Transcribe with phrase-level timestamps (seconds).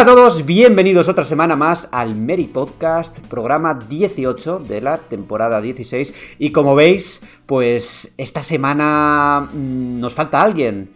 [0.00, 5.60] Hola a todos, bienvenidos otra semana más al Mary Podcast, programa 18 de la temporada
[5.60, 6.36] 16.
[6.38, 10.88] Y como veis, pues esta semana mm, nos falta alguien.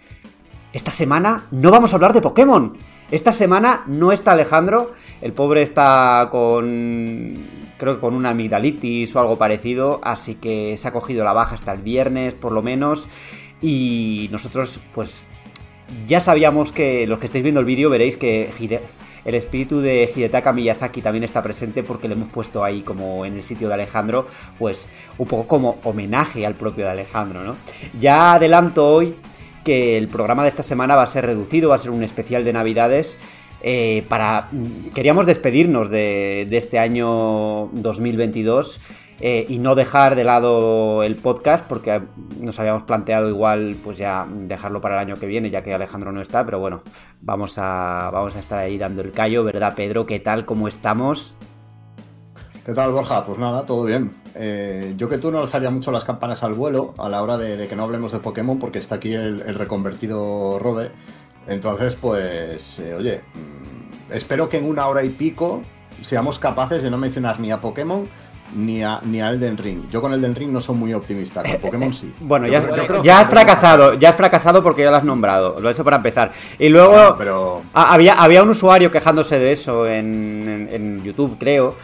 [0.73, 2.79] Esta semana no vamos a hablar de Pokémon.
[3.11, 7.35] Esta semana no está Alejandro, el pobre está con
[7.77, 11.57] creo que con una amigdalitis o algo parecido, así que se ha cogido la baja
[11.57, 13.07] hasta el viernes por lo menos
[13.61, 15.27] y nosotros pues
[16.07, 18.51] ya sabíamos que los que estáis viendo el vídeo veréis que
[19.25, 23.37] el espíritu de Hidetaka Miyazaki también está presente porque le hemos puesto ahí como en
[23.37, 24.27] el sitio de Alejandro,
[24.59, 27.57] pues un poco como homenaje al propio de Alejandro, ¿no?
[28.01, 29.17] Ya adelanto hoy
[29.65, 32.45] que el programa de esta semana va a ser reducido, va a ser un especial
[32.45, 33.19] de Navidades.
[33.67, 34.51] eh, para
[34.95, 38.79] queríamos despedirnos de, de este año 2022
[39.21, 42.03] eh, y no dejar de lado el podcast porque
[42.41, 46.13] nos habíamos planteado igual pues ya dejarlo para el año que viene ya que Alejandro
[46.13, 46.83] no está pero bueno
[47.21, 51.35] vamos a vamos a estar ahí dando el callo verdad Pedro qué tal cómo estamos
[52.65, 53.27] ¿Qué tal, Borja?
[53.27, 54.15] Pues nada, todo bien.
[54.35, 57.69] Eh, yo que tú no alzaría mucho las campanas al vuelo a la hora de,
[57.69, 60.91] que no hablemos de Pokémon porque está aquí el, el reconvertido Robe.
[61.47, 65.61] Entonces, pues, eh, oye, mm, espero que en una hora y pico
[66.01, 68.09] seamos capaces de no mencionar ni a Pokémon
[68.55, 69.83] ni a, ni a Elden Ring.
[69.91, 72.13] Yo con Elden Ring no soy muy optimista, con Pokémon sí.
[72.21, 74.97] bueno Yo ya, creo- yo creo ya has fracasado ya has fracasado porque ya lo
[74.97, 78.51] has nombrado lo he hecho para empezar y luego Bueno, pero Ah, había, había un
[78.51, 81.75] usuario quejándose de eso en, en- en YouTube, creo.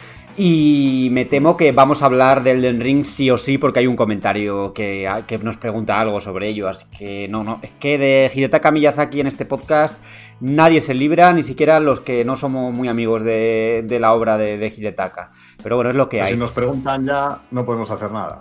[0.43, 3.85] Y me temo que vamos a hablar del Elden Ring sí o sí, porque hay
[3.85, 6.67] un comentario que, que nos pregunta algo sobre ello.
[6.67, 7.59] Así que no, no.
[7.61, 10.03] Es que de Hidetaka Miyazaki en este podcast
[10.39, 14.35] nadie se libra, ni siquiera los que no somos muy amigos de, de la obra
[14.39, 15.29] de, de Hidetaka.
[15.61, 16.31] Pero bueno, es lo que hay.
[16.31, 18.39] si nos preguntan ya, no podemos hacer nada.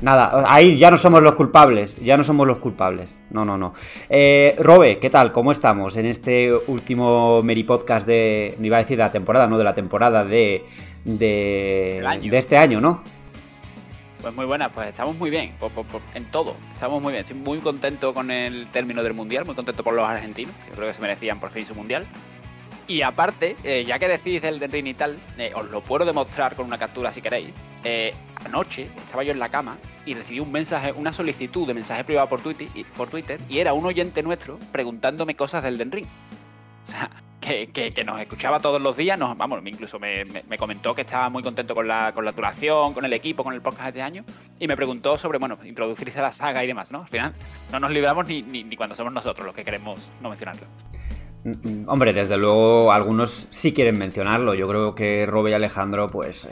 [0.00, 3.12] Nada, ahí ya no somos los culpables, ya no somos los culpables.
[3.30, 3.74] No, no, no.
[4.08, 5.32] Eh, Robe, ¿qué tal?
[5.32, 9.48] ¿Cómo estamos en este último Meri Podcast de, no iba a decir de la temporada,
[9.48, 10.64] no de la temporada de,
[11.04, 13.02] de, de este año, ¿no?
[14.20, 15.54] Pues muy buena, pues estamos muy bien,
[16.14, 17.22] en todo, estamos muy bien.
[17.22, 20.88] Estoy muy contento con el término del mundial, muy contento por los argentinos, que creo
[20.88, 22.04] que se merecían por fin su mundial.
[22.88, 26.56] Y aparte, eh, ya que decís del Ring y tal, eh, os lo puedo demostrar
[26.56, 27.54] con una captura si queréis.
[27.84, 28.10] Eh,
[28.44, 32.28] anoche estaba yo en la cama y recibí un mensaje, una solicitud de mensaje privado
[32.28, 36.06] por Twitter, y, por Twitter, y era un oyente nuestro preguntándome cosas del Den Ring.
[36.86, 37.10] O sea,
[37.72, 41.28] que, nos escuchaba todos los días, nos, vamos, incluso me, me- me comentó que estaba
[41.28, 44.24] muy contento con la, con la duración, con el equipo, con el podcast este año,
[44.58, 47.02] y me preguntó sobre, bueno, introducirse a la saga y demás, ¿no?
[47.02, 47.32] Al final,
[47.72, 50.66] no nos libramos ni, ni, ni cuando somos nosotros los que queremos no mencionarlo.
[51.44, 51.50] Mm,
[51.82, 54.54] mm, Hombre, desde luego algunos sí quieren mencionarlo.
[54.54, 56.50] Yo creo que Robe y Alejandro, pues, eh,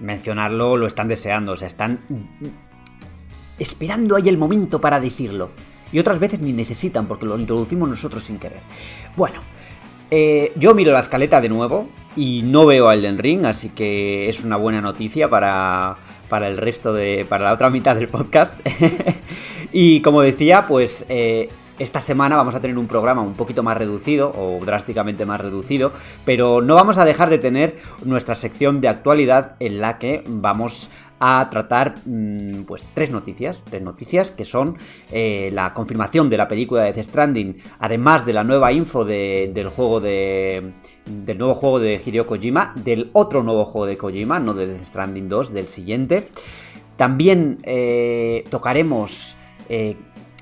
[0.00, 1.52] mencionarlo lo están deseando.
[1.52, 2.46] O sea, están mm,
[3.58, 5.50] esperando ahí el momento para decirlo.
[5.92, 8.60] Y otras veces ni necesitan porque lo introducimos nosotros sin querer.
[9.16, 9.40] Bueno,
[10.14, 14.28] eh, yo miro la escaleta de nuevo y no veo a Elden Ring, así que
[14.28, 15.96] es una buena noticia para,
[16.28, 17.24] para el resto de.
[17.26, 18.52] para la otra mitad del podcast.
[19.72, 21.06] y como decía, pues.
[21.08, 25.40] eh, esta semana vamos a tener un programa un poquito más reducido o drásticamente más
[25.40, 25.90] reducido,
[26.24, 30.90] pero no vamos a dejar de tener nuestra sección de actualidad en la que vamos
[31.24, 34.76] a tratar mm, pues tres noticias, tres noticias que son
[35.10, 39.52] eh, la confirmación de la película de Death Stranding, además de la nueva info de-
[39.54, 40.72] del juego de
[41.06, 44.84] del nuevo juego de Hideo Kojima, del otro nuevo juego de Kojima, no de Death
[44.84, 46.28] Stranding 2, del siguiente.
[46.96, 49.36] También eh, tocaremos
[49.68, 49.96] eh,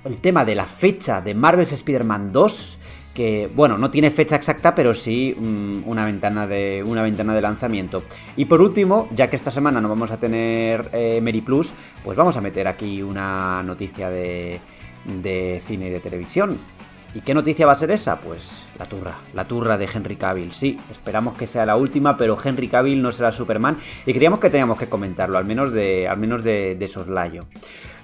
[0.05, 2.79] el tema de la fecha de Marvel's Spider-Man 2,
[3.15, 7.43] que bueno, no tiene fecha exacta, pero sí mm, una, ventana de, una ventana de
[7.43, 8.03] lanzamiento.
[8.37, 11.73] Y por último, ya que esta semana no vamos a tener eh, Plus,
[12.05, 14.61] pues vamos a meter aquí una noticia de,
[15.05, 16.59] de cine y de televisión.
[17.13, 18.21] ¿Y qué noticia va a ser esa?
[18.21, 20.53] Pues la turra, la turra de Henry Cavill.
[20.53, 24.49] Sí, esperamos que sea la última, pero Henry Cavill no será Superman y creíamos que
[24.49, 27.47] teníamos que comentarlo, al menos de, al menos de, soslayo.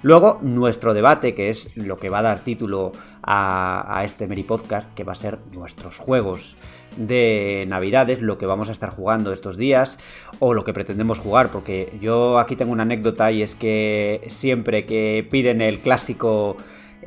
[0.01, 2.91] Luego, nuestro debate, que es lo que va a dar título
[3.23, 6.57] a, a este Meri Podcast, que va a ser nuestros juegos
[6.97, 9.99] de Navidades, lo que vamos a estar jugando estos días
[10.39, 14.85] o lo que pretendemos jugar, porque yo aquí tengo una anécdota y es que siempre
[14.85, 16.57] que piden el clásico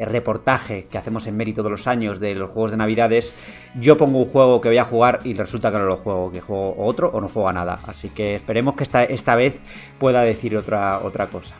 [0.07, 3.35] reportaje que hacemos en mérito todos los años de los juegos de Navidades,
[3.79, 6.41] yo pongo un juego que voy a jugar y resulta que no lo juego, que
[6.41, 7.81] juego otro o no juego a nada.
[7.87, 9.57] Así que esperemos que esta, esta vez
[9.99, 11.55] pueda decir otra, otra cosa.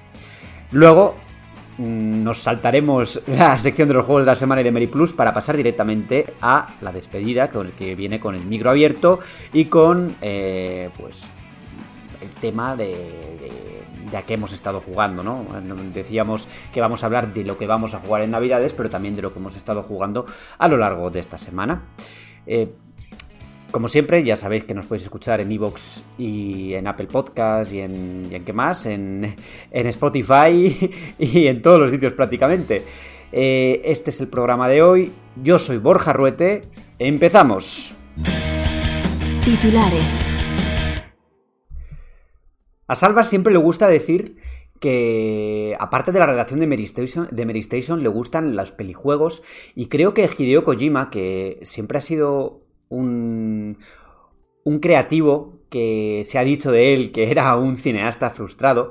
[0.73, 1.17] Luego
[1.79, 5.13] mm, nos saltaremos la sección de los juegos de la semana y de Meri Plus
[5.13, 9.19] para pasar directamente a la despedida, que viene con el micro abierto
[9.53, 11.25] y con eh, pues
[12.23, 13.70] el tema de
[14.17, 15.47] a qué hemos estado jugando, ¿no?
[15.93, 19.17] Decíamos que vamos a hablar de lo que vamos a jugar en Navidades, pero también
[19.17, 20.27] de lo que hemos estado jugando
[20.59, 21.83] a lo largo de esta semana.
[22.47, 22.69] Eh,
[23.71, 27.81] como siempre, ya sabéis que nos podéis escuchar en Evox y en Apple Podcast y
[27.81, 29.37] en, en qué más, en,
[29.71, 32.83] Spotify y en todos los sitios prácticamente.
[33.33, 35.13] Eh, este es el programa de hoy.
[35.43, 36.63] Yo soy Borja Ruete.
[36.99, 37.95] Empezamos.
[39.45, 40.30] Titulares.
[42.91, 44.35] A Salva siempre le gusta decir
[44.81, 46.83] que, aparte de la redacción de Mary,
[47.61, 49.45] Station, le gustan los pelijuegos.
[49.77, 53.79] Y creo que Hideo Kojima, que siempre ha sido un,
[54.65, 58.91] un creativo que se ha dicho de él que era un cineasta frustrado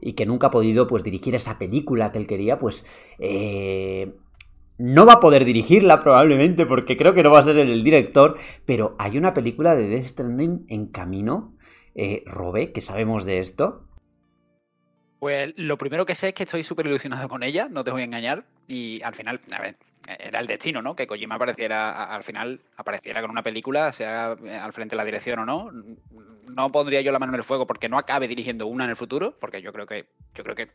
[0.00, 2.84] y que nunca ha podido pues dirigir esa película que él quería, pues
[3.20, 4.12] eh,
[4.76, 8.36] no va a poder dirigirla probablemente porque creo que no va a ser el director,
[8.64, 11.54] pero hay una película de Death Stranding en camino
[12.00, 13.84] eh, Robe, ¿qué sabemos de esto?
[15.18, 18.00] Pues lo primero que sé es que estoy súper ilusionado con ella, no te voy
[18.00, 18.46] a engañar.
[18.66, 19.76] Y al final, a ver,
[20.18, 20.96] era el destino, ¿no?
[20.96, 25.40] Que Kojima apareciera, al final, apareciera con una película, sea al frente de la dirección
[25.40, 25.70] o no.
[26.48, 28.96] No pondría yo la mano en el fuego porque no acabe dirigiendo una en el
[28.96, 30.70] futuro, porque yo creo que, yo creo que,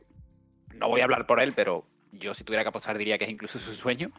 [0.75, 3.31] no voy a hablar por él, pero yo si tuviera que apostar diría que es
[3.31, 4.11] incluso su sueño.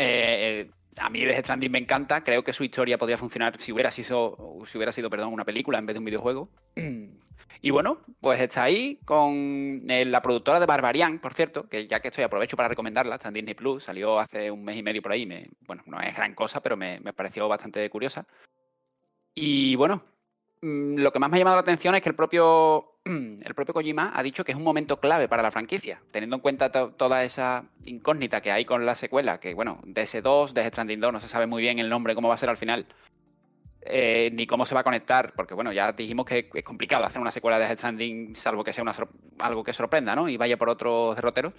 [0.00, 3.90] Eh, a mí Death Stranding me encanta, creo que su historia podría funcionar si hubiera
[3.90, 6.50] sido, si hubiera sido perdón, una película en vez de un videojuego.
[7.60, 11.98] Y bueno, pues está ahí con eh, la productora de Barbarian, por cierto, que ya
[11.98, 15.10] que estoy aprovecho para recomendarla, está Disney Plus, salió hace un mes y medio por
[15.10, 18.28] ahí, me, bueno, no es gran cosa, pero me, me pareció bastante curiosa.
[19.34, 20.04] Y bueno,
[20.62, 22.97] mm, lo que más me ha llamado la atención es que el propio
[23.44, 26.42] el propio Kojima ha dicho que es un momento clave para la franquicia, teniendo en
[26.42, 31.12] cuenta toda esa incógnita que hay con la secuela, que bueno, DS2, DS Stranding 2,
[31.12, 32.86] no se sabe muy bien el nombre, cómo va a ser al final,
[33.82, 37.20] eh, ni cómo se va a conectar, porque bueno, ya dijimos que es complicado hacer
[37.20, 38.84] una secuela de Stranding, salvo que sea
[39.38, 40.28] algo que sorprenda, ¿no?
[40.28, 41.52] Y vaya por otros derroteros.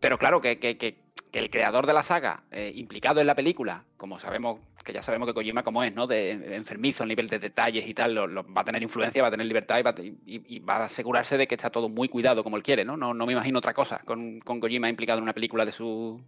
[0.00, 4.18] Pero claro, que, que el creador de la saga, eh, implicado en la película, como
[4.18, 6.06] sabemos, que ya sabemos que Kojima como es, ¿no?
[6.06, 9.46] De, enfermizo, el nivel de detalles y tal, va a tener influencia, va a tener
[9.46, 9.78] libertad
[10.26, 12.96] y va, a asegurarse de que está todo muy cuidado como él quiere, ¿no?
[12.96, 16.20] No, no me imagino otra cosa con, con Kojima implicado en una película de su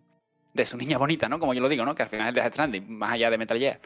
[0.53, 1.39] de su niña bonita, ¿no?
[1.39, 1.95] Como yo lo digo, ¿no?
[1.95, 3.81] Que al final es de Stranding, más allá de Metal Gear.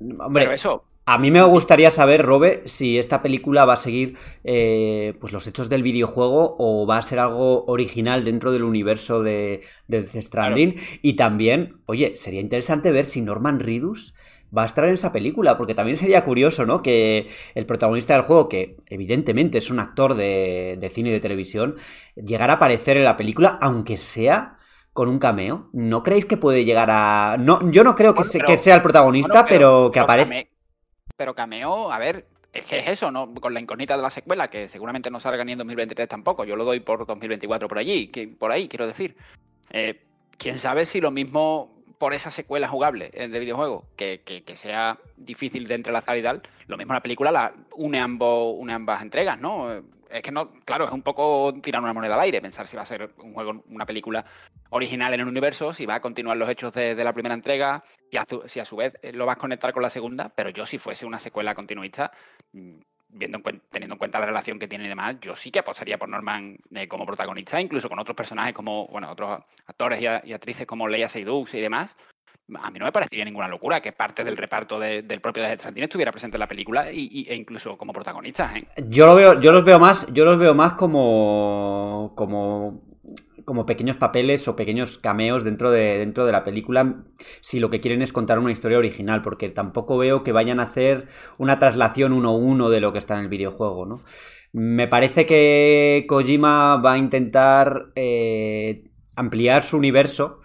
[0.00, 4.16] Hombre, Pero eso, a mí me gustaría saber, Robe, si esta película va a seguir
[4.44, 9.20] eh, pues los hechos del videojuego o va a ser algo original dentro del universo
[9.20, 10.76] de, de Death Stranding.
[11.02, 14.14] Y también, oye, sería interesante ver si Norman Reedus
[14.56, 16.80] va a estar en esa película, porque también sería curioso, ¿no?
[16.80, 17.26] Que
[17.56, 21.74] el protagonista del juego, que evidentemente es un actor de, cine y de televisión,
[22.14, 24.58] llegara a aparecer en la película, aunque sea
[24.92, 25.70] con un cameo.
[25.72, 27.36] ¿No creéis que puede llegar a.?
[27.36, 30.59] No, yo no creo que, sea el protagonista, pero, que aparezca.
[31.20, 33.34] Pero cameo, a ver, es que es eso, ¿no?
[33.34, 36.46] Con la incógnita de la secuela, que seguramente no salga ni en 2023 tampoco.
[36.46, 39.18] Yo lo doy por 2024 por allí, que, por ahí, quiero decir.
[39.68, 40.00] Eh,
[40.38, 44.98] Quién sabe si lo mismo por esa secuela jugable eh, de videojuego, que, que, sea
[45.18, 49.38] difícil de entrelazar y tal, lo mismo la película la une, ambos, une ambas entregas,
[49.38, 49.68] ¿no?
[50.10, 52.82] Es que no, claro, es un poco tirar una moneda al aire, pensar si va
[52.82, 54.24] a ser un juego, una película
[54.70, 58.60] original en el universo, si va a continuar los hechos de, la primera entrega, si
[58.60, 61.18] a, su vez lo vas a conectar con la segunda, pero yo si fuese una
[61.18, 62.10] secuela continuista,
[62.52, 63.40] mm, viendo
[63.70, 66.58] teniendo en cuenta la relación que tiene y demás, yo sí que apostaría por Norman
[66.74, 71.08] eh, como protagonista, incluso con otros personajes como, bueno, otros actores y, actrices como Leia
[71.08, 71.96] Seydoux y demás,
[72.58, 75.84] a mí no me parecería ninguna locura que parte del reparto del propio de Stranding
[75.84, 78.56] estuviera presente en la película y, e incluso como protagonistas.
[78.56, 78.66] ¿eh?
[78.88, 82.82] Yo lo veo, yo los veo más, yo los veo más como, como,
[83.44, 87.04] como pequeños papeles o pequeños cameos dentro de, dentro de la película,
[87.40, 90.64] si lo que quieren es contar una historia original, porque tampoco veo que vayan a
[90.64, 91.06] hacer
[91.38, 94.02] una traslación uno a uno de lo que está en el videojuego, ¿no?
[94.52, 100.40] Me parece que Kojima va a intentar eh, ampliar su universo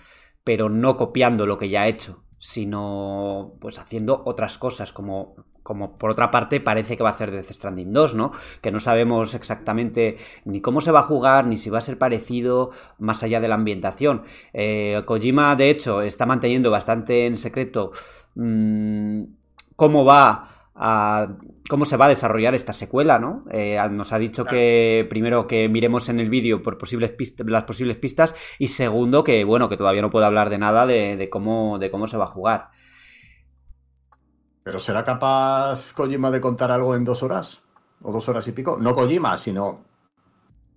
[0.45, 5.97] pero no copiando lo que ya ha hecho, sino pues haciendo otras cosas, como, como
[5.97, 8.31] por otra parte parece que va a hacer Death Stranding 2, ¿no?
[8.61, 11.97] Que no sabemos exactamente ni cómo se va a jugar, ni si va a ser
[11.97, 14.21] parecido más allá de la ambientación.
[14.53, 17.91] Eh, Kojima, de hecho, está manteniendo bastante en secreto
[18.35, 19.23] mm,
[19.75, 21.27] cómo va a
[21.69, 23.43] cómo se va a desarrollar esta secuela, ¿no?
[23.51, 27.13] Eh, nos ha dicho que primero que miremos en el vídeo por posibles
[27.45, 31.27] las posibles pistas y segundo que bueno que todavía no puedo hablar de nada de,
[31.31, 32.69] cómo de cómo se va a jugar.
[34.63, 37.61] Pero será capaz Kojima de contar algo en dos horas
[38.01, 38.77] o dos horas y pico.
[38.79, 39.83] No Kojima, sino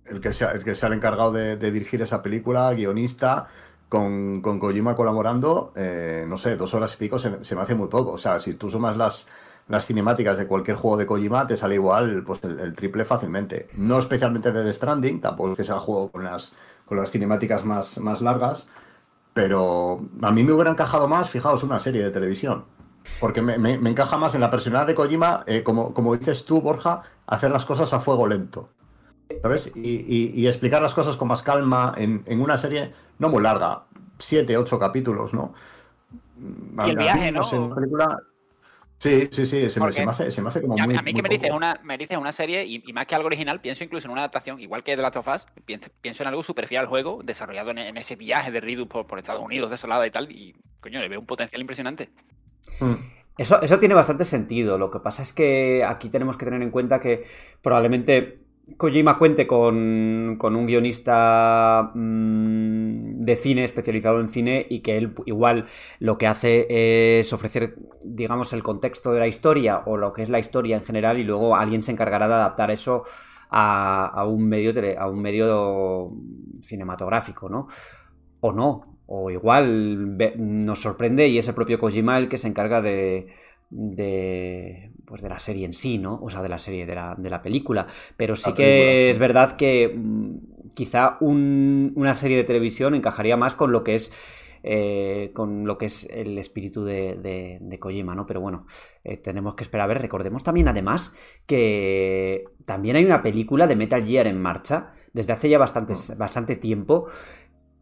[0.05, 3.47] el que sea el que sea el encargado de, dirigir esa película, guionista.
[3.89, 7.73] Con, con Kojima colaborando, eh, no sé, dos horas y pico se, se me hace
[7.73, 8.11] muy poco.
[8.11, 9.27] O sea, si tú sumas las,
[9.69, 13.67] las cinemáticas de cualquier juego de Kojima te sale igual pues el, triple fácilmente.
[13.75, 16.53] No especialmente de The Stranding, tampoco es que sea el juego con las,
[16.85, 18.67] con las cinemáticas más, más largas,
[19.33, 22.65] pero a mí me hubiera encajado más, fijaos, una serie de televisión.
[23.19, 27.03] Porque me, encaja más en la personalidad de Kojima, eh, como, como dices tú, Borja,
[27.27, 28.69] hacer las cosas a fuego lento.
[29.43, 29.71] ¿Sabes?
[29.75, 33.83] Y, explicar las cosas con más calma en, en, una serie no muy larga,
[34.17, 35.53] siete, ocho capítulos, ¿no?
[36.85, 37.75] Y el viaje, ¿no?
[37.75, 38.19] película,
[38.99, 41.21] Sí, sí, sí, se, me, hace, se me hace como a, muy, a mí que
[41.21, 44.11] me dices, una, me dices una serie y, más que algo original, pienso incluso en
[44.11, 47.21] una adaptación, igual que The Last of Us, pienso, en algo super fiel al juego,
[47.23, 51.07] desarrollado en, ese viaje de Ridu por, Estados Unidos, desolada y tal, y coño, le
[51.07, 52.09] veo un potencial impresionante.
[52.81, 52.95] Hmm.
[53.37, 54.77] Eso, eso tiene bastante sentido.
[54.77, 57.23] Lo que pasa es que aquí tenemos que tener en cuenta que
[57.61, 65.13] probablemente Kojima cuente con, un guionista mm, de cine, especializado en cine, y que él
[65.25, 65.65] igual
[65.99, 70.29] lo que hace es ofrecer, digamos, el contexto de la historia o lo que es
[70.29, 73.03] la historia en general, y luego alguien se encargará de adaptar eso
[73.49, 76.11] a, un, medio a un medio
[76.61, 77.67] cinematográfico, ¿no?
[78.41, 82.81] O no, o igual nos sorprende y es el propio Kojima el que se encarga
[82.81, 83.27] de
[83.69, 86.19] de, pues de la serie en sí, ¿no?
[86.21, 87.87] O sea, de la serie, de la, de la película.
[88.15, 93.71] Pero sí que es verdad que mm, quizá una serie de televisión encajaría más con
[93.71, 94.11] lo que es
[94.61, 98.25] eh, con lo que es el espíritu de, de, Kojima, ¿no?
[98.25, 98.65] Pero bueno,
[99.05, 100.01] eh, tenemos que esperar a ver.
[100.01, 101.13] Recordemos también, además,
[101.45, 106.17] que también hay una película de Metal Gear en marcha desde hace ya bastantes, mm.
[106.17, 107.07] bastante tiempo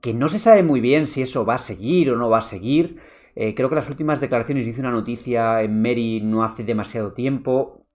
[0.02, 2.44] que no se sabe muy bien si eso va a seguir o no va a
[2.44, 3.00] seguir.
[3.40, 7.86] Eh, creo que las últimas declaraciones hice una noticia en Mary no hace demasiado tiempo.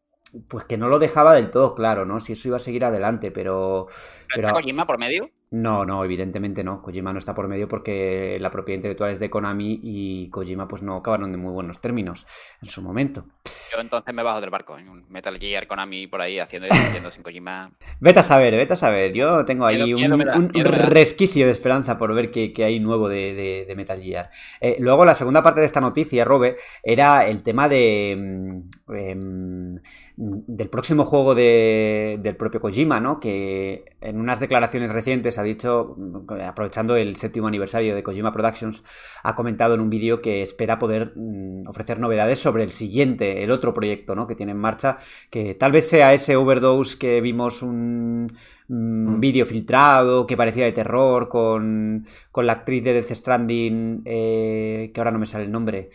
[0.49, 2.20] Pues que no lo dejaba del todo claro, ¿no?
[2.20, 3.88] Si eso iba a seguir adelante, pero.
[4.28, 5.28] ¿Pero está Kojima por medio?
[5.50, 6.80] No, no, evidentemente no.
[6.80, 10.82] Kojima no está por medio porque la propiedad intelectual es de Konami y Kojima pues
[10.82, 12.25] no acabaron de muy buenos términos
[12.62, 13.26] en su momento.
[13.73, 16.71] Yo entonces me bajo del barco en un Metal Gear Konami por ahí haciendo y
[16.73, 17.73] haciendo sin Kojima.
[18.00, 19.12] Vete a saber, vete a saber.
[19.14, 24.31] Yo tengo ahí un, resquicio de esperanza por ver qué, hay nuevo de, Metal Gear.
[24.61, 29.79] Eh, luego, la segunda parte de esta noticia, Robe, era el tema de mm, em,
[30.16, 33.19] del próximo juego del propio Kojima, ¿no?
[33.19, 35.97] Que en unas declaraciones recientes ha dicho,
[36.45, 38.85] aprovechando el séptimo aniversario de Kojima Productions,
[39.23, 43.50] ha comentado en un vídeo que espera poder mm, ofrecer novedades sobre el siguiente, el
[43.50, 44.26] otro proyecto ¿no?
[44.26, 44.99] que tiene en marcha,
[45.31, 48.31] que tal vez sea ese Overdose que vimos un,
[48.69, 49.21] mm.
[49.21, 55.00] vídeo filtrado que parecía de terror con, con la actriz de Death Stranding, eh, que
[55.00, 55.88] ahora no me sale el nombre.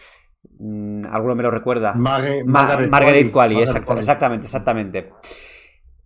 [0.60, 1.94] Mm, ¿Alguno me lo recuerda?
[1.94, 5.12] Margaret, Qualley, exactamente, exactamente.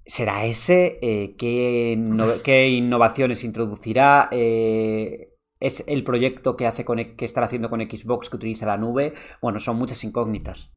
[0.05, 0.99] ¿Será ese?
[1.01, 4.29] Eh, ¿qué, innovaciones introducirá?
[4.31, 5.29] Eh,
[5.59, 9.13] ¿Es el proyecto que, hace con, que estará haciendo con Xbox que utiliza la nube?
[9.41, 10.71] Bueno, son muchas incógnitas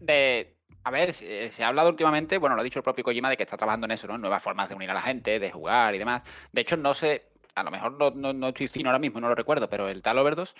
[0.00, 3.36] de, a ver, se, ha hablado últimamente, bueno, lo ha dicho el propio Kojima, de
[3.36, 4.18] que está trabajando en eso, ¿no?
[4.18, 6.22] Nuevas formas de unir a la gente, de jugar y demás.
[6.52, 9.34] De hecho, no sé, a lo mejor no, no, estoy fino ahora mismo, no lo
[9.34, 10.54] recuerdo, pero el tal Overdose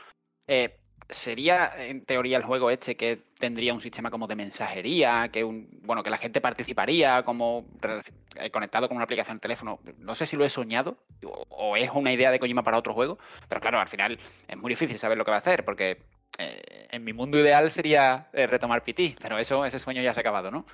[0.47, 0.79] eh,
[1.09, 5.69] sería en teoría el juego este que tendría un sistema como de mensajería, que un,
[5.83, 7.67] bueno, que la gente participaría como
[8.37, 9.81] eh, conectado con una aplicación de teléfono.
[9.99, 10.99] No sé si lo he soñado
[11.49, 14.71] o es una idea de Kojima para otro juego, pero claro, al final es muy
[14.71, 15.99] difícil saber lo que va a hacer porque
[16.39, 20.21] eh, en mi mundo ideal sería eh, retomar PT, pero eso, ese sueño ya se
[20.21, 20.67] ha acabado, ¿no?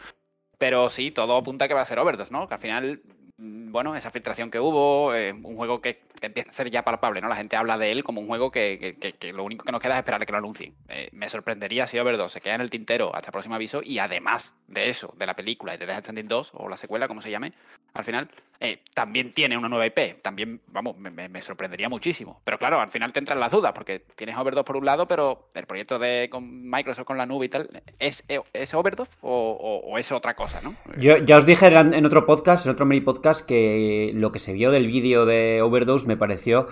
[0.58, 2.46] Pero sí, todo apunta a que va a ser Overdose, ¿no?
[2.48, 3.02] Que al final
[3.36, 7.28] bueno, esa filtración que hubo, eh, un juego que, empieza a ser ya palpable, ¿no?
[7.28, 8.96] La gente habla de él como un juego que,
[9.34, 10.74] lo único que nos queda es esperar que lo anuncien.
[10.88, 13.98] Eh, me sorprendería si Overdose se queda en el tintero hasta el próximo aviso y
[13.98, 17.22] además de eso, de la película y de Death Stranding 2 o la secuela, como
[17.22, 17.52] se llame,
[17.92, 18.28] al final,
[18.60, 20.20] eh, también tiene una nueva IP.
[20.22, 22.40] También, vamos, me, sorprendería muchísimo.
[22.44, 25.48] Pero claro, al final te entran las dudas porque tienes Overdose por un lado, pero
[25.54, 30.10] el proyecto de con Microsoft con la nube y tal, ¿es, es Overdose o, es
[30.10, 30.74] otra cosa, no?
[30.96, 34.52] Yo ya os dije en otro podcast, en otro mini podcast, que lo que se
[34.52, 36.66] vio del vídeo de Overdose me pareció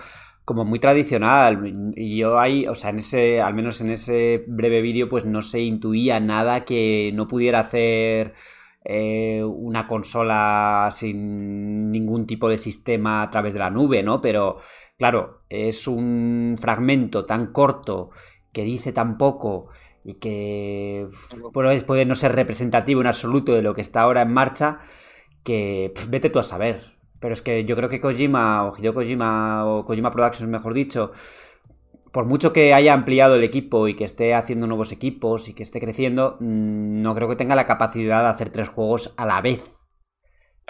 [0.45, 1.93] como muy tradicional.
[1.95, 5.41] Y yo ahí, o sea, en ese, al menos en ese breve vídeo, pues no
[5.41, 8.33] se intuía nada que no pudiera hacer
[8.85, 14.19] eh, una consola sin ningún tipo de sistema a través de la nube, ¿no?
[14.21, 14.59] Pero
[14.97, 18.09] claro, es un fragmento tan corto
[18.51, 19.69] que dice tan poco
[20.03, 21.07] y que
[21.53, 24.79] pues, puede no ser representativo en absoluto de lo que está ahora en marcha,
[25.43, 26.93] que vete tú a saber.
[27.19, 31.11] Pero es que yo creo que Kojima, o Hideo Kojima, o Kojima Productions, mejor dicho,
[32.11, 35.63] por mucho que haya ampliado el equipo y que esté haciendo nuevos equipos y que
[35.63, 39.41] esté creciendo, mm, no creo que tenga la capacidad de hacer tres juegos a la
[39.41, 39.83] vez.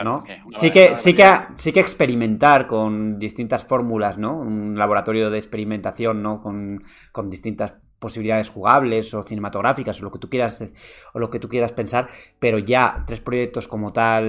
[0.02, 0.24] ¿no?
[0.52, 1.26] Sí que, sí, que,
[1.56, 4.38] sí que experimentar con distintas fórmulas, ¿no?
[4.38, 6.42] Un laboratorio de experimentación, ¿no?
[6.42, 10.62] Con, con distintas posibilidades jugables o cinematográficas o lo que tú quieras
[11.14, 14.26] o lo que tú quieras pensar, pero ya tres proyectos como tal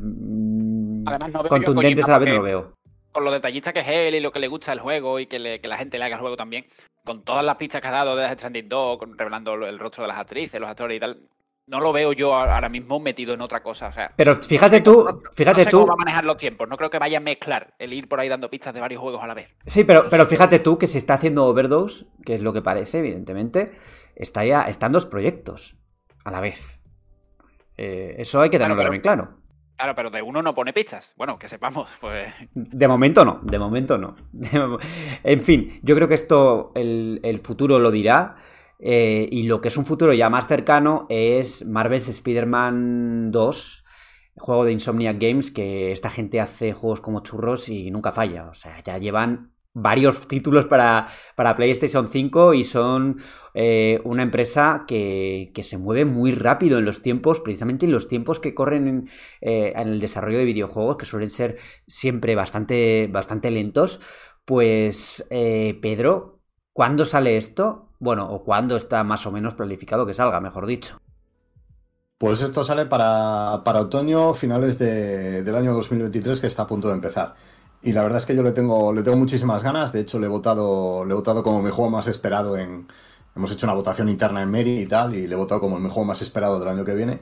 [0.00, 1.04] mm,
[1.48, 2.72] contundentes a la vez no lo veo.
[3.10, 5.40] Con lo detallista que es él y lo que le gusta el juego y que,
[5.40, 6.66] la gente le haga el juego también,
[7.04, 10.18] con todas las pistas que ha dado de Stranding 2, revelando el rostro de las
[10.18, 11.18] actrices, los actores y tal,
[11.66, 13.88] no lo veo yo ahora mismo metido en otra cosa.
[13.88, 15.80] O sea, pero fíjate tú, fíjate tú.
[15.80, 16.68] Cómo va a manejar los tiempos.
[16.68, 19.22] No creo que vaya a mezclar el ir por ahí dando pistas de varios juegos
[19.22, 19.56] a la vez.
[19.66, 22.98] Sí, pero, pero fíjate tú que si está haciendo Overdose, que es lo que parece,
[22.98, 23.72] evidentemente,
[24.14, 25.76] está ya, están dos proyectos
[26.24, 26.80] a la vez.
[27.76, 29.44] Eh, eso hay que tenerlo también claro.
[29.76, 31.14] Claro, pero de uno no pone pistas.
[31.16, 32.32] Bueno, que sepamos, pues.
[32.54, 34.16] De momento no, de momento no.
[35.24, 38.36] en fin, yo creo que esto el, el futuro lo dirá.
[38.86, 43.84] Eh, y lo que es un futuro ya más cercano es Marvel's Spider-Man 2,
[44.36, 48.46] juego de Insomniac Games, que esta gente hace juegos como churros y nunca falla.
[48.50, 53.16] O sea, ya llevan varios títulos para, para PlayStation 5 y son
[53.54, 58.06] eh, una empresa que, que, se mueve muy rápido en los tiempos, precisamente en los
[58.06, 59.08] tiempos que corren en,
[59.40, 63.98] eh, el desarrollo de videojuegos, que suelen ser siempre bastante, bastante lentos.
[64.44, 66.42] Pues, Pedro,
[66.74, 67.83] ¿cuándo sale esto?
[68.04, 70.98] Bueno, o cuándo está más o menos planificado que salga, mejor dicho.
[72.18, 77.34] Pues esto sale para, otoño, finales del año 2023, que está a punto de empezar.
[77.80, 79.94] Y la verdad es que yo le tengo, le tengo muchísimas ganas.
[79.94, 82.88] De hecho, le he votado, le he votado como mi juego más esperado en.
[83.34, 85.88] Hemos hecho una votación interna en Meri y tal, y le he votado como mi
[85.88, 87.20] juego más esperado del año que viene.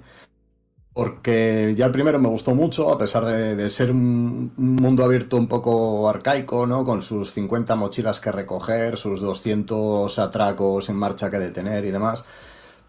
[0.94, 5.49] Porque ya el primero me gustó mucho, a pesar de, ser un, mundo abierto un
[5.49, 6.85] poco arcaico, ¿no?
[6.85, 12.24] Con sus 50 mochilas que recoger, sus 200 atracos en marcha que detener y demás.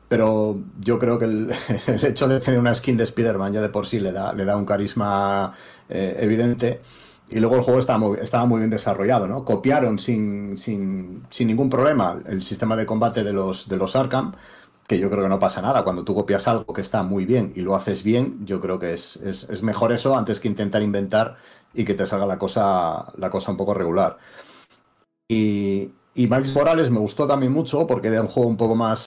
[0.10, 1.56] Pero yo creo que el,
[2.04, 4.58] hecho de tener una skin de Spider-Man ya de por sí le da, le da
[4.58, 5.54] un carisma
[5.88, 6.82] eh, evidente.
[7.30, 9.46] Y luego el juego estaba muy, estaba muy bien desarrollado, ¿no?
[9.46, 14.34] Copiaron sin, sin, sin ningún problema el sistema de combate de los, de los Arkham
[14.88, 15.84] que yo creo que no pasa nada.
[15.84, 18.94] Cuando tú copias algo que está muy bien y lo haces bien, yo creo que
[18.94, 21.38] es, es, mejor eso antes que intentar inventar
[21.74, 24.18] y que te salga la cosa, la cosa un poco regular.
[25.28, 29.06] Y, y Miles Morales me gustó también mucho porque era un juego un poco más,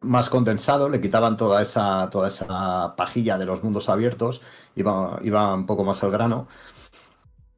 [0.00, 4.42] más condensado, le quitaban toda esa, toda esa pajilla de los mundos abiertos,
[4.74, 6.48] iba, iba un poco más al grano.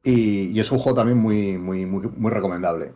[0.03, 2.93] Y, y, es un juego también muy, muy, muy, muy recomendable.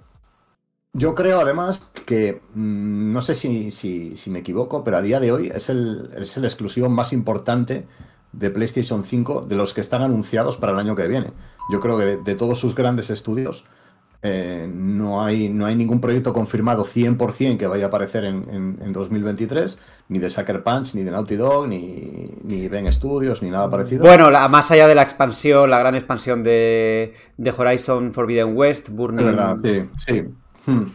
[0.98, 5.30] Yo creo además que, mm, no sé si, si, me equivoco, pero a día de
[5.34, 7.86] hoy es el, es el exclusivo más importante
[8.32, 11.32] de PlayStation 5 de los que están anunciados para el año que viene.
[11.70, 13.66] Yo creo que de, todos sus grandes estudios
[14.22, 18.94] eh, no, hay, no hay ningún proyecto confirmado 100% que vaya a aparecer en, en,
[18.94, 19.78] 2023,
[20.08, 24.06] ni de Sucker Punch, ni de Naughty Dog, ni, ni Ben Studios, ni nada parecido.
[24.06, 28.88] Bueno, la, más allá de la expansión, la gran expansión de, de Horizon Forbidden West,
[28.88, 29.26] Burning...
[29.26, 30.24] verdad, sí, sí.
[30.66, 30.86] Hmm.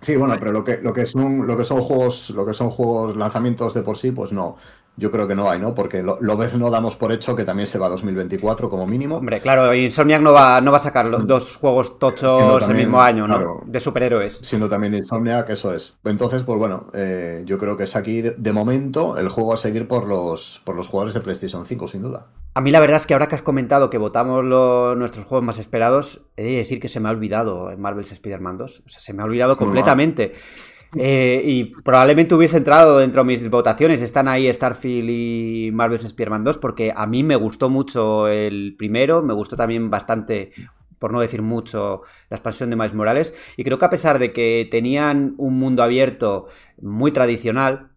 [0.00, 2.70] Sí, bueno, pero lo que, lo que son, lo que son juegos, lo que son
[2.70, 4.56] juegos, lanzamientos de por sí, pues no.
[4.98, 5.74] Yo creo que no hay, ¿no?
[5.74, 8.86] Porque lo, lo ves no damos por hecho que también se va a 2024 como
[8.86, 9.16] mínimo.
[9.18, 11.26] Hombre, claro, Insomniac no va, no va a sacar los hmm.
[11.26, 13.62] dos juegos tochos el mismo año, ¿no?
[13.64, 14.40] de superhéroes.
[14.42, 15.96] Siendo también Insomniac, eso es.
[16.04, 19.86] Entonces, pues bueno, eh, yo creo que es aquí, de momento, el juego a seguir
[19.86, 22.26] por los, por los jugadores de PlayStation 5, sin duda.
[22.54, 24.44] A mí la verdad es que ahora que has comentado que votamos
[24.96, 28.58] nuestros juegos más esperados, he de decir que se me ha olvidado en Marvel's Spider-Man
[28.58, 28.82] 2.
[28.84, 30.32] O sea, se me ha olvidado completamente.
[30.96, 34.00] Eh, y probablemente hubiese entrado dentro de mis votaciones.
[34.00, 39.22] Están ahí Starfield y Marvel's Spider-Man 2 porque a mí me gustó mucho el primero,
[39.22, 40.52] me gustó también bastante
[40.98, 43.34] por no decir mucho, la expansión de Miles Morales.
[43.56, 46.46] Y creo que a pesar de que tenían un mundo abierto
[46.80, 47.90] muy tradicional,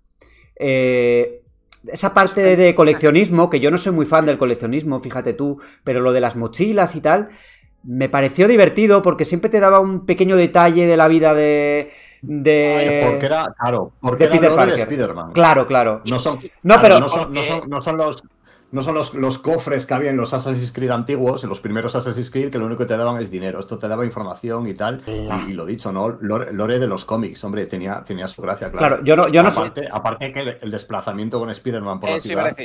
[0.56, 1.42] eh,
[1.88, 6.00] esa parte de coleccionismo, que yo no soy muy fan del coleccionismo, fíjate tú, pero
[6.00, 7.30] lo de las mochilas y tal,
[7.84, 11.92] me pareció divertido porque siempre te daba un pequeño detalle de la vida de.
[12.22, 15.32] de porque era, claro, porque era Peter de Spider-Man.
[15.34, 16.02] Claro, claro.
[16.06, 18.24] No son, no, pero, no son, no son los
[18.72, 22.32] no son los, cofres que había en los Assassin's Creed antiguos, en los primeros Assassin's
[22.32, 23.60] Creed, que lo único que te daban es dinero.
[23.60, 25.02] Esto te daba información y tal.
[25.06, 26.10] Y, lo dicho, ¿no?
[26.22, 28.96] Lore, de los cómics, hombre, tenía, tenía su gracia, claro.
[28.96, 32.56] Claro, yo no, yo no aparte, aparte que el, desplazamiento con Spider-Man por la ciudad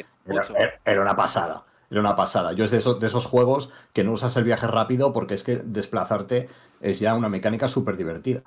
[0.84, 1.64] era, una pasada.
[1.90, 2.52] Era una pasada.
[2.52, 5.44] Yo es de esos, de esos juegos que no usas el viaje rápido porque es
[5.44, 6.48] que desplazarte
[6.80, 8.42] es ya una mecánica súper divertida.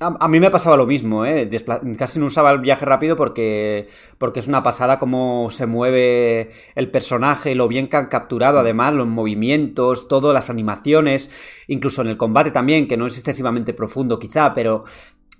[0.00, 1.48] A, mí me pasaba lo mismo, ¿eh?
[1.96, 6.90] casi no usaba el viaje rápido porque, porque es una pasada cómo se mueve el
[6.90, 11.30] personaje, lo bien que han capturado además, los movimientos, todas las animaciones,
[11.68, 14.82] incluso en el combate también, que no es excesivamente profundo quizá, pero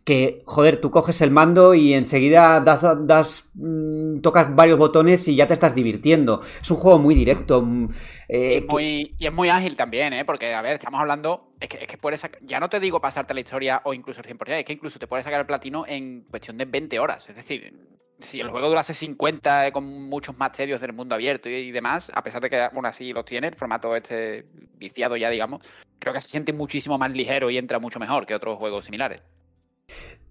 [0.04, 5.34] que, joder, tú coges el mando y enseguida das, das mm, tocas varios botones y
[5.34, 6.40] ya te estás divirtiendo.
[6.60, 7.62] Es un juego muy directo.
[7.62, 7.88] Mm,
[8.28, 10.24] eh, muy, y es muy ágil también, ¿eh?
[10.24, 13.32] Porque, a ver, estamos hablando, es que, es que puedes ya no te digo pasarte
[13.32, 16.24] la historia o incluso el 100%, es que incluso te puedes sacar el platino en
[16.30, 17.26] cuestión de 20 horas.
[17.28, 17.72] Es decir,
[18.20, 22.10] si el juego durase 50 eh, con muchos más serios del mundo abierto y, demás,
[22.14, 25.62] a pesar de que aún así los tiene, el formato este viciado ya, digamos,
[25.98, 29.22] creo que se siente muchísimo más ligero y entra mucho mejor que otros juegos similares.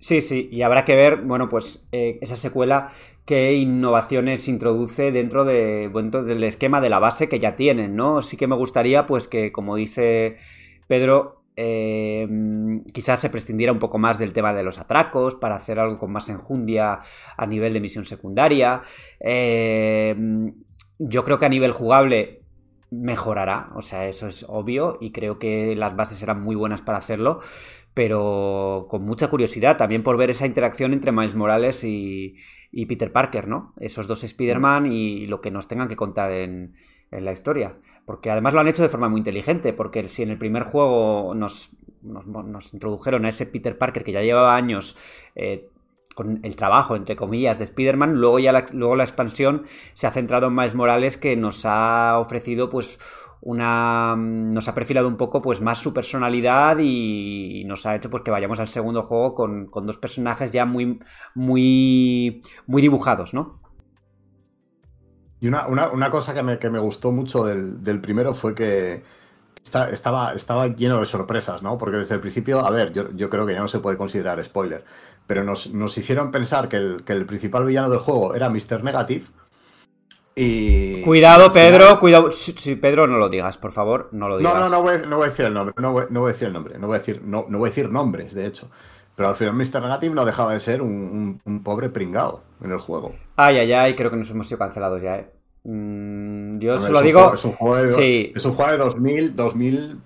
[0.03, 2.89] Sí, sí, y habrá que ver, bueno, pues eh, esa secuela,
[3.23, 5.89] qué innovaciones introduce dentro de,
[6.25, 8.21] del esquema de la base que ya tienen, ¿no?
[8.21, 10.35] Sí que me gustaría, pues, que, como dice
[10.87, 12.27] Pedro, eh,
[12.91, 16.11] quizás se prescindiera un poco más del tema de los atracos para hacer algo con
[16.11, 16.99] más enjundia
[17.37, 18.81] a nivel de misión secundaria.
[19.21, 20.17] Eh,
[20.99, 22.41] yo creo que a nivel jugable
[22.91, 26.99] mejorará, o sea, eso es obvio y creo que las bases serán muy buenas para
[26.99, 27.39] hacerlo,
[27.93, 32.35] pero con mucha curiosidad también por ver esa interacción entre Miles Morales y,
[32.87, 33.73] Peter Parker, ¿no?
[33.79, 36.73] Esos dos Spider-Man y lo que nos tengan que contar en,
[37.11, 37.77] la historia.
[38.05, 41.35] Porque además lo han hecho de forma muy inteligente, porque si en el primer juego
[41.35, 44.97] nos, nos, introdujeron a ese Peter Parker que ya llevaba años
[45.35, 45.69] eh,
[46.15, 50.11] con el trabajo, entre comillas, de Spider-Man, luego ya la, luego la expansión se ha
[50.11, 52.99] centrado en Miles Morales que nos ha ofrecido pues
[53.45, 58.23] una nos ha perfilado un poco pues más su personalidad y nos ha hecho pues
[58.23, 60.99] que vayamos al segundo juego con, dos personajes ya muy
[61.35, 63.61] muy muy dibujados, ¿no?
[65.41, 69.03] Y una, cosa que me, que me, gustó mucho del, primero fue que
[69.61, 71.77] estaba, estaba lleno de sorpresas, ¿no?
[71.77, 74.41] Porque desde el principio, a ver, yo, yo creo que ya no se puede considerar
[74.41, 74.85] spoiler,
[75.27, 78.85] pero nos, hicieron pensar que el, que el principal villano del juego era Mr.
[78.85, 79.25] Negative
[80.35, 82.31] Cuidado, Pedro, cuidado.
[82.31, 84.53] Si, Pedro, no lo digas, por favor, no lo digas.
[84.53, 86.87] No, no, no voy, a decir el nombre, no voy, a decir el nombre, no
[86.87, 88.69] voy a decir, no, voy a decir nombres, de hecho.
[89.15, 89.81] Pero al final Mr.
[89.81, 93.13] Negative no dejaba de ser un, pobre pringado en el juego.
[93.35, 95.29] Ay, ay, ay, creo que nos hemos sido cancelados ya, eh.
[95.65, 97.33] Mm, yo se lo digo.
[97.33, 98.33] es un juego de, sí.
[98.35, 99.97] es un juego de 2000, 2000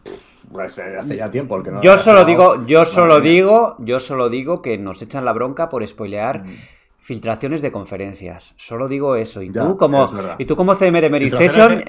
[0.52, 4.30] pues eh, hace ya tiempo que no Yo solo digo, yo solo digo, yo solo
[4.30, 6.44] digo que nos echan la bronca por spoilear.
[6.44, 6.77] Mm
[7.08, 8.54] filtraciones de conferencias.
[8.58, 9.42] Solo digo eso.
[9.42, 11.30] Y tú como y tú como CM de Mary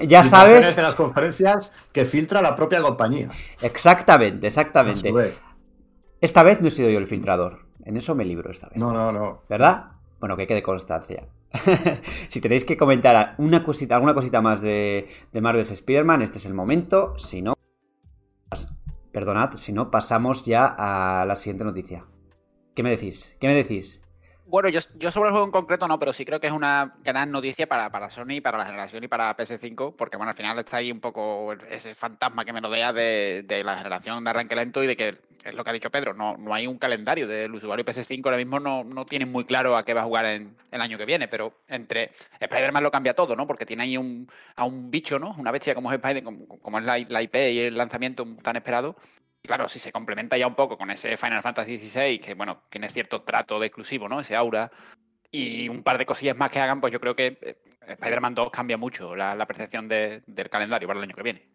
[0.07, 3.29] ya sabes de las conferencias que filtra la propia compañía.
[3.61, 5.11] Exactamente, exactamente.
[6.21, 7.65] Esta vez no he sido yo el filtrador.
[7.83, 8.77] En eso me libro esta vez.
[8.77, 9.41] No, no, no.
[9.49, 9.91] ¿Verdad?
[10.21, 11.27] Bueno, que quede constancia.
[12.01, 16.45] si tenéis que comentar una cosita, alguna cosita más de, de Marvel's Spider-Man, este es
[16.45, 17.15] el momento.
[17.17, 17.55] Si no,
[19.11, 22.05] perdonad, si no, pasamos ya a la siguiente noticia.
[22.73, 23.35] ¿Qué me decís?
[23.41, 24.01] ¿Qué me decís?
[24.49, 27.29] Bueno, yo, sobre el juego en concreto no, pero sí creo que es una gran
[27.29, 30.77] noticia para, para Sony, para la generación y para PS5, porque bueno, al final está
[30.77, 34.83] ahí un poco ese fantasma que me rodea de, de la generación de arranque lento
[34.83, 35.09] y de que,
[35.45, 38.37] es lo que ha dicho Pedro, no, no hay un calendario del usuario PS5, ahora
[38.37, 41.05] mismo no, no tienen muy claro a qué va a jugar en el año que
[41.05, 42.09] viene, pero entre
[42.39, 43.45] Spider-Man lo cambia todo, ¿no?
[43.45, 45.35] Porque tiene ahí un, a un bicho, ¿no?
[45.37, 48.55] Una bestia como es Spider, como, como es la, la IP y el lanzamiento tan
[48.55, 48.95] esperado,
[49.45, 52.89] claro, si se complementa ya un poco con ese Final Fantasy XVI, que bueno, tiene
[52.89, 54.19] cierto trato de exclusivo, ¿no?
[54.19, 54.71] Ese aura,
[55.31, 58.49] y un par de cosillas más que hagan, pues yo creo que eh, Spider-Man 2
[58.51, 61.49] cambia mucho la, percepción del calendario para el año que viene.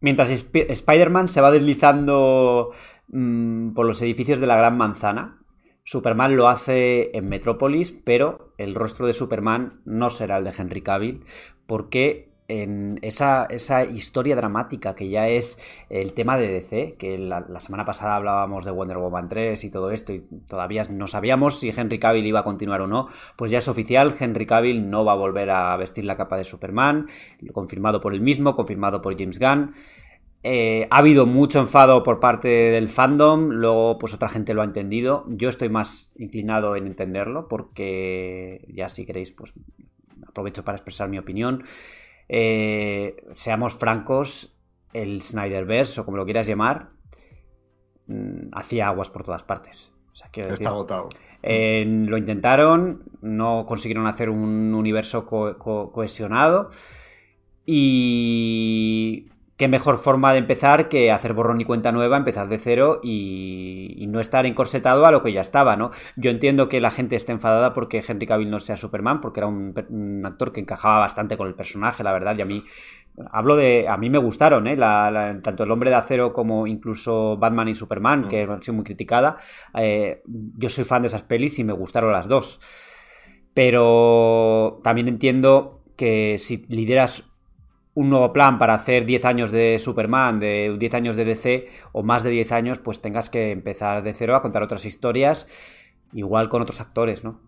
[0.00, 2.72] Mientras Spider-Man se va deslizando
[3.08, 5.38] mm, por los edificios de la Gran Manzana,
[5.84, 10.82] Superman lo hace en Metrópolis, pero el rostro de Superman no será el de Henry
[10.82, 11.24] Cavill,
[11.66, 17.42] porque en esa, esa, historia dramática que ya es el tema de DC, que la,
[17.60, 21.70] semana pasada hablábamos de Wonder Woman 3 y todo esto, y todavía no sabíamos si
[21.70, 25.12] Henry Cavill iba a continuar o no, pues ya es oficial, Henry Cavill no va
[25.12, 27.06] a volver a vestir la capa de Superman,
[27.52, 29.74] confirmado por él mismo, confirmado por James Gunn.
[30.44, 34.66] Eh, ha habido mucho enfado por parte del fandom, luego pues otra gente lo ha
[34.66, 35.24] entendido.
[35.28, 39.54] Yo estoy más inclinado en entenderlo porque ya si queréis pues
[40.26, 41.64] aprovecho para expresar mi opinión.
[42.34, 44.56] Eh, seamos francos,
[44.94, 46.88] el Snyderverse, o como lo quieras llamar,
[48.06, 49.92] mm, hacía aguas por todas partes.
[50.14, 51.10] Está agotado.
[51.42, 56.70] lo intentaron, no consiguieron hacer un universo cohesionado
[57.66, 59.28] y
[59.62, 64.08] qué mejor forma de empezar que hacer borrón y cuenta nueva, empezar de cero y,
[64.08, 65.92] no estar encorsetado a lo que ya estaba, ¿no?
[66.16, 69.46] Yo entiendo que la gente esté enfadada porque Henry Cavill no sea Superman, porque era
[69.46, 72.64] un, actor que encajaba bastante con el personaje, la verdad, y a mí
[73.30, 73.86] hablo de.
[73.86, 74.76] A mí me gustaron, ¿eh?
[74.76, 79.36] tanto El Hombre de Acero como incluso Batman y Superman, que han sido muy criticada.
[79.78, 82.58] Eh, yo soy fan de esas pelis y me gustaron las dos.
[83.54, 87.31] Pero también entiendo que si lideras
[87.94, 92.02] un nuevo plan para hacer 10 años de Superman, de 10 años de DC o
[92.02, 95.46] más de 10 años, pues tengas que empezar de cero a contar otras historias,
[96.12, 97.40] igual con otros actores, ¿no?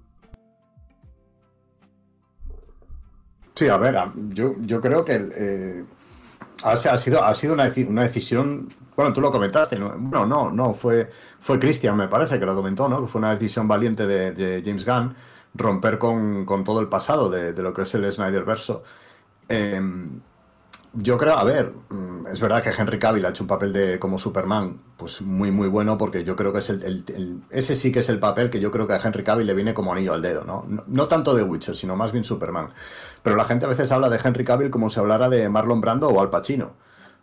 [3.54, 3.96] Sí, a ver,
[4.30, 5.84] yo, yo creo que eh,
[6.64, 8.68] ha, sido, ha sido una, decisión.
[8.96, 9.78] Bueno, tú lo comentaste.
[9.78, 9.94] ¿no?
[9.96, 11.08] Bueno, no, no, fue,
[11.40, 13.02] fue Christian, me parece, que lo comentó, ¿no?
[13.02, 15.14] Que fue una decisión valiente de, James Gunn
[15.54, 18.82] romper con, todo el pasado de, lo que es el Snyder verso.
[19.48, 20.20] Em,
[20.94, 23.98] yo creo, a ver, mm, es verdad que Henry Cavill ha hecho un papel de
[23.98, 27.98] como Superman, pues muy muy bueno, porque yo creo que es el, ese sí que
[27.98, 30.22] es el papel que yo creo que a Henry Cavill le viene como anillo al
[30.22, 30.64] dedo, ¿no?
[30.86, 32.68] No, tanto de Witcher, sino más bien Superman.
[33.22, 36.08] Pero la gente a veces habla de Henry Cavill como si hablara de Marlon Brando
[36.08, 36.72] o Al Pacino.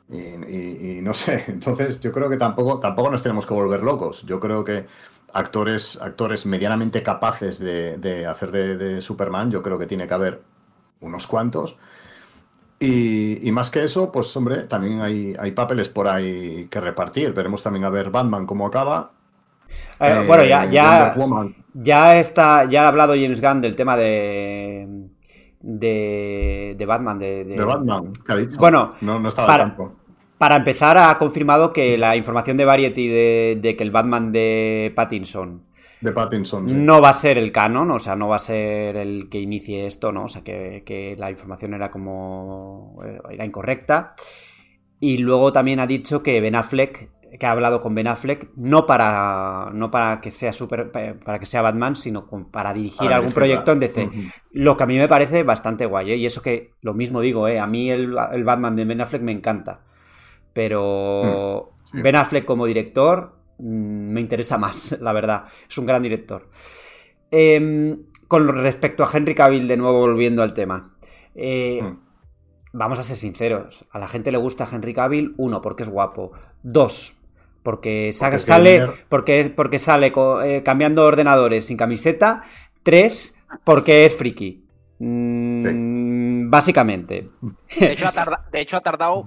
[0.10, 4.24] Y, no sé, entonces yo creo que tampoco, tampoco nos tenemos que volver locos.
[4.26, 4.86] Yo creo que
[5.34, 10.42] actores, actores medianamente capaces de, hacer de Superman, yo creo que tiene que haber
[11.00, 11.78] unos cuantos
[12.82, 17.32] y, más que eso, pues hombre, también hay, hay, papeles por ahí que repartir.
[17.32, 19.12] Veremos también a ver Batman cómo acaba.
[20.00, 21.16] Eh, bueno, ya, ya,
[21.74, 25.10] ya está, ya ha hablado James Gunn del tema de
[25.62, 27.20] de, de Batman.
[27.20, 27.64] De, de...
[27.64, 28.58] Batman, ¿qué ha dicho?
[28.58, 29.76] Bueno, no, no estaba para,
[30.38, 34.92] para empezar, ha confirmado que la información de Variety de, de que el Batman de
[34.96, 35.62] Pattinson
[36.02, 36.86] de Pattinson.
[36.86, 39.86] No va a ser el canon, o sea, no va a ser el que inicie
[39.86, 40.26] esto, ¿no?
[40.26, 43.00] O sea, que, la información era como.
[43.06, 44.16] Eh, era incorrecta.
[45.00, 47.10] Y luego también ha dicho que Ben Affleck,
[47.40, 51.46] que ha hablado con Ben Affleck, no para, no para que sea super, para que
[51.46, 54.10] sea Batman, sino para dirigir algún proyecto en DC.
[54.52, 56.18] Lo que a mí me parece bastante guay, ¿eh?
[56.18, 57.60] Y eso que, lo mismo digo, ¿eh?
[57.60, 59.82] A mí el, Batman de Ben Affleck me encanta.
[60.54, 65.46] Pero mm, Ben Affleck como director, me interesa más, la verdad.
[65.70, 66.50] Es un gran director.
[67.30, 70.96] Em, con respecto a Henry Cavill, de nuevo volviendo al tema.
[71.36, 71.98] Eh, hmm.
[72.74, 73.86] Vamos a ser sinceros.
[73.92, 76.32] A la gente le gusta Henry Cavill, uno, porque es guapo.
[76.64, 77.16] Dos,
[77.64, 80.12] porque, sale, porque, porque sale
[80.44, 82.44] eh, cambiando ordenadores sin camiseta.
[82.84, 84.66] Tres, porque es friki.
[85.00, 87.30] Mm, básicamente.
[87.80, 88.10] De hecho,
[88.52, 89.26] de hecho, ha tardado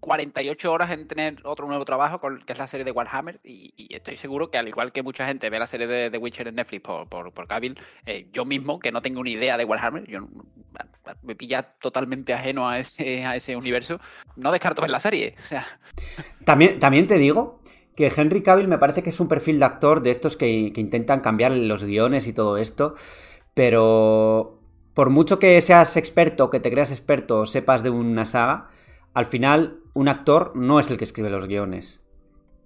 [0.00, 4.16] 48 horas en tener otro nuevo trabajo, que es la serie de Warhammer, y, estoy
[4.16, 6.82] seguro que al igual que mucha gente ve la serie de The Witcher en Netflix
[6.82, 7.32] por, por,
[8.06, 10.26] eh, yo mismo, que no tengo ni idea de Warhammer, yo
[11.22, 14.00] me pilla totalmente ajeno a ese, a ese universo,
[14.36, 15.34] no descarto ver la serie.
[16.44, 17.60] También, también te digo
[17.94, 20.80] que Henry Cavill me parece que es un perfil de actor de estos que, que
[20.80, 22.94] intentan cambiar los guiones y todo esto,
[23.52, 24.58] pero
[24.94, 28.68] por mucho que seas experto, que te creas experto, sepas de una saga,
[29.12, 32.00] al final un actor no es el que escribe los guiones.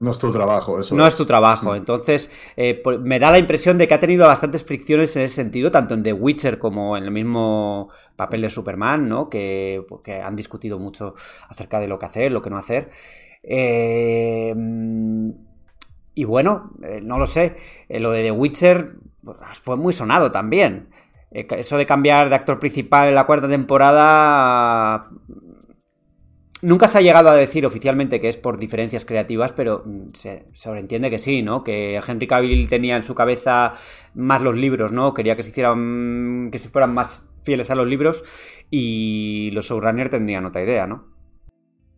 [0.01, 0.95] No es tu trabajo, eso.
[0.95, 1.73] No es, tu trabajo.
[1.73, 1.77] Mm.
[1.77, 5.71] Entonces, eh, me da la impresión de que ha tenido bastantes fricciones en ese sentido,
[5.71, 9.31] tanto en The Witcher como en el mismo papel de Superman, ¿no?
[9.31, 11.15] Que, pues, han discutido mucho
[11.49, 12.91] acerca de lo que hacer, lo que no hacer.
[13.43, 14.55] Eh,
[16.15, 17.57] y bueno, eh, no lo sé.
[17.89, 20.89] lo de The Witcher pues, fue muy sonado también.
[21.31, 25.09] eso de cambiar de actor principal en la cuarta temporada
[26.63, 30.47] Nunca se ha llegado a decir oficialmente que es por diferencias creativas, pero mm, se
[30.53, 31.63] sobreentiende que sí, ¿no?
[31.63, 33.73] Que Henry Cavill tenía en su cabeza
[34.15, 35.13] más los libros, ¿no?
[35.13, 38.25] Quería que se hicieran, que se fueran más fieles a los libros
[38.71, 41.05] y los showrunners tendrían otra idea, ¿no?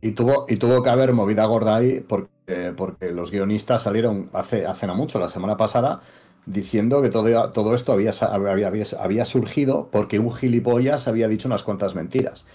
[0.00, 4.66] Y tuvo, y tuvo que haber movida gorda ahí porque, porque los guionistas salieron hace,
[4.66, 6.00] hace no mucho, la semana pasada,
[6.44, 11.62] diciendo que todo, todo esto había, había, había surgido porque un gilipollas había dicho unas
[11.62, 12.46] cuantas mentiras.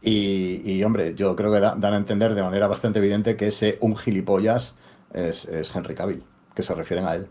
[0.00, 3.96] Y, hombre, yo creo que dan a entender de manera bastante evidente que ese un
[3.96, 4.78] gilipollas
[5.12, 6.22] es, Henry Cavill,
[6.54, 7.26] que se refieren a él.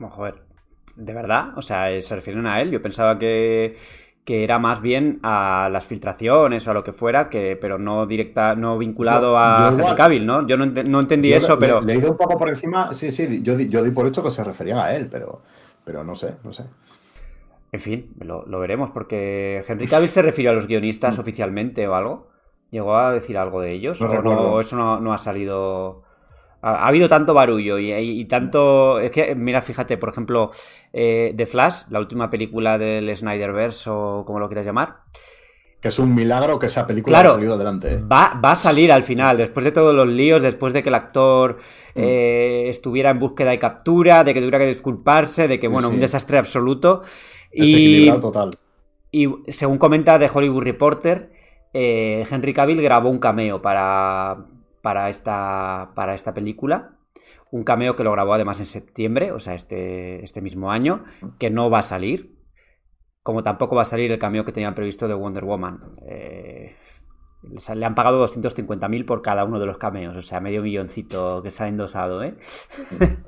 [0.00, 0.42] Joder,
[0.96, 1.56] ¿de verdad?
[1.56, 2.70] O sea, ¿se refieren a él?
[2.70, 3.76] Yo pensaba que,
[4.26, 8.54] era más bien a las filtraciones o a lo que fuera, que, pero no directa,
[8.54, 10.46] no vinculado a Henry Cavill, ¿no?
[10.46, 11.82] Yo no, entendí eso, pero.
[11.82, 14.30] Le, he ido un poco por encima, sí, sí, yo, yo di por hecho que
[14.30, 15.42] se referían a él, pero,
[15.84, 16.64] pero no sé, no sé.
[17.72, 21.20] En fin, lo, veremos, porque Henry Cavill se refirió a los guionistas mm.
[21.20, 22.28] oficialmente o algo.
[22.70, 24.00] ¿Llegó a decir algo de ellos?
[24.00, 26.02] ¿O no, eso no, ha salido?
[26.60, 28.98] Ha, habido tanto barullo y, tanto...
[28.98, 30.50] Es que, mira, fíjate, por ejemplo,
[30.92, 35.00] eh, The Flash, la última película del Snyderverse o como lo quieras llamar.
[35.82, 37.94] Que es un milagro que esa película haya salido adelante.
[37.94, 38.00] ¿eh?
[38.00, 40.94] Va, va, a salir al final, después de todos los líos, después de que el
[40.94, 41.56] actor
[41.96, 42.00] mm.
[42.00, 45.98] eh, estuviera en búsqueda y captura, de que tuviera que disculparse, de que, bueno, un
[45.98, 47.02] desastre absoluto.
[47.52, 48.50] Y, total.
[49.10, 51.32] Y según comenta The Hollywood Reporter,
[51.74, 54.46] eh, Henry Cavill grabó un cameo para,
[54.82, 56.92] para, esta, para esta película.
[57.50, 61.04] Un cameo que lo grabó además en septiembre, o sea, este, este mismo año,
[61.38, 62.31] que no va a salir.
[63.22, 65.96] Como tampoco va a salir el cameo que tenían previsto de Wonder Woman.
[66.06, 66.74] Eh,
[67.74, 71.50] le han pagado 250.000 por cada uno de los cameos, o sea, medio milloncito que
[71.50, 72.36] se ha endosado, ¿eh?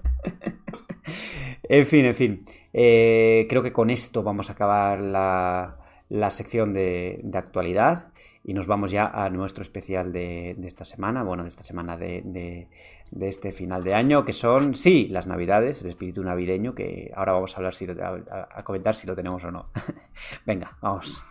[1.64, 2.44] en fin, en fin.
[2.72, 5.78] Eh, creo que con esto vamos a acabar la,
[6.08, 8.12] la sección de, de, actualidad
[8.44, 11.96] y nos vamos ya a nuestro especial de, de esta semana, bueno, de esta semana
[11.96, 12.68] de,
[13.10, 17.32] de, este final de año, que son, sí, las navidades, el espíritu navideño, que ahora
[17.32, 19.70] vamos a hablar, si, a, comentar si lo tenemos o no.
[20.46, 21.22] Venga, vamos.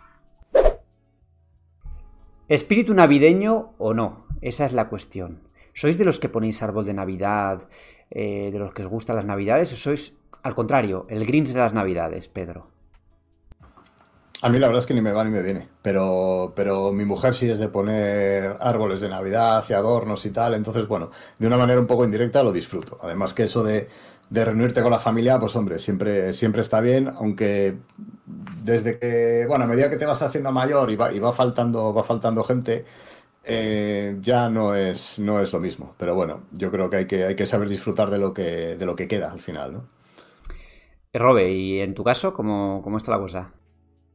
[2.48, 4.26] ¿Espíritu navideño o no?
[4.40, 5.48] Esa es la cuestión.
[5.72, 7.68] ¿Sois de los que ponéis árbol de Navidad,
[8.10, 11.58] eh, de los que os gustan las Navidades, o sois, al contrario, el Grinch de
[11.58, 12.73] las Navidades, Pedro?
[14.44, 17.06] A mí la verdad es que ni me va ni me viene, pero, pero mi
[17.06, 21.46] mujer sí es de poner árboles de Navidad y adornos y tal, entonces bueno, de
[21.46, 22.98] una manera un poco indirecta lo disfruto.
[23.00, 23.88] Además que eso de,
[24.30, 27.78] reunirte con la familia, pues hombre, siempre, siempre está bien, aunque
[28.62, 31.94] desde que, bueno, a medida que te vas haciendo mayor y va, y va faltando,
[31.94, 32.84] va faltando gente,
[33.44, 35.94] eh, ya no es, no es lo mismo.
[35.96, 38.84] Pero bueno, yo creo que hay que, hay que saber disfrutar de lo que, de
[38.84, 39.84] lo que queda al final, ¿no?
[41.14, 43.50] Robe, ¿y en tu caso cómo, cómo está la cosa?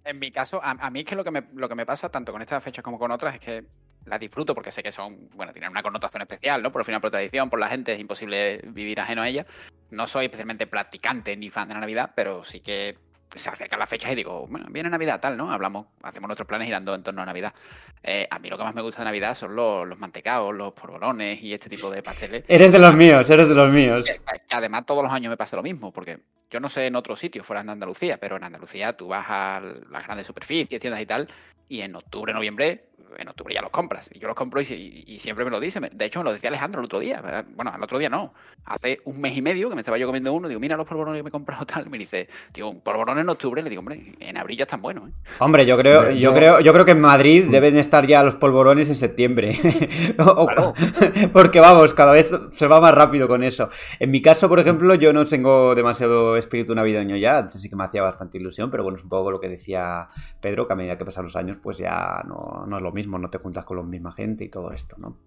[0.10, 2.10] En mi caso, a, a mí es que lo que, me, lo que me pasa,
[2.10, 3.63] tanto con estas fechas como con otras, es que
[4.06, 6.72] las disfruto porque sé que son, bueno, tienen una connotación especial, ¿no?
[6.72, 9.45] Por el final, por tradición, por la gente, es imposible vivir ajeno a ella.
[9.91, 12.98] No soy especialmente practicante ni fan de la Navidad, pero sí que
[13.36, 15.52] se acercan las fechas y digo, bueno, viene Navidad, tal, ¿no?
[15.52, 17.54] Hablamos, hacemos nuestros planes girando en torno a Navidad.
[18.02, 20.74] Eh, a mí lo que más me gusta de Navidad son los, los mantecaos, los
[20.74, 22.43] polvorones y este tipo de pasteles.
[22.48, 24.08] Eres de los míos, eres de los míos.
[24.50, 27.45] Además todos los años me pasa lo mismo, porque yo no sé en otros sitios
[27.45, 31.27] fuera de Andalucía, pero en Andalucía tú vas a las grandes superficies, tiendas y tal,
[31.67, 34.10] y en octubre, noviembre, en octubre ya los compras.
[34.13, 35.80] Y yo los compro y, y, y, siempre me lo dice.
[35.80, 37.45] De hecho, me lo decía Alejandro el otro día.
[37.56, 38.34] Bueno, el otro día no.
[38.65, 40.48] Hace un mes y medio que me estaba yo comiendo uno.
[40.48, 41.88] Digo, mira los polvorones que me he comprado tal.
[41.88, 43.62] Y me dice, tío, un polvorón en octubre.
[43.62, 45.10] Le digo, hombre, en abril ya están buenos.
[45.10, 45.12] ¿eh?
[45.39, 48.36] Hombre, yo creo, yo, yo, creo, yo creo que en Madrid deben estar ya los
[48.36, 49.58] polvorones en septiembre.
[50.15, 50.74] claro.
[51.34, 53.69] Porque vamos, cada vez se va más rápido con eso.
[54.00, 57.38] En mi caso, por ejemplo, yo no tengo demasiado espíritu navideño ya.
[57.39, 60.10] Antes sí que me hacía bastante ilusión, pero bueno, es un poco lo que decía
[60.41, 62.98] Pedro, que a medida que pasan los años, pues ya no, no es lo mismo,
[63.07, 65.17] no te juntas con la misma gente y todo esto, ¿no?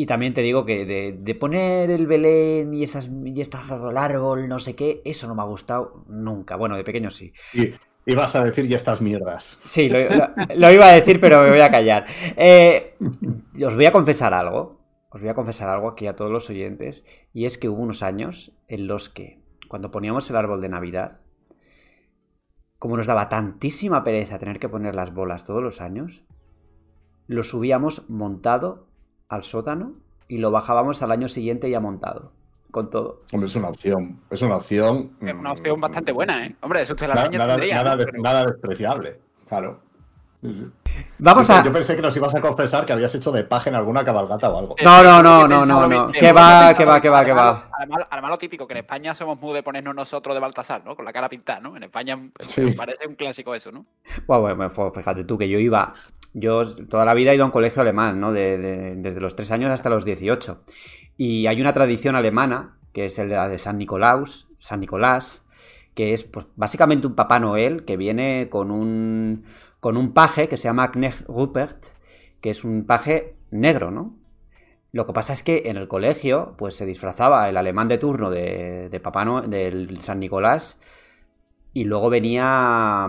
[0.00, 3.96] Y también te digo que de, de poner el Belén y esas y estas, el
[3.96, 6.54] árbol, no sé qué, eso no me ha gustado nunca.
[6.54, 7.32] Bueno, de pequeño sí.
[8.06, 9.58] Y, vas a decir ya estas mierdas.
[9.64, 12.04] Sí, lo, lo, lo, iba a decir, pero me voy a callar.
[12.36, 12.96] Eh,
[13.66, 14.78] os voy a confesar algo.
[15.10, 17.04] Os voy a confesar algo aquí a todos los oyentes.
[17.32, 21.22] Y es que hubo unos años en los que, cuando poníamos el árbol de Navidad,
[22.78, 26.22] como nos daba tantísima pereza tener que poner las bolas todos los años,
[27.28, 28.86] lo subíamos montado
[29.28, 29.92] al sótano
[30.26, 32.32] y lo bajábamos al año siguiente ya montado.
[32.70, 33.22] Con todo.
[33.32, 34.20] Hombre, es una opción.
[34.30, 35.12] Es una opción.
[35.20, 36.56] Es una opción bastante buena, ¿eh?
[36.60, 38.04] Hombre, eso usted la nada, nada, tendría, nada, ¿no?
[38.04, 38.22] Pero...
[38.22, 39.20] nada despreciable.
[39.46, 39.80] Claro.
[41.18, 41.64] Vamos yo, a.
[41.64, 44.50] Yo pensé que nos ibas a confesar que habías hecho de paje en alguna cabalgata
[44.50, 44.76] o algo.
[44.84, 46.12] No, no, no, no, no, no.
[46.12, 47.70] Que va, que va, que va, que va.
[48.10, 50.94] Además, lo típico, que en España somos muy de ponernos nosotros de Baltasar, ¿no?
[50.94, 51.76] Con la cara pintada, ¿no?
[51.76, 52.72] En España sí.
[52.72, 53.86] parece un clásico eso, ¿no?
[54.26, 55.94] Bueno, bueno, fíjate tú que yo iba.
[56.40, 58.32] Yo toda la vida he ido a un colegio alemán, ¿no?
[58.32, 60.62] De, de, desde los 3 años hasta los 18.
[61.16, 65.44] Y hay una tradición alemana, que es la de San Nicolás, San Nicolás,
[65.94, 69.44] que es pues, básicamente un Papá Noel que viene con un,
[69.80, 71.86] con un paje que se llama Knecht Rupert,
[72.40, 74.16] que es un paje negro, ¿no?
[74.92, 78.30] Lo que pasa es que en el colegio, pues se disfrazaba el alemán de turno
[78.30, 80.78] de, de Papá Noel, del San Nicolás,
[81.72, 83.06] y luego venía,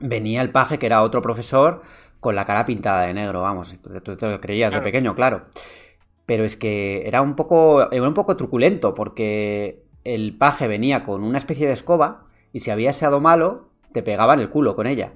[0.00, 1.82] venía el paje que era otro profesor
[2.20, 4.84] con la cara pintada de negro, vamos, tú te lo creías claro.
[4.84, 5.46] de pequeño, claro.
[6.26, 11.22] Pero es que era un poco, era un poco truculento, porque el paje venía con
[11.22, 14.86] una especie de escoba y si había sido malo, te pegaba en el culo con
[14.86, 15.12] ella.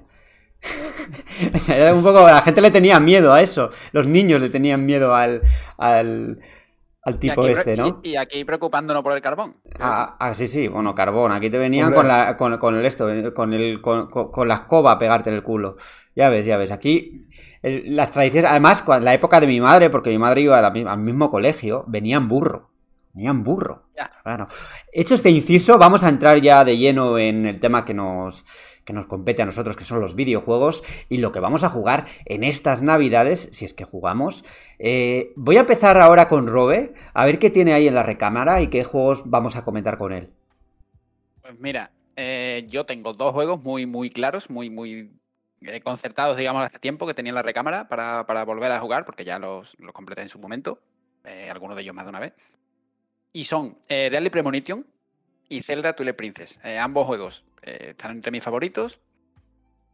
[1.53, 2.25] o sea, era un poco.
[2.25, 3.69] La gente le tenía miedo a eso.
[3.91, 5.41] Los niños le tenían miedo al.
[5.77, 6.39] al,
[7.05, 7.99] al tipo y aquí, este, ¿no?
[8.01, 9.57] Y, y, aquí preocupándonos por el carbón.
[9.79, 11.33] Ah, ah, sí, sí, bueno, carbón.
[11.33, 14.93] Aquí te venían con, la, con, con, el esto, con, el, con, con, la escoba
[14.93, 15.75] a pegarte en el culo.
[16.15, 16.71] Ya ves, ya ves.
[16.71, 17.27] Aquí
[17.61, 20.99] el, las tradiciones, además, en la época de mi madre, porque mi madre iba al
[20.99, 22.69] mismo colegio, venían burro.
[23.13, 23.83] Venían burro.
[23.97, 24.09] Ya.
[24.23, 24.47] Bueno,
[24.91, 28.45] hecho este inciso, vamos a entrar ya de lleno en el tema que nos,
[28.85, 32.07] que nos compete a nosotros, que son los videojuegos, y lo que vamos a jugar
[32.25, 34.43] en estas navidades, si es que jugamos.
[34.79, 38.61] Eh, voy a empezar ahora con Robe, a ver qué tiene ahí en la recámara
[38.61, 40.31] y qué juegos vamos a comentar con él.
[41.41, 45.11] Pues mira, eh, yo tengo dos juegos muy, muy claros, muy, muy
[45.65, 49.05] eh, concertados, digamos, hace tiempo que tenía en la recámara para, para volver a jugar,
[49.05, 50.79] porque ya los, los completé en su momento,
[51.23, 52.33] eh, algunos de ellos más de una vez.
[53.31, 54.85] Y son eh, Deadly Premonition
[55.47, 56.59] y Zelda Twilight Princess.
[56.79, 58.99] Ambos juegos eh, están entre mis favoritos.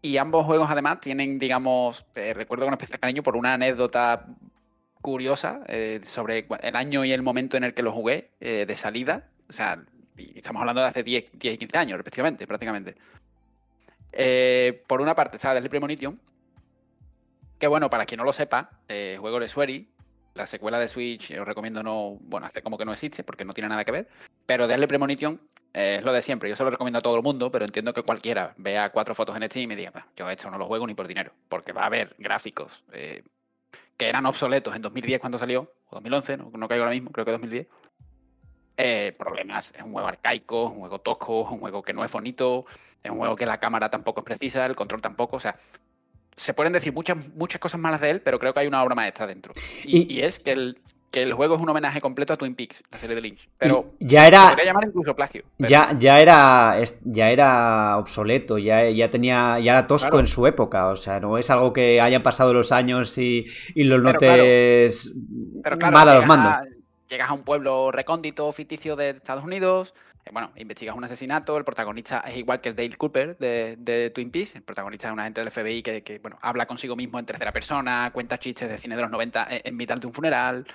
[0.01, 4.28] Y ambos juegos, además, tienen, digamos, eh, recuerdo con especial cariño por una anécdota
[5.01, 9.30] curiosa eh, sobre el año y el momento en el que lo jugué de salida.
[9.49, 9.84] O sea,
[10.17, 12.95] estamos hablando de hace 10, 10 y 15 años, respectivamente, prácticamente.
[14.88, 16.20] Por una parte está Deadly Premonition,
[17.57, 18.82] que bueno, para quien no lo sepa,
[19.17, 19.89] juego de Sueri,
[20.34, 23.53] la secuela de Switch, os recomiendo no, bueno, hacer como que no existe porque no
[23.53, 24.07] tiene nada que ver,
[24.50, 25.39] pero Deadly Premonition
[25.76, 27.93] eh, es lo de siempre, yo se lo recomiendo a todo el mundo, pero entiendo
[27.93, 30.88] que cualquiera vea cuatro fotos en Steam y diga, "Bah, yo esto no lo juego
[30.88, 33.22] ni por dinero, porque va a haber gráficos eh,
[33.95, 37.26] que eran obsoletos en 2010 cuando salió, o 2011, no, no caigo ahora mismo, creo
[37.26, 37.68] que 2010.
[38.82, 42.04] Eh, problemas, es un juego arcaico, es un juego tosco, es un juego que no
[42.04, 42.66] es bonito,
[43.04, 45.60] es un juego que la cámara tampoco es precisa, el control tampoco, o sea,
[46.36, 48.95] se pueden decir muchas, muchas cosas malas de él, pero creo que hay una obra
[48.95, 49.54] maestra dentro.
[49.84, 50.82] Y, Y- y es que el,
[51.12, 53.49] que el juego es un homenaje completo a Twin Peaks, la serie de Lynch.
[53.57, 55.43] Pero ya era- podría llamar incluso plagio.
[55.57, 60.20] pero- Ya, ya era ya era obsoleto, ya, ya tenía, ya era tosco Claro.
[60.20, 60.88] en su época.
[60.88, 63.45] O sea, no es algo que hayan pasado los años y,
[63.76, 65.12] y lo Pero claro, notes
[65.64, 66.51] Pero claro, mal a los mandos.
[66.53, 66.64] a-
[67.07, 69.93] llegas a un pueblo recóndito, ficticio de Estados Unidos.
[70.26, 71.57] eh, Bueno, investigas un asesinato.
[71.57, 74.55] El protagonista es igual que el Dale Cooper de, de Twin Peaks.
[74.57, 77.51] El protagonista es un agente del FBI que, que, bueno, habla consigo mismo en tercera
[77.51, 80.66] persona, cuenta chistes de cine de los 90 en, en mitad de un funeral.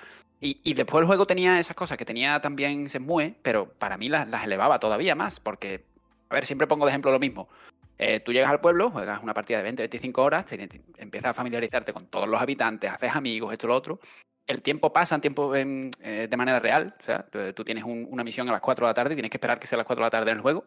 [0.41, 4.27] Y, después el juego tenía esas cosas que tenía también Shenmue, pero para mí las,
[4.27, 5.39] las elevaba todavía más.
[5.39, 5.85] Porque,
[6.29, 7.49] a ver, siempre pongo de ejemplo lo mismo.
[7.97, 10.45] Eh, tú llegas al pueblo, juegas una partida de 20, 25 horas,
[10.97, 13.99] empiezas a familiarizarte con todos los habitantes, haces amigos, esto lo otro.
[14.45, 16.95] El tiempo pasa en tiempo en, eh, de manera real.
[16.99, 17.25] O sea,
[17.55, 19.59] tú, tienes un- una misión a las 4 de la tarde y tienes que esperar
[19.59, 20.65] que sea las 4 de la tarde en el juego.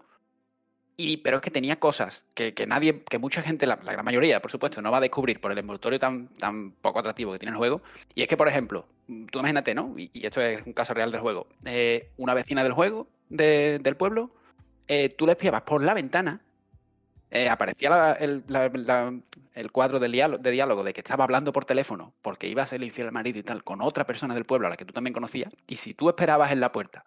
[0.97, 4.05] Y, pero es que tenía cosas que, que nadie, que mucha gente, la, la gran
[4.05, 7.39] mayoría, por supuesto, no va a descubrir por el envoltorio tan, tan poco atractivo que
[7.39, 7.83] tiene el juego.
[8.17, 8.85] Y es que, por ejemplo,
[9.31, 9.95] tú imagínate, ¿no?
[9.97, 11.47] Y, esto es un caso real del juego.
[11.65, 14.31] eh, una vecina del juego, de- del pueblo,
[14.87, 16.41] eh, tú le espiabas por la ventana,
[17.31, 19.13] eh, aparecía la- el, la- la-
[19.55, 23.09] el cuadro de diálogo de que estaba hablando por teléfono porque iba a ser infiel
[23.09, 25.53] al marido y tal con otra persona del pueblo a la que tú también conocías.
[25.67, 27.05] Y si tú esperabas en la puerta,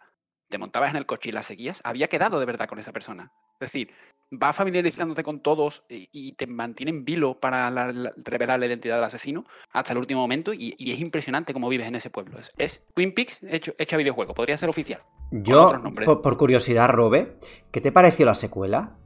[0.52, 3.32] te montabas en el coche y la seguías, había quedado de verdad con esa persona.
[3.60, 3.92] Es decir,
[4.32, 8.66] va familiarizándote con todos y, y te mantiene en vilo para la- la- revelar la
[8.68, 12.10] identidad del asesino hasta el último momento y, y es impresionante cómo vives en ese
[12.12, 12.38] pueblo.
[12.40, 15.02] Es, es Twin Peaks hecho, hecho a videojuego, podría ser oficial.
[15.32, 15.74] Yo,
[16.06, 17.38] por, por curiosidad, Robe,
[17.72, 18.98] ¿qué te pareció la secuela?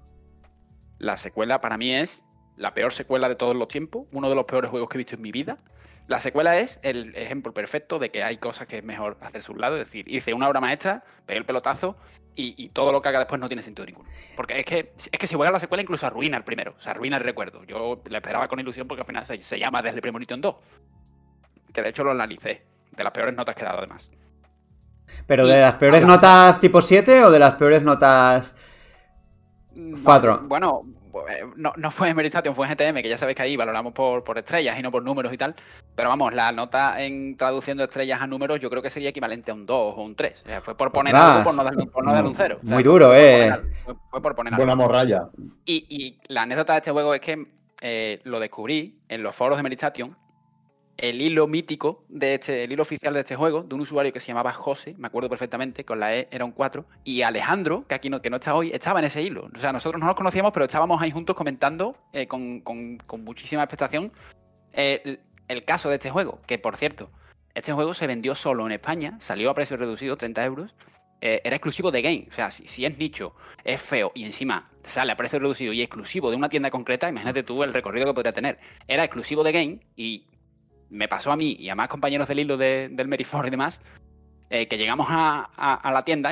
[0.98, 2.24] La secuela para mí es
[2.58, 5.16] la peor secuela de todos los tiempos, uno de los peores juegos que he visto
[5.16, 5.58] en mi vida.
[6.08, 9.56] La secuela es el ejemplo perfecto de que hay cosas que es mejor hacerse a
[9.56, 11.98] un lado, es decir, hice una obra maestra, pegué el pelotazo
[12.36, 14.08] y, y todo lo que haga después no tiene sentido ninguno.
[14.36, 16.92] Porque es que, es que si juegas la secuela incluso arruina el primero, o sea,
[16.92, 17.64] arruina el recuerdo.
[17.64, 20.56] Yo la esperaba con ilusión porque al final se, se llama Desde Premonition 2,
[21.74, 24.12] que de hecho lo analicé, de las peores notas que he dado además.
[25.26, 28.54] ¿Pero Y- de las peores notas tipo 7 o de las peores notas
[29.74, 30.42] No, Cuatro.
[30.44, 30.84] Bueno,
[31.56, 34.24] no, no fue en Meristation, fue en GTM, que ya sabéis que ahí valoramos por,
[34.24, 35.56] por estrellas y no por números y tal.
[35.96, 39.54] Pero vamos, la nota en traduciendo estrellas a números yo creo que sería equivalente a
[39.54, 40.42] un 2 o un 3.
[40.44, 41.32] O sea, fue por poner Ostras.
[41.32, 42.60] algo por no darle, por no darle un 0.
[42.62, 43.50] Muy duro, fue por eh.
[43.50, 44.66] poner Fue, fue por poner algo.
[44.66, 45.30] Buena morralla.
[45.66, 47.48] Y, y la anécdota de este juego es que
[47.82, 50.18] eh, lo descubrí en los foros de Meristation.
[50.98, 54.20] El hilo mítico de este, el hilo oficial de este juego, de un usuario que
[54.22, 57.96] se llamaba José, me acuerdo perfectamente, con la E era un 4, y Alejandro, que
[57.96, 59.50] aquí no, que no está hoy, estaba en ese hilo.
[59.54, 63.64] O sea, nosotros no nos conocíamos, pero estábamos ahí juntos comentando eh, con, con- muchísima
[63.64, 64.12] expectación
[64.74, 65.20] eh, el,
[65.50, 67.10] el caso de este juego, que por cierto,
[67.56, 70.76] este juego se vendió solo en España, salió a precio reducido, 30 euros,
[71.22, 72.28] eh, era exclusivo de Game.
[72.30, 75.82] O sea, si, si es nicho, es feo y encima sale a precio reducido y
[75.82, 78.60] exclusivo de una tienda concreta, imagínate tú el recorrido que podría tener.
[78.88, 80.26] Era exclusivo de Game y
[80.90, 83.82] me pasó a mí y a más compañeros del hilo de- del Merifor y demás,
[84.50, 86.32] eh, que llegamos a, a- a la tienda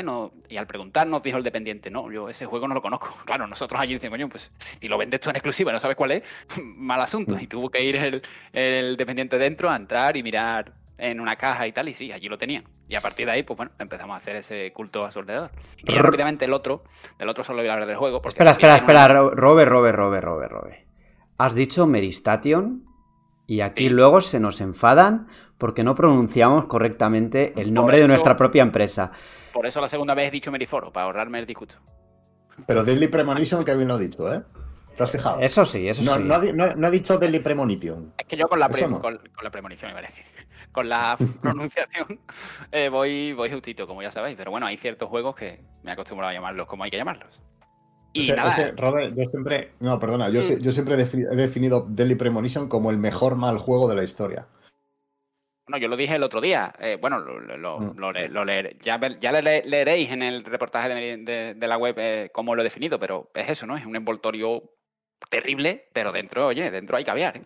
[0.50, 3.10] y, al preguntar nos dijo el dependiente, no, yo ese juego no lo conozco.
[3.26, 5.98] Claro, nosotros allí decimos, coño, pues si lo vendes tú en exclusiva y no sabes
[5.98, 6.24] cuál es,
[6.78, 7.38] mal asunto.
[7.40, 11.66] Y tuvo que ir el, el dependiente dentro a entrar y mirar en una caja
[11.68, 12.64] y tal, y sí, allí lo tenían.
[12.88, 15.50] Y a partir de ahí, pues bueno, empezamos a hacer ese culto a su alrededor.
[15.78, 16.84] Y rápidamente el otro,
[17.18, 18.22] del otro solo voy a hablar del juego.
[18.22, 20.86] Porque Espera, espera, espera, tengo- Ro- Robe, Robe, Robe, Robe, Robe.
[21.40, 22.86] Has dicho Meristation
[23.48, 23.90] y aquí Sí.
[23.90, 25.28] luego se nos enfadan
[25.58, 29.12] porque no pronunciamos correctamente el nombre de nuestra propia empresa.
[29.54, 31.76] Por eso la segunda vez he dicho Meriforo, para ahorrarme el disgusto.
[32.68, 34.42] Pero Deadly Premonition, que bien lo he dicho, ¿eh?
[34.96, 35.40] ¿Te has fijado?
[35.40, 36.52] Eso sí, eso no, sí.
[36.54, 38.14] no ha dicho Deadly Premonition.
[38.18, 39.00] Es que yo con la, pre- no.
[39.00, 40.26] con, con la premonición, iba a decir.
[40.72, 42.20] Con la pronunciación
[42.72, 44.36] eh, voy, voy justito, como ya sabéis.
[44.36, 47.40] Pero bueno, hay ciertos juegos que me he acostumbrado a llamarlos como hay que llamarlos.
[48.14, 49.72] Y Ese- nada, ese, Robert, yo siempre.
[49.80, 53.58] No, perdona, yo, yo siempre he defini- he definido Deadly Premonition como el mejor mal
[53.58, 54.48] juego de la historia.
[55.68, 56.74] No, yo lo dije el otro día.
[56.80, 57.98] eh, bueno, lo, lo- Mm.
[57.98, 58.44] lo lo
[58.82, 58.98] Ya,
[59.32, 62.66] le- le- leeréis en el reportaje de, de- de la web eh, cómo lo he
[62.66, 63.76] definido, pero es eso, ¿no?
[63.76, 64.62] Es un envoltorio
[65.30, 67.38] terrible, pero dentro, oye, dentro hay caviar.
[67.38, 67.46] ¿eh?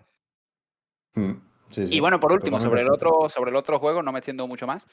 [1.13, 1.31] Mm,
[1.69, 4.19] sí, sí, Y bueno, por último, sobre el otro, sobre el otro juego, no me
[4.19, 4.85] extiendo mucho más.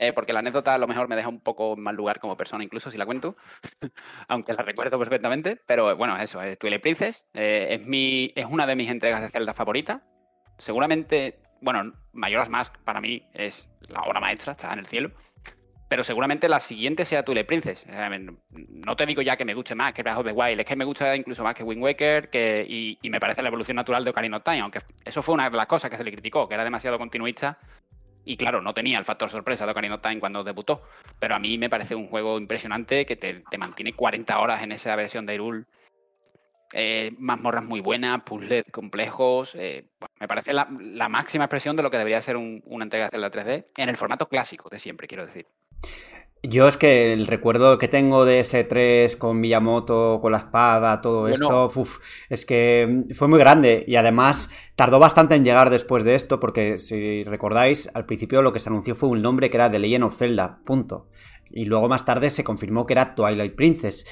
[0.00, 2.36] Eh, porque la anécdota a lo mejor me deja un poco en mal lugar como
[2.36, 3.36] persona, incluso si la cuento,
[4.28, 5.56] aunque la recuerdo perfectamente.
[5.66, 7.26] Pero bueno, eso, es Twilight Princess.
[7.34, 10.02] eh, es, mi, es una de mis entregas de Zelda favorita.
[10.58, 15.10] Seguramente, bueno, Majora's Mask para mí es la obra maestra, está en el cielo.
[15.88, 17.86] Pero seguramente la siguiente sea Twilight Princess.
[17.88, 20.66] Eh, no te digo ya que me guste más que Breath of the Wild, es
[20.66, 23.76] que me gusta incluso más que Wind Waker que, y, y me parece la evolución
[23.76, 26.12] natural de Ocarina of Time, aunque eso fue una de las cosas que se le
[26.12, 27.58] criticó, que era demasiado continuista
[28.30, 30.82] y claro, no tenía el factor sorpresa de Ocarina of Time cuando debutó.
[31.18, 34.94] Pero a mí me parece un juego impresionante que te, mantiene 40 horas en esa
[34.96, 35.64] versión de Hyrule.
[36.74, 39.54] Eh, mazmorras muy buenas, puzzles complejos.
[39.54, 39.86] eh,
[40.20, 43.10] me parece la, la máxima expresión de lo que debería ser un- una entrega de
[43.12, 45.46] Zelda 3D en el formato clásico de siempre, quiero decir.
[46.44, 51.00] Yo es que el recuerdo que tengo de ese 3 con Miyamoto, con la espada,
[51.00, 51.34] todo Bueno.
[51.34, 56.14] esto, uf, es que fue muy grande y además tardó bastante en llegar después de
[56.14, 59.68] esto porque si recordáis, al principio lo que se anunció fue un nombre que era
[59.70, 61.08] The Legend of Zelda, punto.
[61.50, 64.06] Y luego más tarde se confirmó que era Twilight Princess.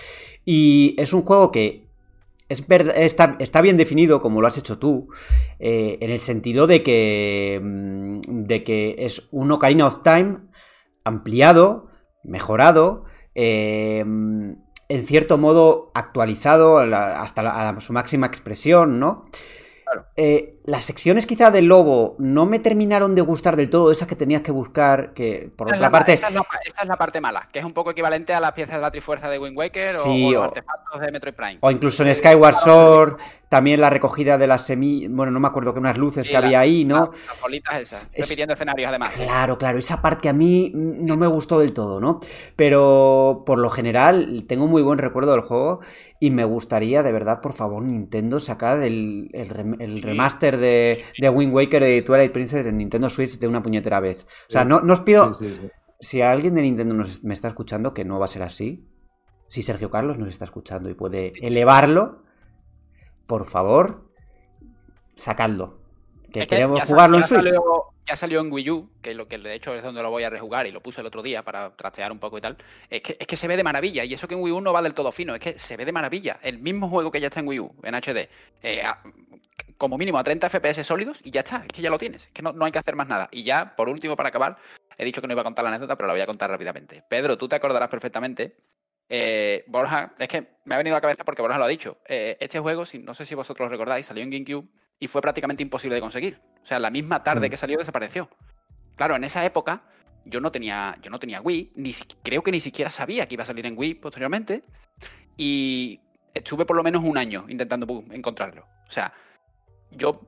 [0.44, 1.86] Y es un juego que
[2.48, 5.08] es verd- está, está bien definido, como lo has hecho tú,
[5.60, 10.38] eh, en el sentido de que, mm, de que es un Ocarina of Time
[11.04, 11.85] ampliado,
[12.26, 13.04] mejorado,
[13.34, 19.26] eh, en cierto modo actualizado hasta la- a su máxima expresión, ¿no?
[19.84, 20.06] Claro.
[20.16, 24.16] Eh, las secciones quizá del lobo no me terminaron de gustar del todo, esas que
[24.16, 26.12] tenías que buscar, que por Esa es otra la- parte...
[26.12, 28.52] esa es, la, esa es la parte mala, que es un poco equivalente a las
[28.52, 31.34] piezas de la Trifuerza de Wind Waker o- Sí, o, los o- artefactos de Metroid
[31.34, 31.58] Prime.
[31.60, 33.16] O incluso en Sí, Skyward Sword,
[33.48, 36.38] también la recogida de las semillas, bueno, no me acuerdo que unas luces Sí, que
[36.40, 37.10] la- había ahí, ¿no?
[37.12, 39.12] Las, las bolitas esas, Es- repitiendo escenarios además.
[39.14, 42.18] Claro, claro, esa parte que a mí no me gustó del todo, ¿no?
[42.56, 45.80] Pero por lo general tengo muy buen recuerdo del juego
[46.18, 51.04] y me gustaría, de verdad, por favor, Nintendo, sacar el, el rem- el remaster de,
[51.18, 54.26] de Wind Waker y Twilight Princess en Nintendo Switch de una puñetera vez.
[54.48, 54.68] O sea, Sí.
[54.68, 55.68] no, no os pido, Sí, sí, sí.
[56.00, 58.86] si alguien de Nintendo nos, me está escuchando, que no va a ser así,
[59.48, 62.22] si Sergio Carlos nos está escuchando y puede elevarlo,
[63.26, 64.10] por favor,
[65.14, 65.78] sacadlo.
[66.32, 67.38] Que Es queremos jugarlo en ya Switch.
[67.42, 67.62] Salió,
[68.06, 70.30] ya salió en Wii U, que lo que de hecho es donde lo voy a
[70.30, 72.56] rejugar y lo puse el otro día para trastear un poco y tal.
[72.90, 74.72] Es que, es que se ve de maravilla y eso que en Wii U no
[74.72, 76.38] va del todo fino, es que se ve de maravilla.
[76.42, 78.28] El mismo juego que ya está en Wii U, en HD,
[78.62, 78.82] eh,
[79.78, 82.30] como mínimo a 30 FPS sólidos y ya está, es que ya lo tienes, es
[82.32, 83.28] que no, no hay que hacer más nada.
[83.30, 84.56] Y ya, por último, para acabar,
[84.96, 87.02] he dicho que no iba a contar la anécdota, pero la voy a contar rápidamente.
[87.08, 88.56] Pedro, tú te acordarás perfectamente.
[89.08, 91.98] eh, Borja, es que me ha venido a la cabeza porque Borja lo ha dicho.
[92.08, 94.68] eh, este juego, si, no sé si vosotros lo recordáis, salió en GameCube
[94.98, 96.40] y fue prácticamente imposible de conseguir.
[96.62, 97.50] O sea, la misma tarde Mm.
[97.50, 98.28] que salió desapareció.
[98.96, 99.82] Claro, en esa época
[100.24, 101.92] yo no tenía, yo no tenía Wii, ni
[102.24, 104.64] creo que ni siquiera sabía que iba a salir en Wii posteriormente.
[105.36, 106.00] Y
[106.34, 108.66] estuve por lo menos un año intentando encontrarlo.
[108.86, 109.12] O sea,
[109.90, 110.20] yo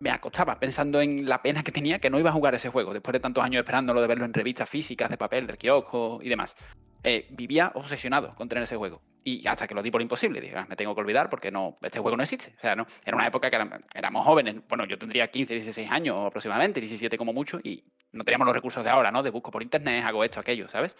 [0.00, 2.92] me acostaba pensando en la pena que tenía que no iba a jugar ese juego,
[2.92, 6.28] después de tantos años esperándolo, de verlo en revistas físicas de papel, del kiosco y
[6.28, 6.54] demás.
[7.02, 9.02] Eh, vivía obsesionado con tener ese juego.
[9.24, 10.40] Y hasta que lo di por imposible.
[10.40, 12.54] Dije, "Ah, me tengo que olvidar porque no, este juego no existe.
[12.58, 13.58] O sea, no, era una época que
[13.94, 14.56] éramos jóvenes.
[14.68, 18.84] Bueno, yo tendría 15, 16 años aproximadamente, 17 como mucho, y no teníamos los recursos
[18.84, 19.22] de ahora, ¿no?
[19.22, 20.96] De busco por internet, hago esto, aquello, ¿sabes?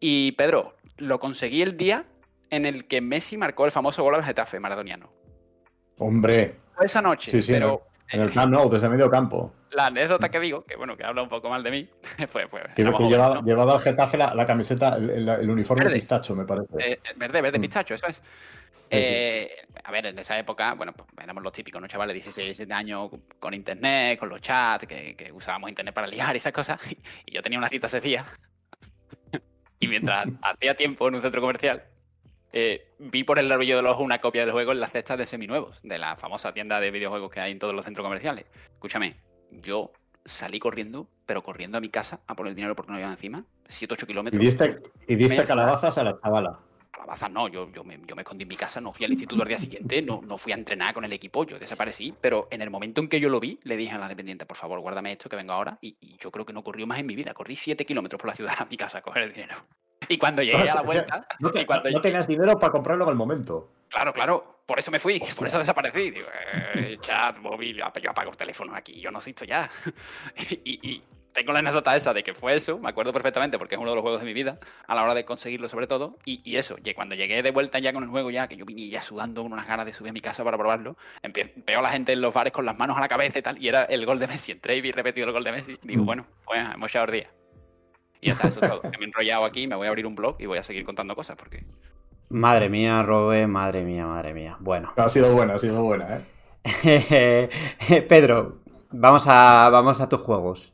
[0.00, 2.06] Y Pedro, lo conseguí el día
[2.50, 5.12] en el que Messi marcó el famoso gol al Getafe maradoniano.
[5.98, 9.52] Hombre, Fue esa noche, Sí, sí, pero en el Camp Nou, desde medio campo.
[9.72, 11.90] la anécdota que digo, que bueno, que habla un poco mal de mí,
[12.28, 13.42] fue, fue Que, llevaba, ¿no?
[13.42, 15.96] llevaba al Getafe la, la camiseta, el, el- el uniforme Verde.
[15.96, 16.68] pistacho, me parece.
[16.78, 17.62] Eh, verde, verde Mm.
[17.62, 18.22] pistacho, eso es.
[18.88, 19.50] Eh,
[19.82, 21.88] a ver, en esa época, bueno, pues éramos los típicos, ¿no?
[21.88, 23.10] Chavales, 16, 17 años,
[23.40, 26.78] con internet, con los chats, que, que usábamos internet para liar y esas cosas.
[27.26, 28.24] Y yo tenía una cita ese día.
[29.80, 31.82] Y mientras hacía tiempo en un centro comercial,
[32.58, 35.26] eh, vi por el rabillo del ojo una copia del juego en las cestas de
[35.26, 38.46] seminuevos, de la famosa tienda de videojuegos que hay en todos los centros comerciales.
[38.72, 39.92] Escúchame, yo
[40.24, 43.44] salí corriendo, pero corriendo a mi casa a por el dinero porque no había encima,
[43.68, 44.42] 7-8 Y kilómetros.
[44.42, 46.58] diste, y diste calabazas a la chavala.
[46.92, 49.42] Calabazas no, yo, yo, me, yo me escondí en mi casa, no fui al instituto
[49.42, 52.62] al día siguiente, no, no fui a entrenar con el equipo, yo desaparecí, pero en
[52.62, 55.12] el momento en que yo lo vi, le dije a la dependiente, por favor, guárdame
[55.12, 57.34] esto que vengo ahora, y, y yo creo que no corrió más en mi vida,
[57.34, 59.56] corrí 7 kilómetros por la ciudad a mi casa a coger el dinero.
[60.08, 63.04] Y cuando llegué a la vuelta, No, te- y cuando no tenías dinero para comprarlo
[63.04, 63.70] en el momento.
[63.88, 66.10] Claro, claro, por eso me fui, por eso desaparecí.
[66.10, 66.26] Digo,
[66.74, 69.70] eh, chat, móvil, yo apago el teléfono aquí, yo no existo ya.
[70.64, 71.02] y, y
[71.36, 73.96] tengo la anécdota esa de que fue eso, me acuerdo perfectamente porque es uno de
[73.96, 76.94] los juegos de mi vida, a la hora de conseguirlo sobre todo, y, eso, y
[76.94, 79.52] cuando llegué de vuelta ya con el juego ya, que yo vine ya sudando con
[79.52, 80.96] unas ganas de subir a mi casa para probarlo,
[81.66, 83.62] veo a la gente en los bares con las manos a la cabeza y tal,
[83.62, 86.04] y era el gol de Messi, entré y vi repetido el gol de Messi, digo,
[86.04, 86.06] mm.
[86.06, 87.30] bueno, pues hemos echado el día.
[88.26, 88.82] Y ya está, eso es todo.
[88.82, 91.14] me he enrollado aquí, me voy a abrir un blog y voy a seguir contando
[91.14, 91.64] cosas porque...
[92.28, 94.56] Madre mía, Robe, madre mía, madre mía.
[94.58, 94.92] Bueno.
[94.96, 96.22] Ha sido buena, ha sido buena,
[96.64, 97.48] ¿eh?
[98.08, 98.58] Pedro,
[98.90, 100.72] vamos a, vamos a tus juegos.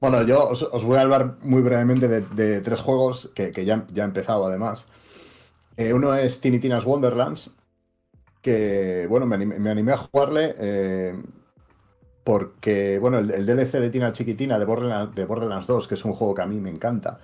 [0.00, 4.06] Bueno, yo os, voy a hablar muy brevemente de, tres juegos que, ya, ya, he
[4.06, 4.86] empezado además.
[5.76, 7.50] Eh, uno es Tiny Tina's Wonderlands,
[8.40, 11.20] que bueno, me animé, a jugarle eh,
[12.24, 16.12] porque, bueno, el, DLC de Tina Chiquitina de Borderlands, de Borderlands 2, que es un
[16.12, 17.18] juego que a mí me encanta,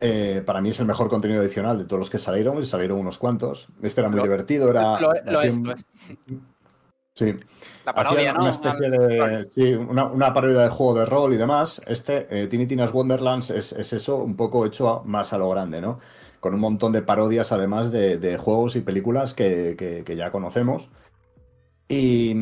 [0.00, 2.98] eh, para mí es el mejor contenido adicional de todos los que salieron, y salieron
[2.98, 3.68] unos cuantos.
[3.82, 4.98] Este era muy divertido, era...
[7.14, 7.34] Sí.
[7.84, 9.48] La parodia, Una especie de.
[9.52, 11.82] Sí, una, parodia de juego de rol y demás.
[11.86, 15.98] Este, eh, Tiny Tina's Wonderlands, es, eso, un poco hecho más a lo grande, ¿no?
[16.40, 20.88] Con un montón de parodias, además de, juegos y películas que, ya conocemos.
[21.88, 22.34] Y,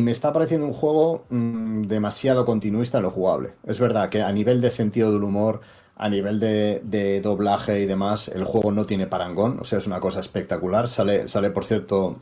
[0.00, 3.52] me está pareciendo un juego mm, demasiado continuista en lo jugable.
[3.66, 5.60] Es verdad que a nivel de sentido del humor,
[5.96, 9.58] a nivel de, doblaje y demás, el juego no tiene parangón.
[9.60, 10.88] O sea, es una cosa espectacular.
[10.88, 12.20] Sale, sale por cierto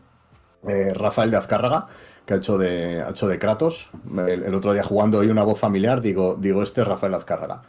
[0.68, 1.86] eh, Rafael de Azcárraga,
[2.26, 3.90] que ha hecho de, hecho de Kratos.
[4.26, 7.62] El, otro día jugando hoy una voz familiar, digo, digo este es Rafael Azcárraga.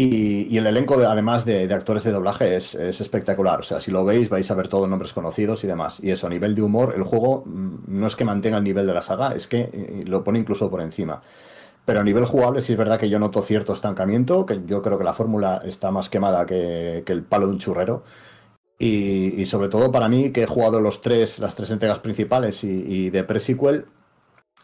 [0.00, 3.58] Y, el elenco, además de, actores de doblaje, es, espectacular.
[3.58, 5.98] O sea, si lo veis, vais a ver todos nombres conocidos y demás.
[6.00, 8.86] Y eso, a nivel de humor, el juego mm, no es que mantenga el nivel
[8.86, 11.20] de la saga, es que eh, lo pone incluso por encima.
[11.84, 14.98] Pero a nivel jugable sí es verdad que yo noto cierto estancamiento, que yo creo
[14.98, 18.04] que la fórmula está más quemada que, que el palo de un churrero.
[18.80, 23.10] Y, sobre todo para mí, que he jugado los tres, las tres entregas principales y,
[23.10, 23.86] de pre-sequel,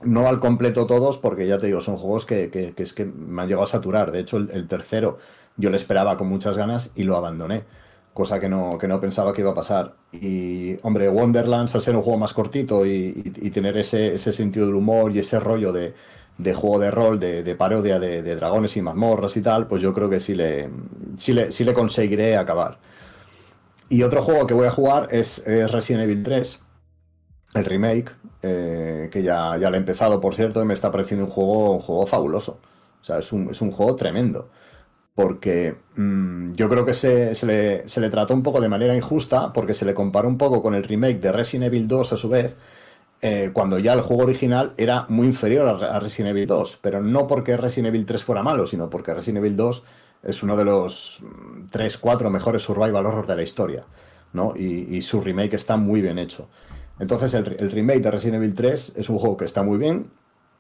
[0.02, 3.48] no al completo todos, porque ya te digo, son juegos que, es que me han
[3.48, 4.12] llegado a saturar.
[4.12, 5.18] De hecho, el, tercero
[5.56, 7.64] yo le esperaba con muchas ganas y lo abandoné,
[8.12, 9.94] cosa que no, que no pensaba que iba a pasar.
[10.12, 13.12] Y, hombre, Wonderlands, al ser un juego más cortito y,
[13.52, 15.94] tener ese, ese, sentido del humor y ese rollo de,
[16.54, 20.20] juego de rol, de, parodia de, dragones y mazmorras y tal, pues yo creo que
[20.20, 20.68] sí le,
[21.16, 22.78] sí le, sí le conseguiré acabar.
[23.88, 26.60] Y otro juego que voy a jugar es, Resident Evil 3,
[27.54, 28.10] el remake,
[28.46, 31.72] eh, que ya, ya lo he empezado, por cierto, y me está pareciendo un juego,
[31.72, 32.58] un juego fabuloso.
[33.00, 34.50] O sea, es un, juego tremendo.
[35.14, 39.50] Porque mm, yo creo que se, le, se, le, trató un poco de manera injusta,
[39.52, 42.28] porque se le comparó un poco con el remake de Resident Evil 2 a su
[42.28, 42.56] vez,
[43.22, 46.80] eh, cuando ya el juego original era muy inferior a, Resident Evil 2.
[46.82, 49.82] Pero no porque Resident Evil 3 fuera malo, sino porque Resident Evil 2
[50.24, 51.22] es uno de los
[51.70, 53.84] 3, 4 mejores survival horror de la historia,
[54.34, 54.54] ¿no?
[54.54, 56.48] Y, su remake está muy bien hecho.
[56.98, 60.10] Entonces, el, remake de Resident Evil 3 es un juego que está muy bien.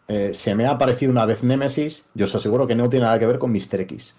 [0.08, 3.18] Eh, se me ha aparecido una vez Nemesis, yo os aseguro que no tiene nada
[3.18, 3.80] que ver con Mr.
[3.80, 4.14] X.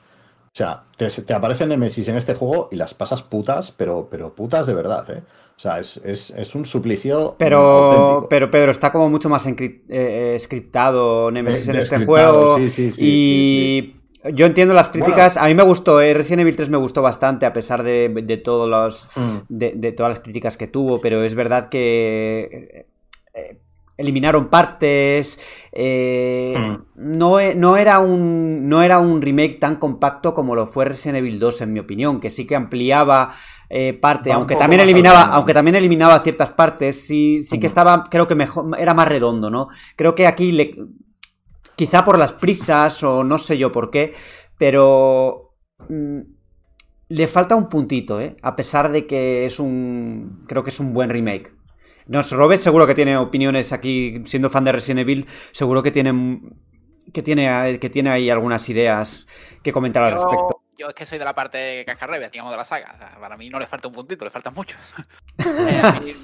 [0.46, 4.66] O sea, te, aparece Nemesis en este juego y las pasas putas, pero, pero putas
[4.66, 5.22] de verdad, ¿eh?
[5.58, 7.36] O sea, es, un suplicio.
[7.38, 12.58] Pero, pero Pedro, está como mucho más eh, scriptado Nemesis en este juego.
[12.58, 13.06] Sí, sí, sí.
[13.06, 13.96] Y
[14.34, 15.38] yo entiendo las críticas.
[15.38, 18.38] A mí me gustó, eh, Resident Evil 3 me gustó bastante, a pesar de, de
[18.38, 19.38] todos los, mm.
[19.50, 22.88] de, todas las críticas que tuvo, pero es verdad que.
[23.34, 23.60] Eh,
[23.98, 25.40] eliminaron partes.
[25.72, 27.18] Eh, mm.
[27.18, 31.40] no, no, era un, no era un remake tan compacto como lo fue Resident Evil
[31.40, 33.32] 2, en mi opinión, que sí que ampliaba
[34.02, 37.72] parte, aunque también eliminaba, aunque también eliminaba ciertas partes, sí, sí que mm.
[37.72, 39.68] estaba, creo que mejor, era más redondo, ¿no?
[39.96, 40.76] Creo que aquí le,
[41.76, 44.14] Quizá por las prisas o no sé yo por qué,
[44.58, 45.56] pero
[45.90, 46.20] mm,
[47.10, 48.38] le falta un puntito, ¿eh?
[48.42, 50.44] A pesar de que es un...
[50.48, 51.54] Creo que es un buen remake.
[52.08, 56.42] Nos Robert seguro que tiene opiniones aquí, siendo fan de Resident Evil, seguro que tiene,
[57.12, 59.28] que tiene, que tiene ahí algunas ideas
[59.64, 62.58] que comentar al respecto yo es que soy de la parte de cascarrabia, digamos, de
[62.58, 63.18] la saga.
[63.20, 64.94] para mí no le falta un puntito, le faltan muchos.
[65.38, 66.16] Eh, a mí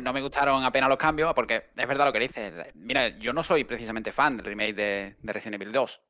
[0.00, 2.52] no me gustaron apenas los cambios, porque es verdad lo que dices.
[2.74, 6.00] Mira, yo no soy precisamente fan del remake de, Resident Evil 2.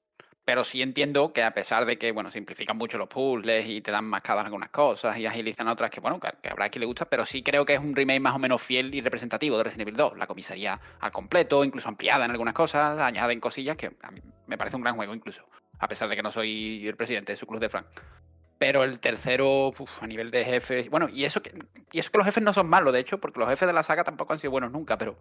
[0.44, 3.90] Pero sí entiendo que a pesar de que, bueno, simplifican mucho los puzzles y te
[3.90, 7.04] dan más en algunas cosas y agilizan otras que, bueno, que, habrá quien le gusta,
[7.04, 9.88] pero sí creo que es un remake más o menos fiel y representativo de Resident
[9.88, 10.18] Evil 2.
[10.18, 14.58] La comisaría al completo, incluso ampliada en algunas cosas, añaden cosillas que a mí me
[14.58, 15.44] parece un gran juego incluso
[15.78, 17.86] a pesar de que no soy el presidente de su club de Frank.
[18.58, 20.90] Pero el tercero, a nivel de jefes.
[20.90, 21.56] Bueno, y eso, que,
[21.92, 23.84] y eso que los jefes no son malos, de hecho, porque los jefes de la
[23.84, 25.16] saga tampoco han sido buenos nunca, pero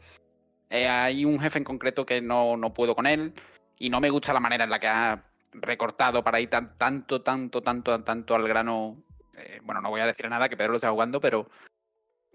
[0.70, 3.34] eh, hay un jefe en concreto que no, no, puedo con él
[3.78, 7.22] y no me gusta la manera en la que ha recortado para ir tan, tanto,
[7.22, 8.97] tanto, tanto, tanto al grano.
[9.38, 11.47] Eh, bueno, no voy a decir nada que Pedro lo está jugando, pero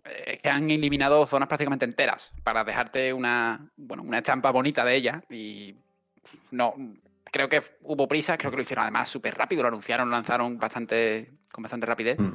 [0.04, 4.84] es eh, que han eliminado zonas prácticamente enteras para dejarte una, bueno, una estampa bonita
[4.84, 5.76] de ella y
[6.50, 6.74] no,
[7.32, 10.56] creo que hubo prisa, creo que lo hicieron además súper rápido, lo anunciaron, lo lanzaron
[10.58, 12.18] bastante, con bastante rapidez.
[12.20, 12.34] Mm.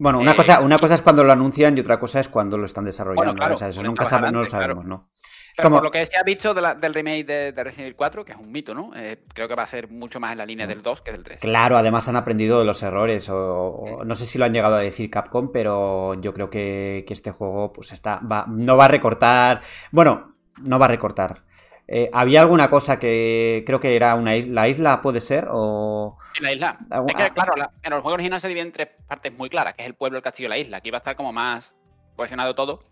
[0.00, 2.28] Bueno, una, Eh, cosa, una y- cosa es cuando lo anuncian y otra cosa es
[2.28, 3.20] cuando lo están desarrollando.
[3.32, 4.62] Bueno, claro, o sea, eso nunca trabajar sabe- no lo claro.
[4.64, 5.10] sabemos, ¿no?
[5.56, 7.86] Pero como, por lo que se ha visto de la- del remake de, de Resident
[7.86, 8.92] Evil 4, que es un mito, ¿no?
[8.94, 11.24] Eh, creo que va a ser mucho más en la línea del 2 que del
[11.24, 11.40] 3.
[11.40, 13.28] Claro, además han aprendido de los errores.
[13.28, 17.02] O, o- no sé si lo han llegado a decir Capcom, pero yo creo que,
[17.04, 18.18] que este juego, pues está.
[18.20, 19.62] Va, no va a recortar.
[19.90, 21.42] Bueno, no va a recortar.
[21.90, 24.52] Eh, había alguna cosa que creo que era una isla.
[24.62, 25.48] ¿La isla puede ser?
[25.50, 26.18] O.
[26.36, 26.78] En la isla.
[27.08, 29.74] Es que, claro, la- en el juego original se divide en tres partes muy claras,
[29.74, 30.76] que es el pueblo, el castillo y la isla.
[30.76, 31.76] Aquí va a estar como más
[32.14, 32.84] cohesionado todo.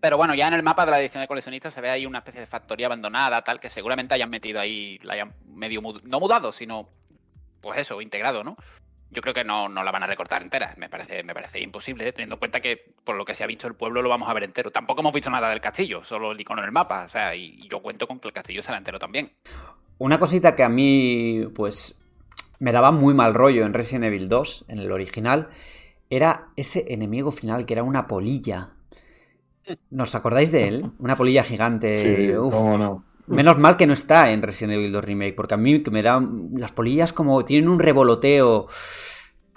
[0.00, 2.18] Pero bueno, ya en el mapa de la edición de coleccionistas se ve ahí una
[2.18, 6.18] especie de factoría abandonada, tal, que seguramente hayan metido ahí, la hayan medio mud- no
[6.18, 6.88] mudado, sino
[7.60, 8.56] pues eso, integrado, ¿no?
[9.12, 10.74] Yo creo que no, no la van a recortar entera.
[10.78, 12.12] Me parece, me parece imposible, ¿eh?
[12.12, 14.32] teniendo en cuenta que por lo que se ha visto el pueblo lo vamos a
[14.32, 14.70] ver entero.
[14.70, 17.04] Tampoco hemos visto nada del castillo, solo el icono en el mapa.
[17.04, 19.30] O sea, y, yo cuento con que el castillo será entero también.
[19.98, 21.94] Una cosita que a mí, pues,
[22.58, 25.50] me daba muy mal rollo en Resident Evil 2, en el original,
[26.08, 28.70] era ese enemigo final que era una polilla.
[29.90, 30.90] ¿Nos acordáis de él?
[30.98, 31.96] Una polilla gigante.
[31.96, 32.54] Sí, Uf.
[32.54, 33.04] cómo no.
[33.28, 36.02] Menos mal que no está en Resident Evil 2 Remake, porque a mí que me
[36.02, 38.66] dan las polillas como tienen un revoloteo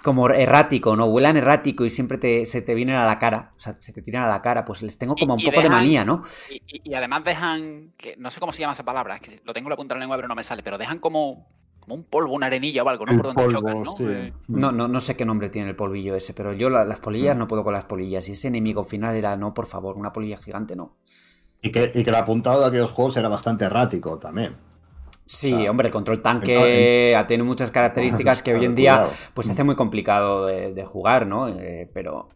[0.02, 1.08] como errático, ¿no?
[1.08, 4.02] Vuelan errático y siempre te, se te vienen a la cara, o sea, se te
[4.02, 6.22] tiran a la cara, pues les tengo como un Y- poco de manía, ¿no?
[6.48, 9.66] Y, además dejan, que no sé cómo se llama esa palabra, es que lo tengo
[9.68, 11.48] en la punta de la lengua pero no me sale, pero dejan como,
[11.80, 13.14] como un polvo, una arenilla o algo, ¿no?
[13.14, 13.94] El Por donde polvo, chocan, ¿no?
[13.96, 14.04] sí.
[14.04, 17.00] Eh, No, no, no sé qué nombre tiene el polvillo ese, pero yo la- las
[17.00, 17.38] polillas Mm.
[17.38, 18.28] no puedo con las polillas.
[18.28, 20.96] Y ese enemigo final era, no, por favor, una polilla gigante, no.
[21.62, 24.56] Y que, y que el apuntado de aquellos juegos era bastante errático también.
[25.24, 29.12] Sí, O sea, hombre, el control tanque tiene muchas características que hoy en día Cuidado.
[29.34, 31.48] pues se hace muy complicado de, de jugar, ¿no?
[31.48, 32.28] Eh, pero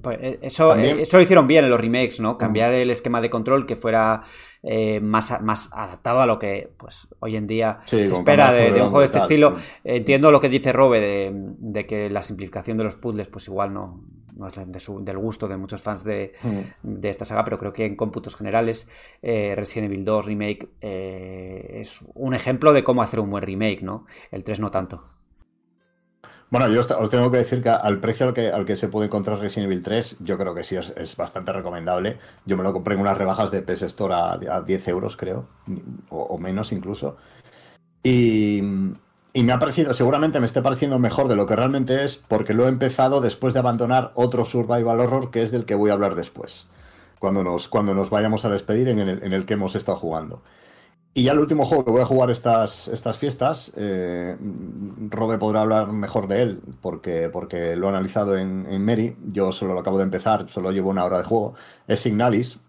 [0.00, 2.36] pues, eh, eso, eh, eso lo hicieron bien en los remakes, ¿no?
[2.36, 4.22] Cambiar el esquema de control que fuera
[4.62, 8.72] eh, más, más adaptado a lo que pues hoy en día Sí, se espera de,
[8.74, 9.54] un juego de este estilo.
[9.84, 13.72] Entiendo lo que dice Robe de, de que la simplificación de los puzzles pues igual
[13.72, 14.04] no,
[14.36, 16.60] no es de su- del gusto de muchos fans de, Mm.
[17.00, 18.86] de esta saga, pero creo que en cómputos generales
[19.22, 23.82] eh, Resident Evil 2 Remake eh, es un ejemplo de cómo hacer un buen remake,
[23.82, 24.06] ¿no?
[24.30, 25.04] El 3 no tanto.
[26.48, 29.06] Bueno, yo os, tengo que decir que al precio al que, al que se puede
[29.06, 32.18] encontrar Resident Evil 3, yo creo que sí es, es bastante recomendable.
[32.44, 35.48] Yo me lo compré en unas rebajas de PS Store a, a 10 euros, creo,
[36.08, 37.16] o, o menos incluso.
[38.04, 38.62] Y,
[39.36, 42.54] y me ha parecido, seguramente me esté pareciendo mejor de lo que realmente es, porque
[42.54, 45.92] lo he empezado después de abandonar otro Survival Horror, que es del que voy a
[45.92, 46.68] hablar después,
[47.18, 50.42] cuando nos, cuando nos vayamos a despedir en el, en el que hemos estado jugando.
[51.12, 54.38] Y ya el último juego que voy a jugar estas, estas fiestas, eh,
[55.10, 59.18] Robe podrá hablar mejor de él, porque, porque lo he analizado en, en Mary.
[59.26, 61.54] Yo solo lo acabo de empezar, solo llevo una hora de juego.
[61.86, 62.60] Es Signalis,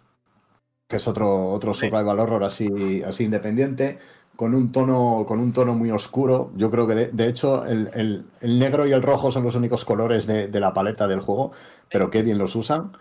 [0.88, 4.00] que es otro, otro survival horror así, así independiente,
[4.38, 6.52] con un tono, con un tono muy oscuro.
[6.56, 9.86] Yo creo que de, hecho el, el- el negro y el rojo son los únicos
[9.86, 11.54] colores de, de la paleta del juego,
[11.92, 12.94] pero qué bien los usan.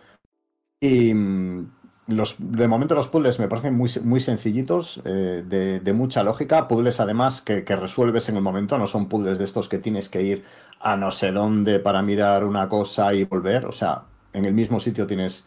[0.80, 1.70] Y mm,
[2.08, 6.68] los, de momento los puzzles me parecen muy, muy sencillitos, eh, de, de mucha lógica.
[6.68, 10.08] Puzzles además que, que resuelves en el momento, no son puzzles de estos que tienes
[10.08, 10.44] que ir
[10.80, 13.66] a no sé dónde para mirar una cosa y volver.
[13.66, 15.46] O sea, en el mismo sitio tienes,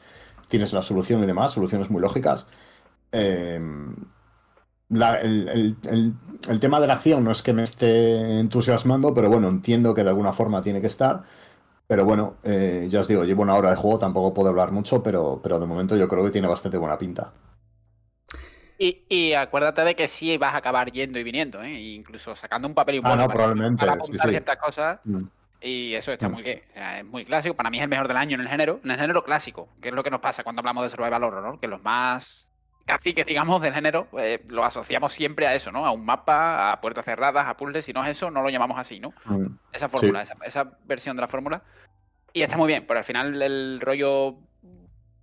[0.49, 2.47] tienes la solución y demás, soluciones muy lógicas.
[3.11, 3.59] Eh,
[4.89, 6.13] la- el, el- el-
[6.49, 10.03] el tema de la acción no es que me esté entusiasmando, pero bueno, entiendo que
[10.03, 11.23] de alguna forma tiene que estar.
[11.87, 15.01] Pero bueno, eh, ya os digo, llevo una hora de juego, tampoco puedo hablar mucho,
[15.01, 17.33] pero, pero de momento yo creo que tiene bastante buena pinta.
[18.77, 21.73] Y, y acuérdate de que sí vas a acabar yendo y viniendo, ¿eh?
[21.73, 24.29] Incluso sacando un papel y un Ah, no, para- probablemente, para apuntar sí.
[24.29, 24.99] ciertas cosas.
[25.03, 25.23] Mm.
[25.61, 26.31] Y eso está Mm.
[26.31, 26.61] muy bien.
[26.69, 27.55] O sea, es muy clásico.
[27.55, 29.89] Para mí es el mejor del año en el género, en el género clásico, que
[29.89, 31.59] es lo que nos pasa cuando hablamos de Survival Horror, ¿no?
[31.59, 32.47] Que los más
[32.89, 35.85] caciques, digamos, del género, eh, lo asociamos siempre a eso, ¿no?
[35.85, 37.85] A un mapa, a puertas cerradas, a puzzles.
[37.85, 39.13] Si no es eso, no lo llamamos así, ¿no?
[39.25, 39.45] Mm.
[39.71, 41.63] Esa fórmula, esa, esa versión de la fórmula.
[42.33, 44.37] Y está muy bien, pero al final el rollo,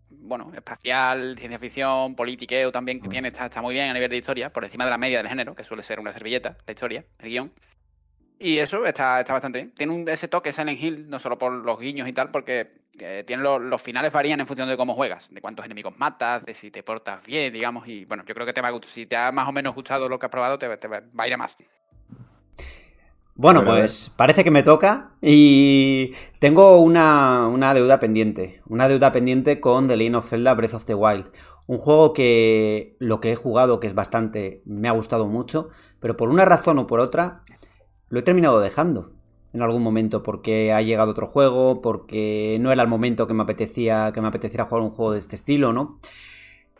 [0.08, 3.10] bueno, espacial, ciencia ficción, politiqueo también que Mm.
[3.10, 5.28] tiene, está, está muy bien a nivel de historia, por encima de la media del
[5.28, 7.52] género, que suele ser una servilleta, la historia, el guion.
[8.38, 9.72] Y eso está, está bastante bien.
[9.72, 12.66] Tiene un, ese toque Silent Hill, no solo por los guiños y tal, porque
[13.00, 16.44] eh, tiene los, los finales varían en función de cómo juegas, de cuántos enemigos matas,
[16.44, 17.88] de si te portas bien, digamos.
[17.88, 18.90] Y bueno, yo creo que te va a gustar.
[18.90, 21.26] Si te ha más o menos gustado lo que has probado, te, te va a
[21.26, 21.56] ir a más.
[23.38, 28.62] Bueno, Pero pues parece que me toca y tengo una, una deuda pendiente.
[28.66, 31.30] Una deuda pendiente con The Legend of Zelda Breath of the Wild.
[31.66, 35.68] Un juego que lo que he jugado, que es bastante, me ha gustado mucho,
[36.00, 37.42] pero por una razón o por otra,
[38.08, 39.12] lo he terminado dejando
[39.52, 43.42] en algún momento porque ha llegado otro juego, porque no era el momento que me
[43.42, 45.98] apetecía, que me apeteciera jugar un juego de este estilo, ¿no?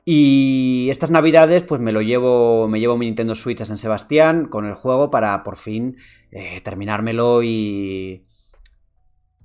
[0.05, 4.47] Y estas navidades, pues me lo llevo, me llevo mi Nintendo Switch a San Sebastián
[4.47, 5.97] con el juego para por fin
[6.31, 8.25] eh, terminármelo y,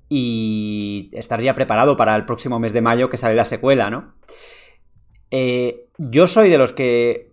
[0.08, 4.14] y estaría preparado para el próximo mes de mayo que sale la secuela, ¿no?
[5.32, 7.31] Eh, yo soy de los que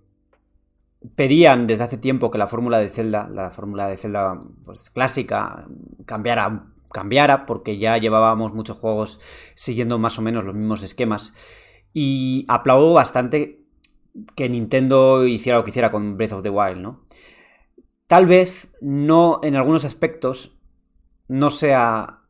[1.15, 5.69] pedían desde hace tiempo que la fórmula de Zelda, la fórmula de Zelda pues, clásica,
[6.07, 9.21] cambiara, cambiara, porque ya llevábamos muchos juegos
[9.55, 11.33] siguiendo más o menos los mismos esquemas.
[11.93, 13.65] Y aplaudo bastante
[14.35, 17.05] que Nintendo hiciera lo que hiciera con Breath of the Wild, ¿no?
[18.07, 20.59] Tal vez no en algunos aspectos
[21.29, 22.23] no sea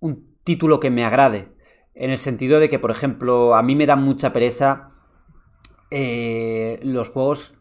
[0.00, 1.48] un título que me agrade.
[1.94, 4.90] En el sentido de que, por ejemplo, a mí me da mucha pereza
[5.90, 7.55] eh, los juegos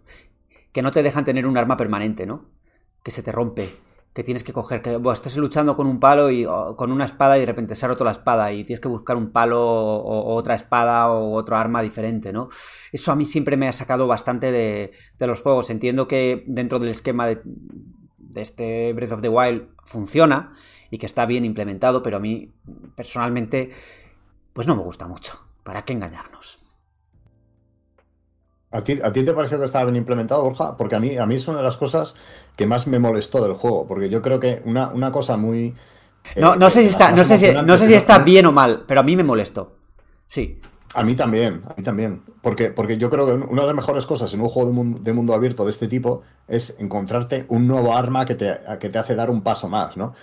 [0.76, 2.50] que no te dejan tener un arma permanente, ¿no?
[3.02, 3.70] Que se te rompe,
[4.14, 6.46] que tienes que coger, que estás luchando con un palo y
[6.76, 9.16] con una espada y de repente se ha roto la espada y tienes que buscar
[9.16, 12.50] un palo o, otra espada o otro arma diferente, ¿no?
[12.92, 15.70] Eso a mí siempre me ha sacado bastante de, de los juegos.
[15.70, 20.52] Entiendo que dentro del esquema de, de este Breath of the Wild funciona
[20.92, 22.52] y que está bien implementado, pero a mí
[22.98, 23.72] personalmente
[24.52, 25.40] pues no me gusta mucho.
[25.64, 26.65] ¿Para qué engañarnos?
[28.76, 30.76] ¿A ti, te pareció que estaba bien implementado, Borja?
[30.76, 32.16] Porque a mí, a mí es una de las cosas
[32.58, 35.74] que más me molestó del juego, porque yo creo que una, una cosa muy...
[36.36, 38.52] Eh, no, no sé si está, no sé si, no sé si está bien o
[38.52, 39.78] mal, pero a mí me molestó.
[40.28, 40.60] Sí.
[40.94, 42.22] A mí también, a mí también.
[42.42, 44.70] Porque, porque yo creo que una de las mejores cosas en un juego
[45.00, 48.98] de mundo, abierto de este tipo es encontrarte un nuevo arma que te, que te
[48.98, 50.14] hace dar un paso más, ¿no?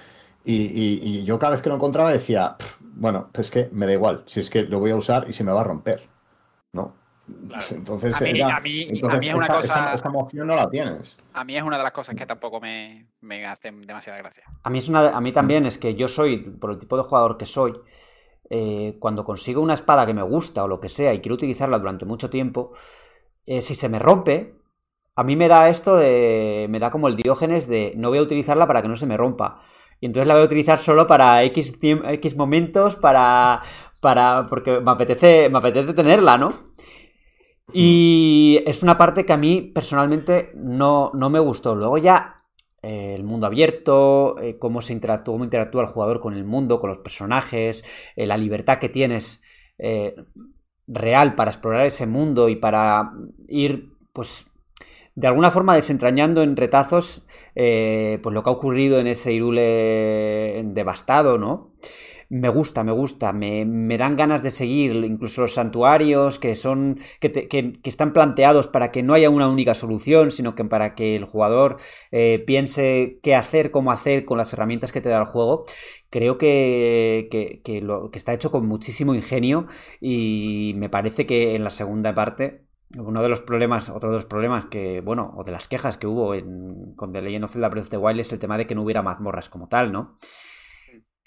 [0.45, 4.41] Y, yo cada vez que lo encontraba decía, bueno, pues que me da igual, si
[4.41, 6.09] es que lo voy a usar y se me va a romper,
[6.73, 6.95] ¿no?
[7.71, 9.95] Entonces, a mí, es una esa, cosa.
[9.95, 11.17] Esa, emoción no la tienes.
[11.33, 14.45] A mí es una de las cosas que tampoco me, me hacen demasiada gracia.
[14.63, 17.05] A mí, es una, a mí también es que yo soy, por el tipo de
[17.05, 17.75] jugador que soy,
[18.51, 21.79] eh, cuando consigo una espada que me gusta o lo que sea y quiero utilizarla
[21.79, 22.73] durante mucho tiempo,
[23.47, 24.55] eh, si se me rompe,
[25.15, 26.67] a mí me da esto de.
[26.69, 29.17] me da como el diógenes de no voy a utilizarla para que no se me
[29.17, 29.61] rompa.
[30.01, 33.63] Y entonces la voy a utilizar solo para X, X momentos, para,
[34.01, 34.47] para.
[34.49, 36.73] porque me apetece, me apetece tenerla, ¿no?
[37.73, 41.75] Y es una parte que a mí personalmente no, no me gustó.
[41.75, 42.43] Luego ya
[42.83, 46.81] eh, el mundo abierto, eh, cómo se interactúa, cómo interactúa el jugador con el mundo,
[46.81, 47.85] con los personajes,
[48.17, 49.41] eh, la libertad que tienes
[50.87, 53.13] real para explorar ese mundo y para
[53.49, 54.47] ir, pues,
[55.17, 61.39] de alguna forma desentrañando en retazos, pues lo que ha ocurrido en ese Irule devastado,
[61.39, 61.72] ¿no?
[62.33, 67.79] Me gusta, me gusta, me, dan ganas de seguir, incluso los santuarios que son, que,
[67.85, 71.77] están planteados para que no haya una única solución, sino que para que el jugador
[72.11, 75.65] eh, piense qué hacer, cómo hacer con las herramientas que te da el juego.
[76.09, 77.29] Creo que,
[77.63, 79.67] que, lo, que está hecho con muchísimo ingenio
[80.01, 82.65] y me parece que en la segunda parte
[82.99, 86.07] uno de los problemas, otro de los problemas que, bueno, o de las quejas que
[86.07, 88.67] hubo en, con The Legend of Zelda Breath of the Wild es el tema de
[88.67, 90.17] que no hubiera mazmorras como tal, ¿no?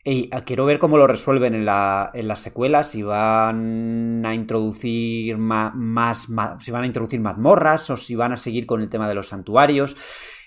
[0.07, 5.35] Y quiero ver cómo lo resuelven en, la, en las secuelas, si van a introducir
[5.39, 6.27] más,
[6.59, 9.29] si van a introducir mazmorras o si van a seguir con el tema de los
[9.29, 9.95] santuarios.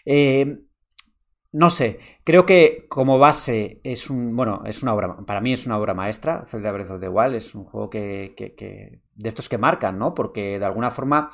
[0.06, 0.60] Eh,
[1.50, 5.66] no sé, creo que como base es un, bueno, es una obra, para mí es
[5.66, 9.48] una obra maestra, Zelda Breath of the Wild, es un juego que, que de estos
[9.48, 10.14] que marcan, ¿no?
[10.14, 11.30] Porque de alguna forma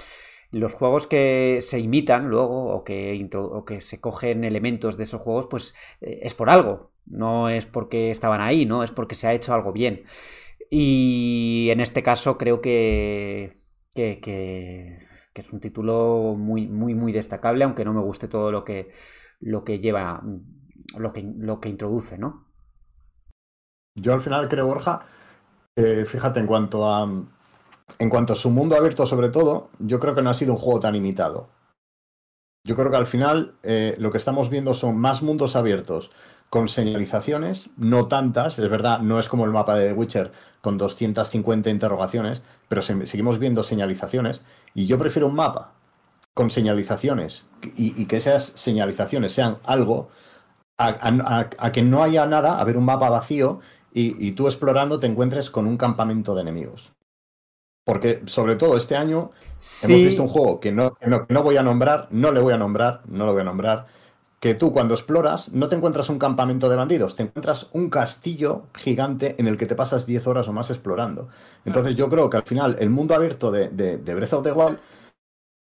[0.51, 5.20] los juegos que se imitan luego o que, o que se cogen elementos de esos
[5.20, 8.82] juegos, pues eh, es por algo, no es porque estaban ahí, ¿no?
[8.82, 10.05] Es porque se ha hecho algo bien.
[10.70, 13.62] Y en este caso creo que,
[13.94, 18.92] que, es un título muy, muy, muy destacable, aunque no me guste todo lo que,
[19.40, 20.22] lo que lleva,
[20.96, 22.48] lo que, lo que introduce, ¿no?
[23.96, 25.07] Yo al final creo, Borja,
[25.76, 27.09] fíjate, en cuanto a
[27.98, 30.59] en cuanto a su mundo abierto sobre todo, yo creo que no ha sido un
[30.59, 31.48] juego tan imitado.
[32.66, 36.11] Yo creo que al final eh, lo que estamos viendo son más mundos abiertos
[36.51, 40.78] con señalizaciones, no tantas, es verdad, no es como el mapa de The Witcher con
[40.78, 44.42] 250 interrogaciones, pero seguimos viendo señalizaciones
[44.72, 45.72] y yo prefiero un mapa
[46.34, 50.11] con señalizaciones y, que esas señalizaciones sean algo
[50.76, 53.61] a, que no haya nada, a ver un mapa vacío
[53.92, 56.92] y, tú explorando te encuentres con un campamento de enemigos.
[57.84, 59.30] Porque sobre todo este año
[59.82, 60.97] hemos visto un juego que no,
[61.28, 63.86] no, voy a nombrar, no le voy a nombrar, no lo voy a nombrar,
[64.41, 68.64] que tú cuando exploras no te encuentras un campamento de bandidos, te encuentras un castillo
[68.74, 71.28] gigante en el que te pasas 10 horas o más explorando.
[71.64, 74.78] Entonces yo creo que al final el mundo abierto de, de, Breath of the Wild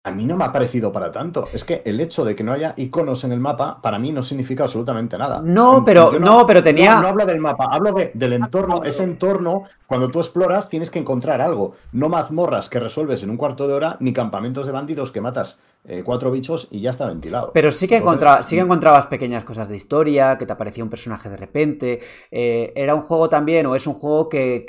[0.04, 1.46] a mí no me ha parecido para tanto.
[1.52, 4.22] Es que el hecho de que no haya iconos en el mapa, para mí no
[4.22, 5.42] significa absolutamente nada.
[5.44, 7.02] No, pero, no, pero tenía.
[7.02, 8.84] No, hablo del mapa, hablo del entorno.
[8.84, 11.74] Ese entorno, cuando tú exploras, tienes que encontrar algo.
[11.92, 15.60] No mazmorras que resuelves en un cuarto de hora, ni campamentos de bandidos que matas
[15.88, 17.52] eh, cuatro bichos y ya está ventilado.
[17.54, 18.66] Pero sí que, sí que mm.
[18.66, 22.00] encontrabas pequeñas cosas de historia, que te aparecía un personaje de repente.
[22.32, 24.66] Eh, era un juego también, o es un juego que,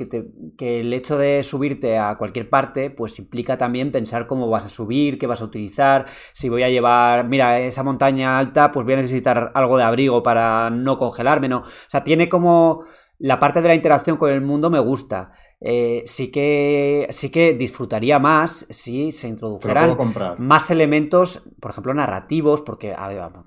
[0.57, 4.69] que, el hecho de subirte a cualquier parte, pues implica también pensar cómo vas a
[4.69, 8.97] subir, vas a utilizar, si voy a llevar, mira, esa montaña alta, pues voy a
[8.97, 11.59] necesitar algo de abrigo para no congelarme, ¿no?
[11.59, 12.85] O sea, tiene como
[13.19, 15.31] la parte de la interacción con el mundo me gusta.
[15.59, 19.97] Eh, sí que sí que disfrutaría más si se introdujeran
[20.37, 22.95] más elementos, por ejemplo, narrativos, porque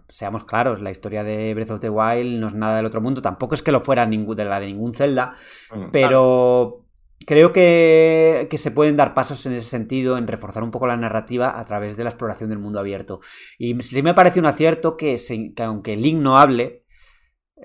[0.07, 3.21] seamos claros, la historia de Breath of the Wild no es nada del otro mundo,
[3.21, 5.33] tampoco es que lo fuera de la de ningún Zelda,
[5.71, 6.89] mm, pero
[7.25, 11.59] Creo que, se pueden dar pasos en ese sentido, en reforzar un poco la narrativa
[11.59, 13.19] a través de la exploración del mundo abierto.
[13.57, 15.17] Y sí me parece un acierto que,
[15.57, 16.85] aunque Link no hable,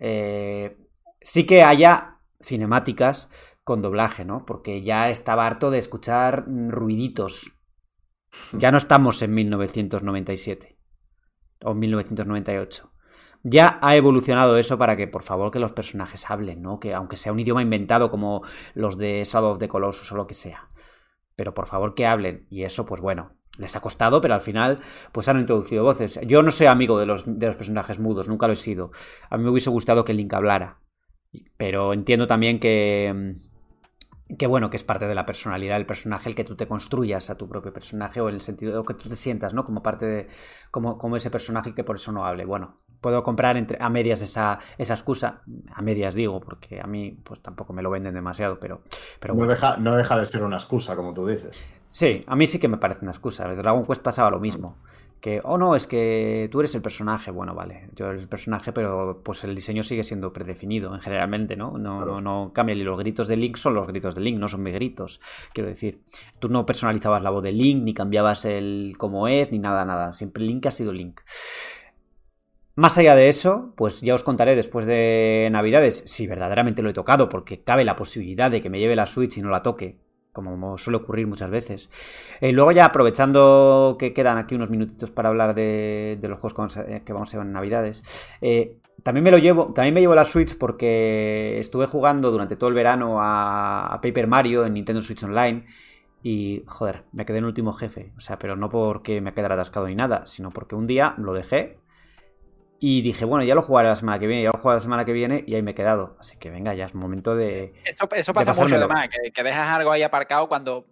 [0.00, 0.76] eh,
[1.22, 3.30] sí que haya cinemáticas
[3.64, 4.44] con doblaje, ¿no?
[4.46, 7.52] Porque ya estaba harto de escuchar ruiditos.
[8.52, 10.78] Ya no estamos en 1997
[11.62, 12.94] o 1998
[13.44, 16.80] ya ha evolucionado eso para que, por favor, que los personajes hablen, ¿no?
[16.80, 18.42] Que aunque sea un idioma inventado como
[18.74, 20.70] los de Shadow of the Colossus o lo que sea.
[21.36, 22.46] Pero por favor que hablen.
[22.48, 24.80] Y eso, pues bueno, les ha costado, pero al final,
[25.12, 26.18] pues han introducido voces.
[26.26, 28.92] Yo no soy amigo de los, de los personajes mudos, nunca lo he sido.
[29.28, 30.80] A mí me hubiese gustado que Link hablara.
[31.58, 33.34] Pero entiendo también que
[34.38, 37.28] que bueno, que es parte de la personalidad del personaje el que tú te construyas
[37.28, 39.64] a tu propio personaje o en el sentido de que tú te sientas, ¿no?
[39.64, 40.28] Como parte de,
[40.70, 42.44] como, como ese personaje y que por eso no hable.
[42.44, 45.42] Bueno, puedo comprar entre, a medias esa, esa excusa,
[45.74, 48.82] a medias digo, porque a mí pues tampoco me lo venden demasiado, pero,
[49.20, 51.56] pero no, deja, no deja de ser una excusa, como tú dices.
[51.90, 53.44] Sí, a mí sí que me parece una excusa.
[53.44, 54.78] El Dragon Quest pasaba lo mismo
[55.24, 57.30] que, oh no, es que tú eres el personaje.
[57.30, 61.56] Bueno, vale, yo eres el personaje, pero pues el diseño sigue siendo predefinido, en generalmente,
[61.56, 61.78] ¿no?
[61.78, 62.74] No, no, no cambia.
[62.74, 65.22] Y los gritos de Link son los gritos de Link, no son mis gritos.
[65.54, 66.02] Quiero decir,
[66.40, 70.12] tú no personalizabas la voz de Link, ni cambiabas el cómo es, ni nada, nada.
[70.12, 71.22] Siempre Link ha sido Link.
[72.76, 76.92] Más allá de eso, pues ya os contaré después de Navidades si verdaderamente lo he
[76.92, 80.03] tocado, porque cabe la posibilidad de que me lleve la Switch y no la toque
[80.34, 81.88] como suele ocurrir muchas veces.
[82.40, 87.12] Eh, luego ya aprovechando que quedan aquí unos minutitos para hablar de, los juegos que
[87.12, 88.02] vamos a ver en Navidades,
[88.42, 92.68] eh, también me lo llevo, también me llevo la Switch porque estuve jugando durante todo
[92.68, 95.64] el verano a, a, Paper Mario en Nintendo Switch Online
[96.22, 99.86] y joder, me quedé en último jefe, o sea, pero no porque me quedara atascado
[99.86, 101.78] ni nada, sino porque un día lo dejé
[102.86, 105.04] y dije, bueno, ya lo jugaré la semana que viene, ya lo jugaré la semana
[105.06, 106.18] que viene y ahí me he quedado.
[106.20, 107.72] Así que venga, ya es momento de.
[107.82, 110.84] Eso, pasa mucho, además, que, dejas algo ahí aparcado cuando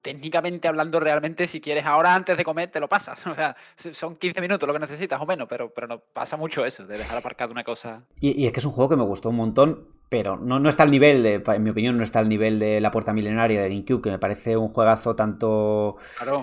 [0.00, 3.26] técnicamente hablando realmente, si quieres ahora antes de comer, te lo pasas.
[3.26, 6.64] O sea, son 15 minutos lo que necesitas o menos, pero, pero no pasa mucho
[6.64, 8.04] eso, de dejar aparcado una cosa.
[8.20, 10.84] Y, es que es un juego que me gustó un montón, pero no, no está
[10.84, 13.70] al nivel, de, en mi opinión, no está al nivel de La Puerta Milenaria de
[13.70, 15.96] GameCube, que me parece un juegazo tanto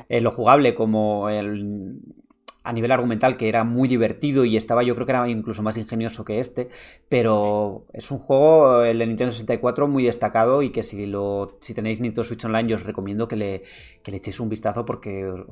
[0.09, 2.01] en lo jugable como el
[2.67, 5.77] a nivel argumental que era muy divertido y estaba yo creo que era incluso más
[5.77, 6.67] ingenioso que este,
[7.07, 11.73] pero es un juego, el de Nintendo 64, muy destacado y que si, lo, si
[11.73, 13.63] tenéis Nintendo Switch Online yo os recomiendo que le,
[14.03, 15.45] que le echéis un vistazo porque os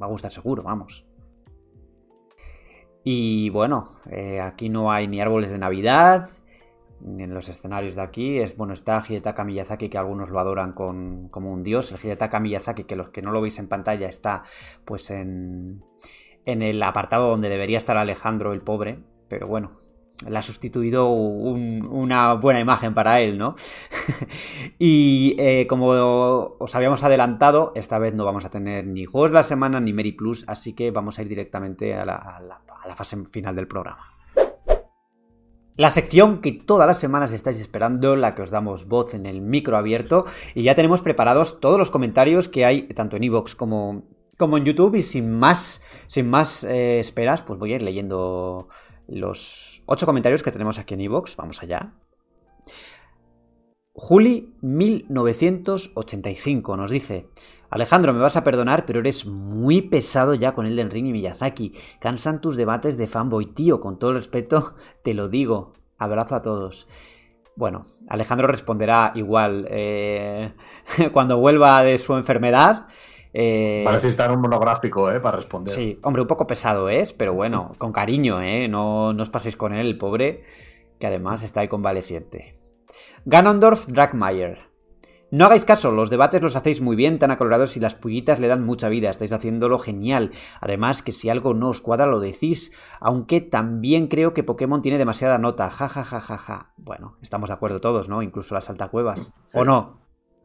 [0.00, 1.04] va a gustar seguro, vamos.
[3.04, 6.30] Y bueno, eh, aquí no hay ni árboles de Navidad,
[7.04, 8.38] en los escenarios de aquí.
[8.38, 11.92] Es, bueno, está Hidetaka Miyazaki, que algunos lo adoran con, como un dios.
[11.92, 14.42] El Hidetaka Miyazaki, que los que no lo veis en pantalla, está
[14.86, 15.84] pues en,
[16.46, 19.72] en el apartado donde debería estar Alejandro el pobre, pero bueno,
[20.28, 23.56] le ha sustituido una buena imagen para él, ¿no?
[24.78, 25.88] y eh, como
[26.58, 29.92] os habíamos adelantado, esta vez no vamos a tener ni juegos de la semana ni
[29.92, 33.66] Mary Plus, así que vamos a ir directamente a la, a la fase final del
[33.66, 34.14] programa.
[35.76, 39.40] La sección que todas las semanas estáis esperando, la que os damos voz en el
[39.40, 40.24] micro abierto,
[40.54, 44.04] y ya tenemos preparados todos los comentarios que hay tanto en iVoox como
[44.38, 48.68] como en YouTube y sin más, sin más eh, esperas, pues voy a ir leyendo
[49.06, 51.36] los ocho comentarios que tenemos aquí en iVoox.
[51.36, 51.92] Vamos allá.
[53.94, 57.28] Juli1985 nos dice:
[57.70, 61.72] Alejandro, me vas a perdonar, pero eres muy pesado ya con Elden Ring y Miyazaki.
[62.00, 63.80] Cansan tus debates de fanboy, tío.
[63.80, 65.72] Con todo el respeto, te lo digo.
[65.98, 66.88] Abrazo a todos.
[67.56, 70.52] Bueno, Alejandro responderá igual eh,
[71.12, 72.88] cuando vuelva de su enfermedad.
[73.36, 75.18] Eh, Parece estar un monográfico, ¿eh?
[75.18, 75.74] Para responder.
[75.74, 78.68] Sí, hombre, un poco pesado es, pero bueno, con cariño, ¿eh?
[78.68, 80.44] No, os paséis con él, el pobre,
[81.00, 82.60] que además está ahí convaleciente.
[83.24, 84.72] Ganondorf Dragmeyer.
[85.32, 88.46] No hagáis caso, los debates los hacéis muy bien, tan acolorados y las pullitas le
[88.46, 90.30] dan mucha vida, estáis haciéndolo genial.
[90.60, 92.70] Además, que si algo no os cuadra lo decís,
[93.00, 96.72] aunque también creo que Pokémon tiene demasiada nota, ja ja ja ja ja.
[96.76, 98.22] Bueno, estamos de acuerdo todos, ¿no?
[98.22, 99.32] Incluso las saltacuevas.
[99.52, 99.98] ¿O no?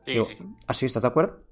[0.05, 0.45] Sí, Digo, sí, sí.
[0.65, 1.43] ¿Así estás de acuerdo?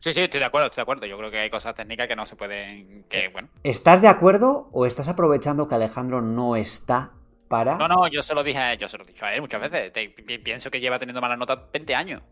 [0.00, 1.06] Sí, sí, estoy de acuerdo, estoy de acuerdo.
[1.06, 3.04] Yo creo que hay cosas técnicas que no se pueden.
[3.08, 3.48] que, bueno.
[3.64, 7.12] ¿Estás de acuerdo o estás aprovechando que Alejandro no está
[7.48, 7.76] para...
[7.76, 9.60] No, no, yo se lo dije, a- yo se lo he dicho a él muchas
[9.60, 9.92] veces.
[9.92, 12.22] Te- pienso que lleva teniendo malas notas 20 años.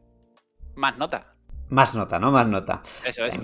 [0.74, 1.26] Más notas.
[1.68, 2.30] Más nota, ¿no?
[2.30, 2.82] Más nota.
[3.04, 3.38] Eso es.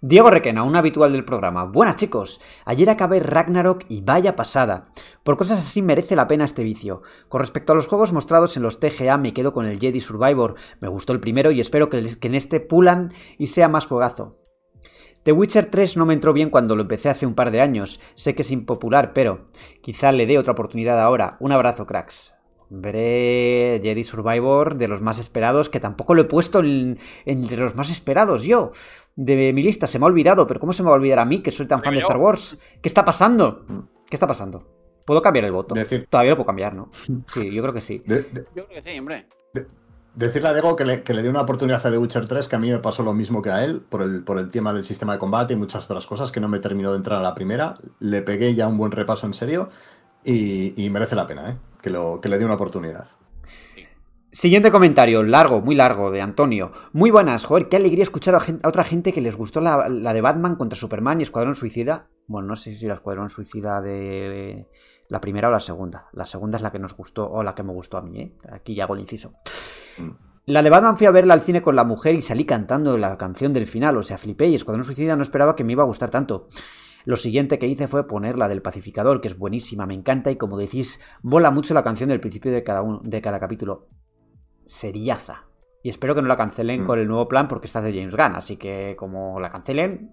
[0.00, 1.64] Diego Requena, un habitual del programa.
[1.64, 4.88] Buenas chicos, ayer acabé Ragnarok y vaya pasada.
[5.24, 7.02] Por cosas así merece la pena este vicio.
[7.28, 10.54] Con respecto a los juegos mostrados en los TGA me quedo con el Jedi Survivor.
[10.80, 14.38] Me gustó el primero y espero que, que en este pulan y sea más juegazo.
[15.24, 17.98] The Witcher 3 no me entró bien cuando lo empecé hace un par de años.
[18.14, 19.46] Sé que es impopular, pero
[19.80, 21.38] quizá le dé otra oportunidad ahora.
[21.40, 22.34] Un abrazo, cracks.
[22.70, 27.74] Veré Jedi Survivor de los más esperados, que tampoco lo he puesto en- entre los
[27.74, 28.72] más esperados yo.
[29.16, 31.24] De mi lista se me ha olvidado, pero ¿cómo se me va a olvidar a
[31.24, 32.00] mí que soy tan fan de.
[32.00, 32.58] Star Wars?
[32.82, 33.64] ¿Qué está pasando?
[34.08, 34.66] ¿Qué está pasando?
[35.06, 35.74] ¿Puedo cambiar el voto?
[35.74, 36.90] Decir- Todavía lo puedo cambiar, ¿no?
[37.26, 38.02] Sí, yo creo que sí.
[38.06, 39.26] De- de- Yo creo que sí, hombre.
[40.14, 42.56] decirle a Diego que le, que le dé una oportunidad a The Witcher 3, que
[42.56, 44.84] a mí me pasó lo mismo que a él, por el, por el tema del
[44.84, 47.34] sistema de combate y muchas otras cosas, que no me terminó de entrar a la
[47.34, 47.74] primera.
[48.00, 49.68] Le pegué ya un buen repaso en serio
[50.24, 51.56] y, y merece la pena, ¿eh?
[51.84, 53.08] Que, lo, que le dé una oportunidad.
[54.32, 56.72] Siguiente comentario, largo, muy largo, de Antonio.
[56.94, 60.22] Muy buenas, joder, qué alegría escuchar a, otra gente que les gustó la, la de
[60.22, 62.08] Batman contra Superman y Escuadrón Suicida.
[62.26, 64.66] Bueno, no sé si la Escuadrón Suicida de
[65.10, 66.08] la primera o la segunda.
[66.14, 68.34] La segunda es la que nos gustó, o la que me gustó a mí, ¿eh?
[68.50, 69.34] Aquí ya hago el inciso.
[70.46, 73.18] La de Batman fui a verla al cine con la mujer y salí cantando la
[73.18, 75.86] canción del final, o sea, flipé y Escuadrón Suicida no esperaba que me iba a
[75.86, 76.48] gustar tanto.
[77.04, 80.36] Lo siguiente que hice fue poner la del pacificador, que es buenísima, me encanta y
[80.36, 83.88] como decís, mola mucho la canción del principio de cada, uno, de cada capítulo.
[84.66, 85.44] Seriaza.
[85.82, 86.86] Y espero que no la cancelen Mm.
[86.86, 90.12] con el nuevo plan porque está de James Gunn, así que como la cancelen,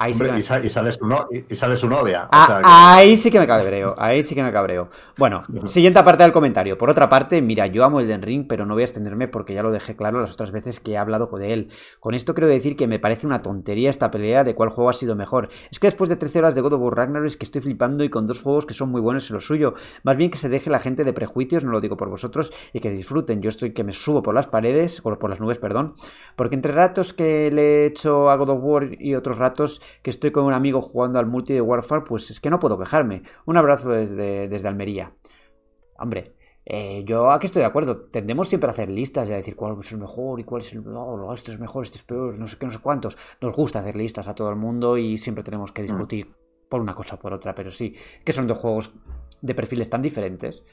[0.00, 2.24] ahí Hombre, y, sa- y sale su no- y- y sale su novia.
[2.24, 4.88] o Ah, sea que- Ahí sí que me cabreo, ahí sí que me cabreo.
[5.16, 6.76] Bueno, siguiente parte del comentario.
[6.78, 9.62] Por otra parte, mira, yo amo el Ring, pero no voy a extenderme porque ya
[9.62, 11.68] lo dejé claro las otras veces que he hablado de él.
[12.00, 14.94] Con esto quiero decir que me parece una tontería esta pelea de cuál juego ha
[14.94, 15.48] sido mejor.
[15.70, 18.02] Es que después de 13 horas de God of War Ragnarok es que estoy flipando
[18.02, 19.74] y con dos juegos que son muy buenos en lo suyo.
[20.02, 22.80] Más bien que se deje la gente de prejuicios, no lo digo por vosotros, y
[22.80, 23.42] que disfruten.
[23.42, 25.94] Yo estoy que me subo por las paredes, o por las nubes, perdón,
[26.36, 30.10] porque entre ratos que le he hecho a God of War y otros ratos que
[30.10, 33.22] estoy con un amigo jugando al multi de Warfare, pues es que no puedo quejarme.
[33.46, 35.12] Un abrazo desde, desde Almería.
[35.98, 36.34] Hombre,
[36.64, 38.02] eh, yo aquí estoy de acuerdo.
[38.10, 40.72] Tendemos siempre a hacer listas y a decir cuál es el mejor y cuál es
[40.72, 40.84] el.
[40.84, 43.18] No, este es mejor, este es peor, no sé qué, no sé cuántos.
[43.40, 46.32] Nos gusta hacer listas a todo el mundo y siempre tenemos que discutir
[46.68, 48.92] por una cosa o por otra, pero sí, que son dos juegos
[49.42, 50.64] de perfiles tan diferentes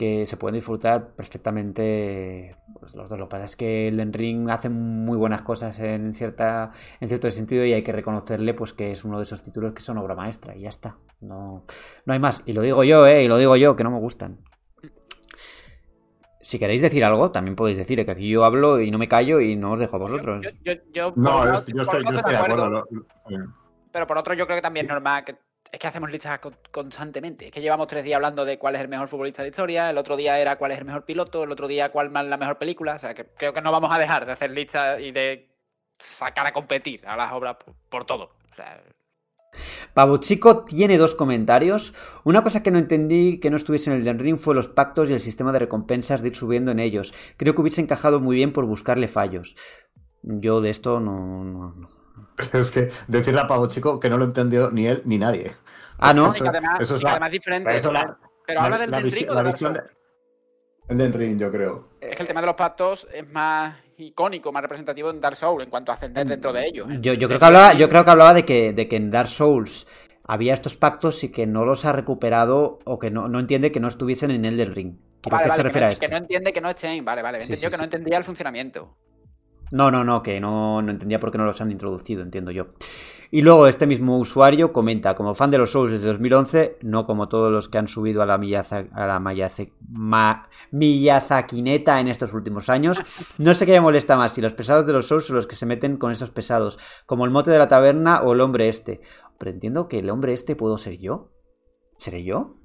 [0.00, 3.18] que se pueden disfrutar perfectamente pues, los dos.
[3.18, 6.70] Lo que pasa es que el Ring hace muy buenas cosas en cierta
[7.00, 9.82] en cierto sentido y hay que reconocerle pues que es uno de esos títulos que
[9.82, 10.96] son obra maestra y ya está.
[11.20, 11.64] No,
[12.06, 12.42] no hay más.
[12.46, 14.38] Y lo digo yo, eh, y lo digo yo, que no me gustan.
[16.40, 19.06] Si queréis decir algo, también podéis decir eh, que aquí yo hablo y no me
[19.08, 20.40] callo y no os dejo a vosotros.
[20.42, 22.32] Yo, yo, yo- No, por yo estoy, yo lado- estoy- por yo un lado estoy
[22.32, 22.70] de acuerdo.
[22.70, 23.46] lo-
[23.92, 25.34] Pero por otro, yo creo que también es normal que.
[25.72, 27.46] Es que hacemos listas con- constantemente.
[27.46, 29.90] Es que llevamos tres días hablando de cuál es el mejor futbolista de historia.
[29.90, 31.44] El otro día era cuál es el mejor piloto.
[31.44, 32.94] El otro día cuál es la mejor película.
[32.96, 35.48] O sea, que creo que no vamos a dejar de hacer listas y de
[35.98, 37.56] sacar a competir a las obras
[37.88, 38.24] por, todo.
[38.24, 38.54] O
[39.94, 41.94] Pavo Chico tiene dos comentarios.
[42.24, 45.10] Una cosa que no entendí que no estuviese en el Den Ring fue los pactos
[45.10, 47.12] y el sistema de recompensas de ir subiendo en ellos.
[47.36, 49.56] Creo que hubiese encajado muy bien por buscarle fallos.
[50.22, 51.99] Yo de esto no.
[52.52, 55.52] Es que decirle a Pavo Chico que no lo entendió ni él ni nadie.
[55.98, 56.32] Ah, ¿no?
[56.34, 57.76] y que además, eso es y que la- además es diferente.
[57.76, 59.80] eso la- pero la- habla del la Den visi- Ring o la visión de-
[60.88, 61.88] El Den Ring, yo creo.
[62.00, 65.62] Es que el tema de los pactos es más icónico, más representativo en Dark Souls
[65.62, 66.86] en cuanto a ascender dentro de ellos.
[66.90, 66.98] ¿eh?
[67.00, 69.28] Yo, yo creo que hablaba, yo creo que hablaba de que, de que en Dark
[69.28, 69.86] Souls
[70.24, 73.78] había estos pactos y que no los ha recuperado o que no, no entiende que
[73.80, 74.96] no estuviesen en Elden Ring.
[75.20, 76.06] Creo Vale, que vale, se que refiere no, a esto.
[76.06, 77.04] que no entiende que no estén.
[77.04, 77.38] Vale, vale.
[77.40, 78.96] Sí, Entendió sí, que no entendía el funcionamiento.
[79.72, 82.66] No, no, no, que no, no entendía por qué no los han introducido, entiendo yo.
[83.30, 87.28] Y luego este mismo usuario comenta, como fan de los Souls desde 2011, no como
[87.28, 90.48] todos los que han subido a la, Miyaza, a la Ma-
[92.00, 93.00] en estos últimos años,
[93.38, 95.54] no sé qué me molesta más, si los pesados de los Souls son los que
[95.54, 96.76] se meten con esos pesados,
[97.06, 99.00] como el mote de la taberna o el hombre este.
[99.38, 101.30] Pero entiendo que el hombre este puedo ser yo.
[101.98, 102.56] ¿Seré yo?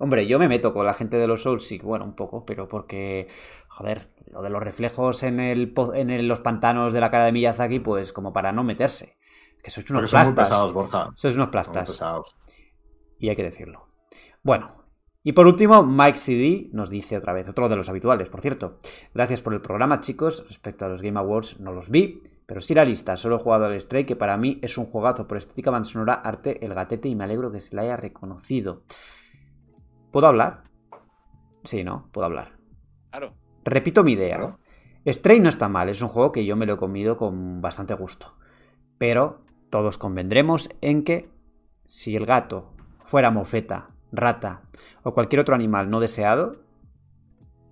[0.00, 2.66] Hombre, yo me meto con la gente de los Souls, sí, bueno, un poco, pero
[2.68, 3.28] porque,
[3.68, 7.32] joder, lo de los reflejos en, el, en el- los pantanos de la cara de
[7.32, 9.16] Miyazaki, pues como para no meterse.
[9.62, 10.34] Que sois unos son muy plastas.
[10.34, 11.10] pesados, Borja.
[11.16, 11.86] Sois unos Son muy plastas.
[11.86, 12.36] pesados.
[13.18, 13.88] Y hay que decirlo.
[14.42, 14.76] Bueno,
[15.22, 18.78] Y por último, Mike CD nos dice otra vez, otro de los habituales, por cierto.
[19.12, 20.46] Gracias por el programa, chicos.
[20.48, 23.18] Respecto a los Game Awards, no los vi, pero sí la lista.
[23.18, 26.14] Solo he jugado al Stray, que para mí es un juegazo por estética, banda sonora,
[26.14, 28.84] arte, el gatete, y me alegro que se la haya reconocido.
[30.10, 30.64] ¿Puedo hablar?
[31.64, 32.08] Sí, ¿no?
[32.12, 32.52] Puedo hablar.
[33.10, 33.34] Claro.
[33.64, 34.36] Repito mi idea.
[34.36, 34.58] Claro.
[35.06, 37.94] Stray no está mal, es un juego que yo me lo he comido con bastante
[37.94, 38.34] gusto.
[38.98, 41.30] Pero todos convendremos en que
[41.86, 42.72] si el gato
[43.02, 44.62] fuera mofeta, rata
[45.02, 46.56] o cualquier otro animal no deseado,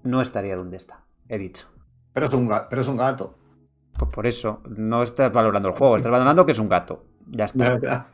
[0.02, 1.04] no estaría donde está.
[1.28, 1.68] He dicho.
[2.12, 3.36] Pero es un, ga- pero es un gato.
[3.98, 7.04] Pues por eso, no estás valorando el juego, estás valorando que es un gato.
[7.26, 8.06] Ya está.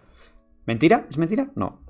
[0.66, 1.06] ¿Mentira?
[1.08, 1.50] ¿Es mentira?
[1.54, 1.80] No.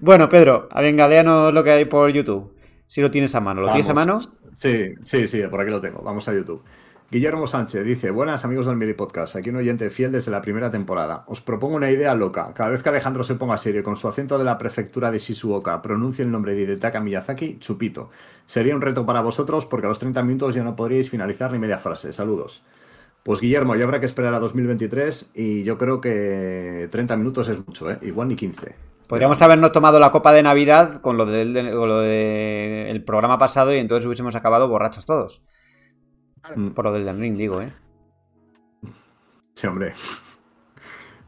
[0.00, 2.54] Bueno, Pedro, a venga, léanos lo que hay por YouTube.
[2.86, 3.62] Si lo tienes a mano.
[3.62, 4.20] ¿Lo tienes a mano?
[4.54, 6.02] Sí, sí, sí, por aquí lo tengo.
[6.02, 6.62] Vamos a YouTube.
[7.10, 10.70] Guillermo Sánchez dice, buenas amigos del Miri Podcast, aquí un oyente fiel desde la primera
[10.70, 11.24] temporada.
[11.28, 12.52] Os propongo una idea loca.
[12.54, 15.80] Cada vez que Alejandro se ponga serio con su acento de la prefectura de Shizuoka
[15.80, 18.10] pronuncie el nombre de Hidetaka Miyazaki, chupito.
[18.46, 21.58] Sería un reto para vosotros porque a los 30 minutos ya no podríais finalizar ni
[21.60, 22.12] media frase.
[22.12, 22.64] Saludos.
[23.22, 27.64] Pues Guillermo, ya habrá que esperar a 2023 y yo creo que 30 minutos es
[27.64, 27.98] mucho, ¿eh?
[28.02, 28.74] Igual ni 15.
[29.08, 33.74] Podríamos habernos tomado la copa de Navidad con lo del lo de el programa pasado
[33.74, 35.42] y entonces hubiésemos acabado borrachos todos.
[36.54, 36.70] Mm.
[36.70, 37.72] Por lo del Den Ring, digo, ¿eh?
[39.54, 39.94] Sí, hombre.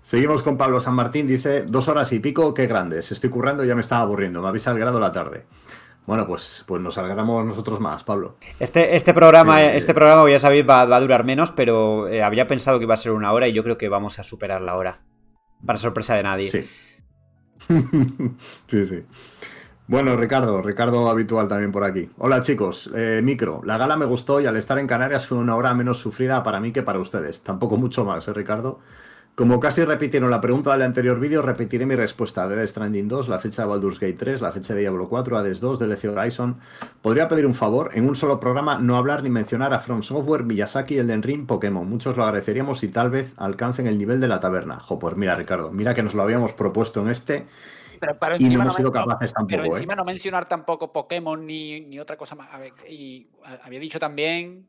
[0.03, 1.27] Seguimos con Pablo San Martín.
[1.27, 3.11] Dice, dos horas y pico, qué grandes.
[3.13, 4.41] Estoy currando y ya me estaba aburriendo.
[4.41, 5.47] Me habéis alegrado la tarde.
[6.07, 8.37] Bueno, pues, pues nos alegramos nosotros más, Pablo.
[8.61, 12.23] Este, este programa, Eh, este programa, ya sabéis, va, va a durar menos, pero eh,
[12.23, 14.63] había pensado que iba a ser una hora y yo creo que vamos a superar
[14.63, 15.01] la hora.
[15.65, 16.49] Para sorpresa de nadie.
[16.49, 16.65] Sí.
[18.69, 19.05] sí, sí.
[19.87, 22.11] Bueno, Ricardo, Ricardo habitual también por aquí.
[22.19, 23.63] Hola chicos, Eh, micro.
[23.65, 26.61] La gala me gustó y al estar en Canarias fue una hora menos sufrida para
[26.61, 27.43] mí que para ustedes.
[27.43, 28.81] Tampoco mucho más, ¿eh, Ricardo?
[29.37, 32.49] Como casi repitieron la pregunta del anterior vídeo, repetiré mi respuesta.
[32.49, 35.61] Dead Stranding 2, la fecha de Baldur's Gate 3, la fecha de Diablo 4, Hades
[35.61, 36.59] 2, DLC Horizon.
[37.03, 37.91] ¿Podría pedir un favor?
[37.93, 41.87] En un solo programa no hablar ni mencionar a From Software, Miyazaki, Elden Ring, Pokémon.
[41.87, 44.79] Muchos lo agradeceríamos si tal vez alcancen el nivel de la taberna.
[44.79, 47.47] Jo, pues mira, Ricardo, mira que nos lo habíamos propuesto en este
[48.01, 49.79] Pero, pero y no hemos sido capaces Pero tampoco, ¿eh?
[49.81, 52.49] encima no mencionar tampoco Pokémon ni, ni otra cosa más.
[52.55, 54.67] A ver, y a- había dicho también.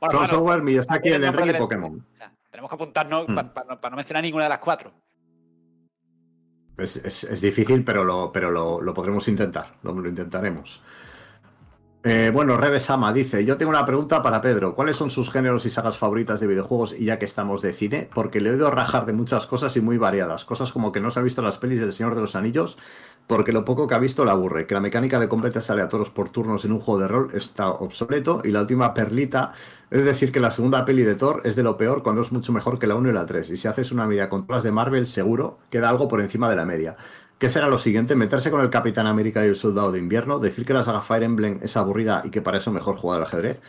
[0.00, 2.06] Bueno, From claro, Software, Miyazaki, Elden Ring y Pokémon.
[2.14, 3.34] o sea, tenemos que apuntarnos Hmm.
[3.80, 4.92] para no mencionar ninguna de las cuatro.
[6.76, 9.76] Es, es- es difícil, pero lo, pero lo, lo podremos intentar.
[9.82, 10.82] Lo, lo intentaremos.
[12.02, 14.74] Eh, bueno, Rebe Sama dice: Yo tengo una pregunta para Pedro.
[14.74, 16.94] ¿Cuáles son sus géneros y sagas favoritas de videojuegos?
[16.98, 19.82] Y ya que estamos de cine, porque le he oído rajar de muchas cosas y
[19.82, 20.46] muy variadas.
[20.46, 22.78] Cosas como que no se ha visto las pelis del Señor de los Anillos,
[23.26, 24.66] porque lo poco que ha visto le aburre.
[24.66, 28.40] Que la mecánica de combates aleatorios por turnos en un juego de rol está obsoleto.
[28.44, 29.52] Y la última perlita
[29.90, 32.52] es decir que la segunda peli de Thor es de lo peor cuando es mucho
[32.52, 33.50] mejor que la 1 y la 3.
[33.50, 36.56] Y si haces una media con todas de Marvel, seguro queda algo por encima de
[36.56, 36.96] la media.
[37.40, 38.16] ¿Qué será lo siguiente?
[38.16, 40.40] ¿Meterse con el Capitán América y el Soldado de Invierno?
[40.40, 43.26] ¿Decir que la saga Fire Emblem es aburrida y que para eso mejor jugar al
[43.26, 43.62] ajedrez?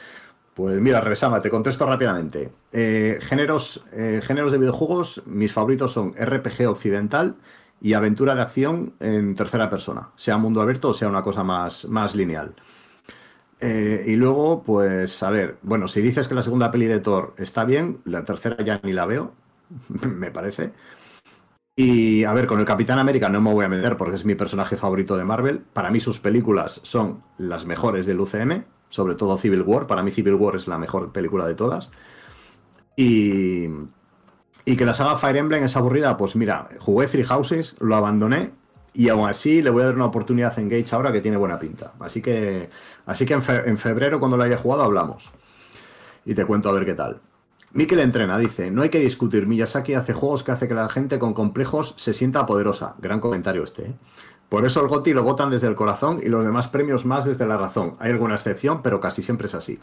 [0.53, 2.51] Pues mira, Revesama, te contesto rápidamente.
[2.73, 7.37] Eh, géneros, eh, géneros de videojuegos, mis favoritos son RPG occidental
[7.79, 11.85] y aventura de acción en tercera persona, sea mundo abierto o sea una cosa más,
[11.85, 12.53] más lineal.
[13.61, 17.35] Eh, y luego, pues, a ver, bueno, si dices que la segunda peli de Thor
[17.37, 19.31] está bien, la tercera ya ni la veo,
[19.87, 20.73] me parece.
[21.75, 24.35] Y a ver, con el Capitán América no me voy a meter porque es mi
[24.35, 25.59] personaje favorito de Marvel.
[25.59, 29.87] Para mí sus películas son las mejores del UCM, sobre todo Civil War.
[29.87, 31.89] Para mí Civil War es la mejor película de todas.
[32.95, 33.67] Y,
[34.65, 38.51] y que la saga Fire Emblem es aburrida, pues mira, jugué Three Houses, lo abandoné
[38.93, 41.57] y aún así le voy a dar una oportunidad a Engage ahora que tiene buena
[41.57, 41.93] pinta.
[41.99, 42.69] Así que,
[43.05, 45.31] así que en, en febrero, cuando lo haya jugado, hablamos.
[46.25, 47.21] Y te cuento a ver qué tal.
[47.73, 51.19] Mikel entrena, dice, no hay que discutir, Miyazaki hace juegos que hace que la gente
[51.19, 52.95] con complejos se sienta poderosa.
[52.99, 53.93] Gran comentario este, ¿eh?
[54.49, 57.47] Por eso el GOTI lo votan desde el corazón y los demás premios más desde
[57.47, 57.93] la razón.
[57.99, 59.79] Hay alguna excepción, pero casi siempre es así.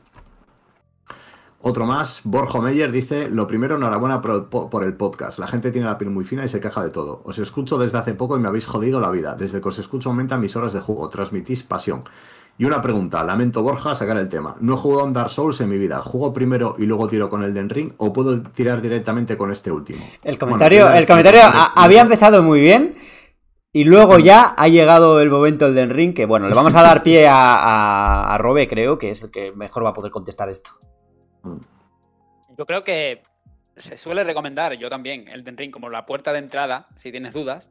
[1.61, 5.39] Otro más, Borjo Meyer dice, lo primero, enhorabuena por el, po- por el podcast.
[5.39, 7.23] La gente tiene la piel muy fina y se queja de todo.
[7.25, 9.35] Os escucho desde hace poco y me habéis jodido la vida.
[9.35, 11.09] Desde que os escucho aumentan mis horas de juego.
[11.09, 12.05] Transmitís pasión.
[12.61, 14.57] Y una pregunta, lamento Borja sacar el tema.
[14.61, 15.99] No he jugado en Dark Souls en mi vida.
[16.01, 19.71] ¿Juego primero y luego tiro con el Den Ring o puedo tirar directamente con este
[19.71, 20.05] último?
[20.25, 22.97] El comentario, Bueno, el comentario a- había empezado muy bien
[23.73, 26.83] y luego ya ha llegado el momento del Den Ring que, bueno, le vamos a
[26.83, 30.11] dar pie a, a, a Robe, creo, que es el que mejor va a poder
[30.11, 30.73] contestar esto.
[32.57, 33.23] Yo creo que
[33.77, 37.33] se suele recomendar, yo también, el Den Ring como la puerta de entrada, si tienes
[37.35, 37.71] dudas.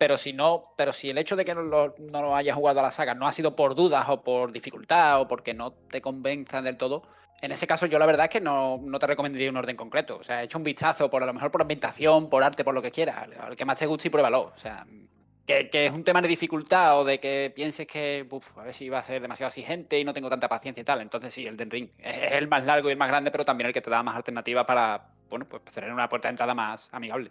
[0.00, 2.84] Pero si no, pero si el hecho de que no lo, no hayas jugado a
[2.84, 6.64] la saga no ha sido por dudas o por dificultad o porque no te convenzan
[6.64, 7.02] del todo,
[7.42, 10.16] en ese caso yo la verdad es que no, no te recomendaría un orden concreto.
[10.16, 12.80] O sea, echa un vistazo por a lo mejor por ambientación, por arte, por lo
[12.80, 13.28] que quieras.
[13.38, 14.54] Al que más te guste y pruébalo.
[14.56, 14.86] O sea,
[15.44, 18.88] que, que es un tema de dificultad o de que pienses que a ver si
[18.88, 21.02] va a ser demasiado exigente y no tengo tanta paciencia y tal.
[21.02, 23.66] Entonces sí, el Den Ring es el más largo y el más grande, pero también
[23.66, 26.88] el que te da más alternativas para, bueno, pues tener una puerta de entrada más
[26.90, 27.30] amigable.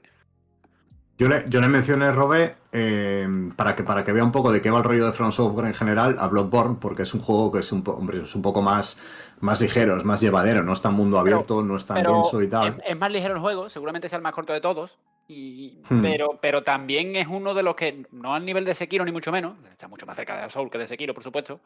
[1.20, 4.62] Yo le, yo le mencioné, Robe, eh, para, que, para que vea un poco de
[4.62, 7.52] qué va el rollo de From Software en general, a Bloodborne, porque es un juego
[7.52, 8.98] que es un, hombre, es un poco más,
[9.42, 12.48] más ligero, es más llevadero, no es tan mundo abierto, no es tan denso y
[12.48, 12.70] tal.
[12.70, 14.98] Es, es más ligero el juego, seguramente sea el más corto de todos.
[15.28, 16.02] Y, Hmm.
[16.02, 19.32] pero, pero también es uno de los que, no al nivel de Sekiro ni mucho
[19.32, 21.60] menos, está mucho más cerca de Dark Soul que de Sekiro, por supuesto.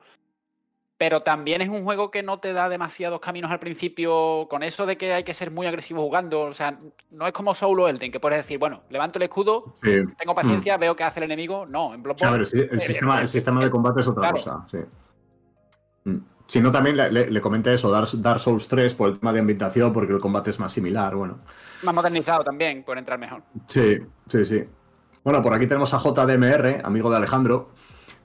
[0.97, 4.85] Pero también es un juego que no te da demasiados caminos al principio con eso
[4.85, 6.41] de que hay que ser muy agresivo jugando.
[6.41, 6.79] O sea,
[7.09, 9.91] no es como Soul o Elden, que puedes decir, bueno, levanto el escudo, Sí.
[10.17, 11.65] tengo paciencia, veo qué hace el enemigo.
[11.65, 14.35] No, en O sea, el, eh, sistema, el eh, sistema de combate es otra claro.
[14.35, 14.77] cosa, sí.
[16.05, 16.17] Mm.
[16.45, 19.33] Si no, también le, le- le comenté eso, Dark, Dark Souls 3 por el tema
[19.33, 21.39] de ambientación, porque el combate es más similar, bueno.
[21.83, 23.41] Más modernizado también, por entrar mejor.
[23.67, 24.63] Sí, sí, sí.
[25.23, 27.71] Bueno, por aquí tenemos a JDMR, amigo de Alejandro.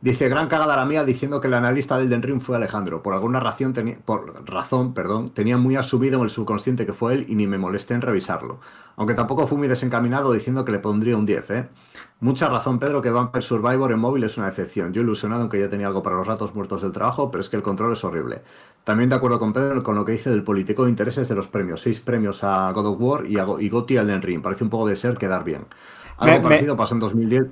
[0.01, 3.03] Dice, gran cagada la mía diciendo que el analista del Den Ring fue Alejandro.
[3.03, 7.15] Por alguna razón, tenía, por razón perdón, tenía muy asumido en el subconsciente que fue
[7.15, 8.61] él y ni me molesté en revisarlo.
[8.95, 11.69] Aunque tampoco fui muy desencaminado diciendo que le pondría un 10, ¿eh?
[12.21, 14.93] Mucha razón, Pedro, que Vampire Survivor en móvil es una excepción.
[14.93, 17.57] Yo ilusionado aunque ya tenía algo para los ratos muertos del trabajo, pero es que
[17.57, 18.43] el control es horrible.
[18.85, 21.49] También de acuerdo con Pedro con lo que dice del político de intereses de los
[21.49, 21.81] premios.
[21.81, 24.43] Seis premios a God of War y, a Go- y Gotti al Den Ring.
[24.43, 25.67] Parece un poco de ser quedar bien.
[26.19, 27.43] Algo Me- me- parecido pasó en 2010.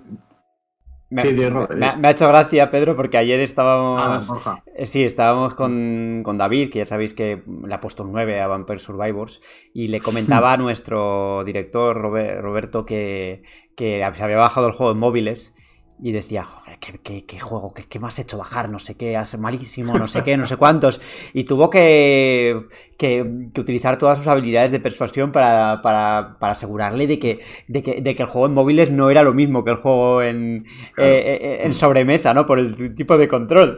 [1.08, 1.48] Me, Sí, di.
[1.76, 4.28] me ha- me ha hecho gracia, Pedro, porque ayer estábamos.
[4.44, 4.60] Ah.
[4.74, 8.40] Eh, Sí, estábamos con, con David, que ya sabéis que le ha puesto un 9
[8.40, 9.40] a Vampire Survivors,
[9.72, 13.42] y le comentaba a nuestro director Robe- Roberto que,
[13.76, 15.54] que se había bajado el juego en móviles
[16.02, 17.72] y decía, joder, ¿qué, qué- qué juego?
[17.74, 18.68] ¿Qué, qué me has hecho bajar?
[18.68, 21.00] No sé qué, hace malísimo, no sé qué, no sé cuántos.
[21.32, 22.66] Y tuvo que,
[22.98, 27.82] que- que utilizar todas sus habilidades de persuasión para, para- para asegurarle de que, de,
[27.82, 30.64] que, de que el juego en móviles no era lo mismo que el juego en,
[30.94, 31.10] Claro.
[31.10, 32.46] eh, eh, en sobremesa, ¿no?
[32.46, 33.76] Por el tipo de control.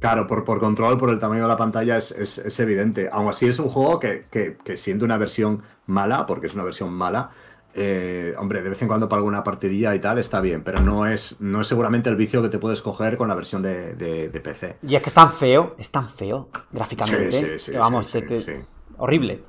[0.00, 3.08] Claro, por, por control, por el tamaño de la pantalla es, es- es evidente.
[3.10, 6.62] Aún así es un juego que, que, que siendo una versión mala, porque es una
[6.62, 7.30] versión mala,
[7.78, 11.06] eh, hombre, de vez en cuando para alguna partidilla y tal está bien, pero no
[11.06, 14.28] es, no es seguramente el vicio que te puedes coger con la versión de, de-
[14.28, 14.76] de PC.
[14.82, 17.32] Y es que es tan feo, es tan feo gráficamente.
[17.32, 18.66] Sí, sí, sí, que vamos, te-
[18.98, 19.44] horrible.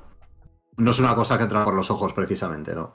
[0.76, 2.94] No es una cosa que entra por los ojos precisamente, ¿no?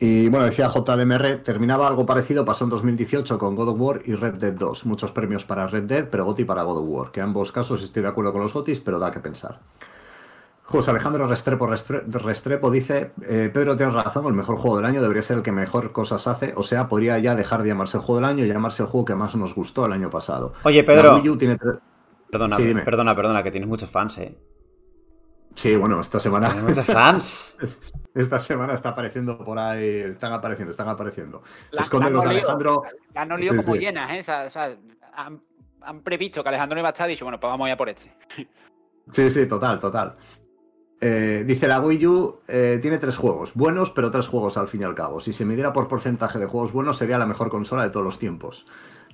[0.00, 4.14] Y bueno, decía JDMR, terminaba algo parecido, pasó en 2018 con God of War y
[4.14, 4.86] Red Dead 2.
[4.86, 7.82] Muchos premios para Red Dead, pero GOTY para God of War, que en ambos casos
[7.82, 9.58] estoy de acuerdo con los GOTYs, pero da que pensar.
[10.70, 15.00] José Alejandro Restrepo, Restre- Restrepo dice, eh, Pedro tiene razón, el mejor juego del año
[15.00, 18.02] debería ser el que mejor cosas hace, o sea, podría ya dejar de llamarse el
[18.02, 20.52] juego del año y llamarse el juego que más nos gustó el año pasado.
[20.64, 21.14] Oye, La Pedro.
[21.16, 21.80] Wii U tiene tre-
[22.30, 22.82] Perdona, Sí, dime.
[22.82, 24.36] perdona, perdona, que tienes muchos fans, eh.
[25.54, 26.48] Sí, bueno, esta semana...
[26.50, 27.56] Tienes muchos fans.
[28.14, 31.42] Esta semana está apareciendo por ahí, están apareciendo, están apareciendo.
[31.72, 32.48] Se esconden la los de han olido.
[32.50, 32.82] Alejandro.
[33.14, 33.80] La han olido Sí, como sí.
[33.80, 34.20] llenas, ¿eh?
[34.20, 34.76] O sea, o sea,
[35.14, 35.40] han,
[35.80, 37.72] han previsto que Alejandro no iba a estar y dicho, bueno, pues vamos a ir
[37.72, 38.14] a por este.
[39.12, 40.16] Sí, sí, total, total.
[41.00, 44.80] Eh, dice la Wii U eh, tiene tres juegos, buenos, pero tres juegos al fin
[44.82, 45.20] y al cabo.
[45.20, 48.18] Si se midiera por porcentaje de juegos buenos, sería la mejor consola de todos los
[48.18, 48.66] tiempos.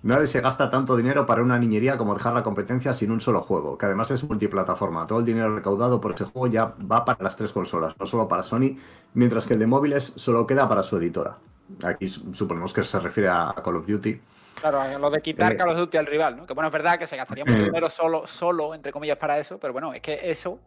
[0.02, 3.40] Nadie se gasta tanto dinero para una niñería como dejar la competencia sin un solo
[3.42, 5.06] juego, que además es multiplataforma.
[5.06, 8.28] Todo el dinero recaudado por ese juego ya va para las tres consolas, no solo
[8.28, 8.76] para Sony,
[9.14, 11.36] mientras que el de móviles solo queda para su editora.
[11.84, 14.20] Aquí su- suponemos que se refiere a Call of Duty.
[14.60, 15.56] Claro, lo de quitar Eh.
[15.56, 16.46] Call of Duty al rival, ¿no?
[16.46, 19.58] Que bueno, es verdad que se gastaría mucho dinero solo, solo, entre comillas, para eso,
[19.58, 20.58] pero bueno, es que eso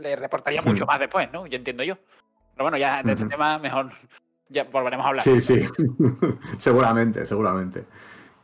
[0.00, 1.46] le reportaría mucho más después, ¿no?
[1.46, 1.94] Yo entiendo yo.
[2.54, 3.90] Pero bueno, ya de este tema mejor
[4.48, 5.22] ya volveremos a hablar.
[5.24, 5.64] Sí, sí,
[6.58, 7.84] seguramente, seguramente.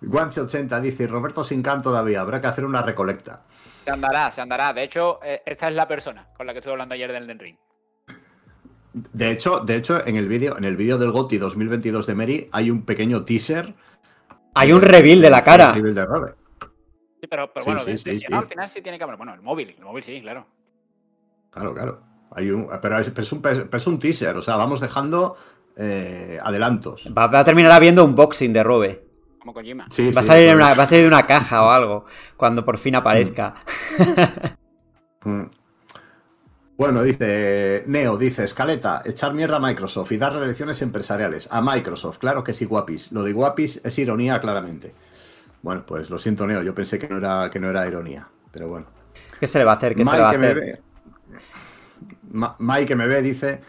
[0.02, 3.42] Guanche80 dice, Roberto Sincan todavía, habrá que hacer una recolecta.
[3.84, 4.72] Se andará, se andará.
[4.72, 7.56] De hecho, eh, esta es la persona con la que estuve hablando ayer del Ring.
[8.92, 12.46] De hecho, de hecho, en el vídeo, en el vídeo del GOTY 2022 de Mary
[12.52, 13.74] hay un pequeño teaser.
[14.54, 15.66] Hay un reveal de la cara.
[15.68, 16.36] del nivel de Robert.
[17.20, 18.26] Sí, pero, pero Sí, bueno, sí, sí, de- sí.
[18.28, 19.16] no, al final sí tiene cámara.
[19.16, 20.46] Bueno, el móvil, el móvil sí, claro.
[21.54, 22.00] Claro, claro.
[22.32, 25.36] Hay un, pero, es, pero es un, pero es un teaser, o sea, vamos dejando
[25.76, 27.12] eh, adelantos.
[27.16, 29.04] Va, va a terminar habiendo un boxing de Robe.
[29.38, 29.86] Como Kojima.
[29.90, 31.70] Sí, Va, a sí, salir en pues- una, va a salir de una caja o
[31.70, 32.06] algo.
[32.36, 33.54] Cuando por fin aparezca.
[35.26, 35.44] Mm.
[36.76, 41.48] Bueno, dice Neo, dice Escaleta, echar mierda a Microsoft y darle lecciones empresariales.
[41.50, 43.10] A Microsoft, claro que sí, guapis.
[43.10, 44.92] Lo de guapis es ironía, claramente.
[45.62, 48.68] Bueno, pues lo siento, Neo, yo pensé que no era, que no era ironía, pero
[48.68, 48.84] bueno.
[49.40, 49.94] ¿Qué se le va a hacer?
[49.94, 50.82] ¿Qué se le va a hacer?
[52.34, 53.60] Mike que me ve dice,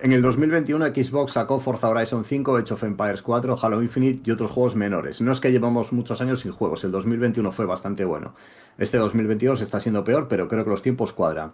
[0.00, 4.32] en el 2021 Xbox sacó Forza Horizon 5, Age of Empires 4, Halo Infinite y
[4.32, 5.20] otros juegos menores.
[5.20, 8.34] No es que llevamos muchos años sin juegos, el 2021 fue bastante bueno.
[8.78, 11.52] Este 2022 está siendo peor, pero creo que los tiempos cuadran.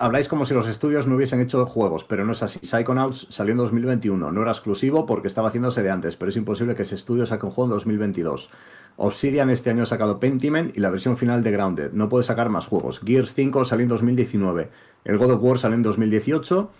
[0.00, 2.58] Habláis como si los estudios no hubiesen hecho juegos, pero no es así.
[2.62, 6.74] Psychonauts salió en 2021, no era exclusivo porque estaba haciéndose de antes, pero es imposible
[6.74, 8.50] que ese estudio saque un juego en 2022.
[8.96, 11.92] Obsidian este año ha sacado Pentiment y la versión final de Grounded.
[11.92, 13.00] No puede sacar más juegos.
[13.04, 14.70] Gears 5 salió en 2019.
[15.04, 16.70] El God of War salió en 2018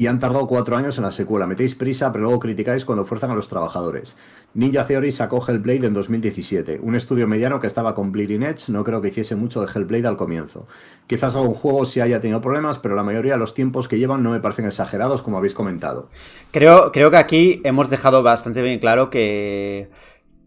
[0.00, 1.46] y han tardado cuatro años en la secuela.
[1.46, 4.16] Metéis prisa, pero luego criticáis cuando fuerzan a los trabajadores.
[4.54, 8.82] Ninja Theory sacó Hellblade en 2017, un estudio mediano que estaba con Bleeding Edge, no
[8.82, 10.66] creo que hiciese mucho de Hellblade al comienzo.
[11.06, 14.22] Quizás algún juego sí haya tenido problemas, pero la mayoría de los tiempos que llevan
[14.22, 16.08] no me parecen exagerados, como habéis comentado.
[16.50, 19.90] Creo, creo que aquí hemos dejado bastante bien claro que,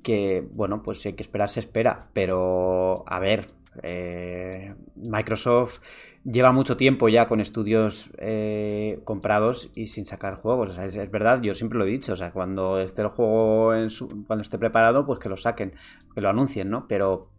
[0.02, 3.50] que, bueno, pues si hay que esperar, se espera, pero a ver,
[3.84, 5.80] eh, Microsoft
[6.26, 10.78] lleva mucho tiempo ya con estudios eh, comprados y sin sacar juegos.
[10.78, 12.14] es, verdad, yo siempre lo he dicho.
[12.14, 15.74] O sea, cuando esté el juego en su, cuando esté preparado, pues que lo saquen,
[16.14, 16.88] que lo anuncien, ¿no?
[16.88, 17.30] Pero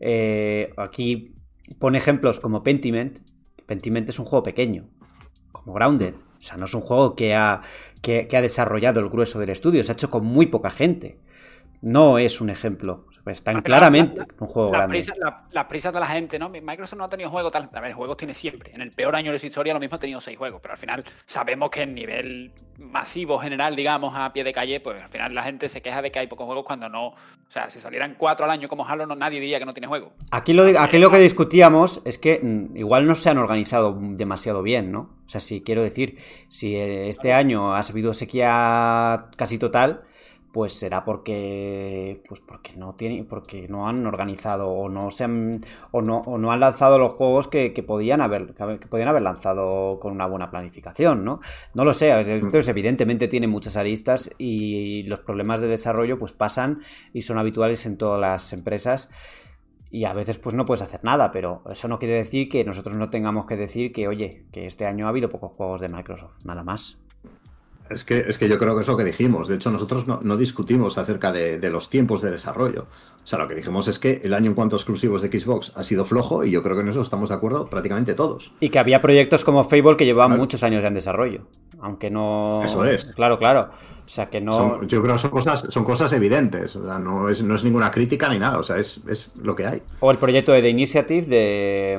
[0.00, 1.34] eh, aquí
[1.78, 3.18] pone ejemplos como Pentiment.
[3.66, 4.88] Pentiment es un juego pequeño,
[5.52, 6.14] como Grounded.
[6.14, 7.62] O sea, no es un juego que ha,
[8.00, 11.18] que ha desarrollado el grueso del estudio, se ha hecho con muy poca gente.
[11.80, 13.06] No es un ejemplo.
[13.28, 15.04] Pues están claramente un juego grande.
[15.52, 16.48] las prisas de la gente, ¿no?
[16.48, 17.68] Microsoft no ha tenido juegos tal.
[17.70, 18.72] A ver, juegos tiene siempre.
[18.74, 20.78] En el peor año de su historia lo mismo ha tenido seis juegos, pero al
[20.78, 25.34] final sabemos que en nivel masivo general, digamos, a pie de calle, pues al final
[25.34, 27.08] la gente se queja de que hay pocos juegos cuando no.
[27.08, 27.16] O
[27.50, 30.14] sea, si salieran cuatro al año como Halo, no, nadie diría que no tiene juego.
[30.30, 34.62] Aquí lo, aquí lo que discutíamos es que mm, igual no se han organizado demasiado
[34.62, 35.00] bien, ¿no?
[35.26, 36.16] O sea, si quiero decir,
[36.48, 40.04] si este año ha subido sequía casi total
[40.52, 45.60] pues será porque pues porque no tiene porque no han organizado o no se han
[45.90, 49.98] o no, o no han lanzado los juegos que, podían haber que podían haber lanzado
[50.00, 51.40] con una buena planificación no
[51.74, 56.80] no lo sé entonces evidentemente tiene muchas aristas y los problemas de desarrollo pues pasan
[57.12, 59.08] y son habituales en todas las empresas
[59.90, 62.94] y a veces pues no puedes hacer nada, pero eso no quiere decir que nosotros
[62.96, 66.44] no tengamos que decir que, oye, que este año ha habido pocos juegos de Microsoft,
[66.44, 66.98] nada más.
[67.90, 69.48] Es que, es que yo creo que es lo que dijimos.
[69.48, 72.86] De hecho, nosotros no, discutimos acerca de, los tiempos de desarrollo.
[73.22, 75.72] O sea, lo que dijimos es que el año en cuanto a exclusivos de Xbox
[75.76, 78.52] ha sido flojo y yo creo que en eso estamos de acuerdo prácticamente todos.
[78.60, 81.42] Y que había proyectos como Fable que llevaban muchos años ya en desarrollo.
[81.80, 82.62] Aunque no.
[82.64, 83.06] Eso es.
[83.14, 83.68] Claro, claro.
[84.04, 84.82] O sea, que no.
[84.84, 86.74] yo creo que son cosas, son cosas evidentes.
[86.76, 88.58] O sea, no es, no es ninguna crítica ni nada.
[88.58, 89.82] O sea, es, es lo que hay.
[90.00, 91.98] O el proyecto de The Initiative de,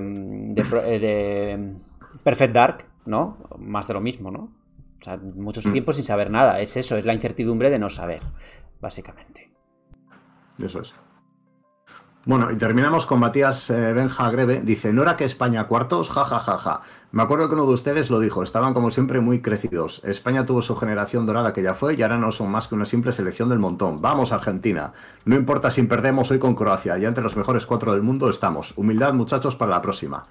[0.55, 1.73] de, de
[2.23, 3.37] Perfect Dark, ¿no?
[3.59, 4.49] Más de lo mismo, ¿no?
[4.99, 5.71] O sea, muchos mm.
[5.71, 6.59] tiempos sin saber nada.
[6.59, 8.21] Es eso, es la incertidumbre de no saber,
[8.81, 9.51] básicamente.
[10.61, 10.93] Eso es.
[12.25, 14.61] Bueno, y terminamos con Matías eh, Benja Greve.
[14.61, 16.09] Dice, ¿no era que España cuartos?
[16.09, 16.81] Ja, ja, ja, ja.
[17.11, 20.01] Me acuerdo que uno de ustedes lo dijo, estaban como siempre muy crecidos.
[20.03, 22.85] España tuvo su generación dorada que ya fue y ahora no son más que una
[22.85, 24.01] simple selección del montón.
[24.01, 24.91] Vamos, Argentina.
[25.23, 28.73] No importa si perdemos hoy con Croacia, ya entre los mejores cuatro del mundo estamos.
[28.75, 30.27] Humildad, muchachos, para la próxima.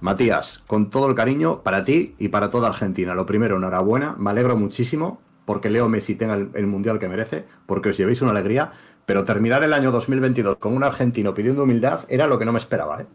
[0.00, 3.14] Matías, con todo el cariño para ti y para toda Argentina.
[3.14, 7.88] Lo primero, enhorabuena, me alegro muchísimo porque Leo Messi tenga el, mundial que merece, porque
[7.90, 8.72] os llevéis una alegría,
[9.04, 12.58] pero terminar el año 2022 con un argentino pidiendo humildad era lo que no me
[12.58, 13.02] esperaba.
[13.02, 13.06] ¿eh?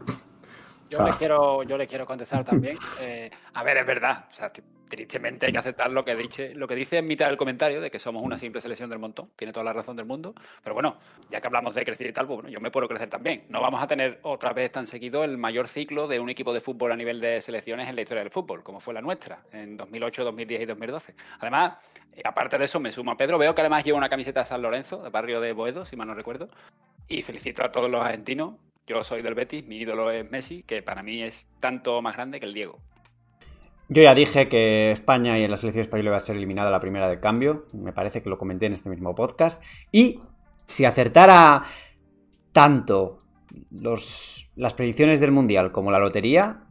[0.88, 2.76] Yo, le quiero, yo le quiero contestar también.
[3.00, 4.26] Eh, a ver, es verdad.
[4.30, 4.50] O sea,
[4.88, 7.90] tristemente hay que aceptar lo que, dice, lo que dice en mitad del comentario de
[7.90, 9.30] que somos una simple selección del montón.
[9.36, 10.34] Tiene toda la razón del mundo.
[10.62, 10.98] Pero bueno,
[11.30, 13.44] ya que hablamos de crecer y tal, pues bueno, yo me puedo crecer también.
[13.48, 16.60] No vamos a tener otra vez tan seguido el mayor ciclo de un equipo de
[16.60, 19.76] fútbol a nivel de selecciones en la historia del fútbol, como fue la nuestra en
[19.76, 21.14] 2008, 2010 y 2012.
[21.40, 21.78] Además,
[22.14, 23.38] eh, aparte de eso, me sumo a Pedro.
[23.38, 26.08] Veo que además lleva una camiseta de San Lorenzo, del barrio de Boedo, si mal
[26.08, 26.48] no recuerdo.
[27.08, 28.54] Y felicito a todos los argentinos.
[28.86, 32.38] Yo soy del Betis, mi ídolo es Messi, que para mí es tanto más grande
[32.38, 32.78] que el Diego.
[33.88, 36.78] Yo ya dije que España y en la selección española iba a ser eliminada la
[36.78, 37.66] primera de cambio.
[37.72, 39.62] Me parece que lo comenté en este mismo podcast.
[39.90, 40.20] Y
[40.68, 41.64] si acertara
[42.52, 43.22] tanto
[43.70, 46.64] los, las predicciones del Mundial como la lotería,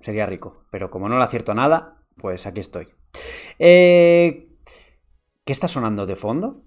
[0.00, 0.64] sería rico.
[0.70, 2.88] Pero como no le acierto nada, pues aquí estoy.
[3.60, 4.48] Eh,
[5.44, 6.64] ¿Qué está sonando de fondo?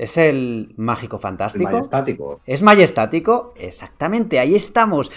[0.00, 1.68] ¿Es el mágico fantástico?
[1.68, 2.40] Es majestático.
[2.46, 3.52] ¿Es majestático?
[3.54, 5.10] Exactamente, ahí estamos.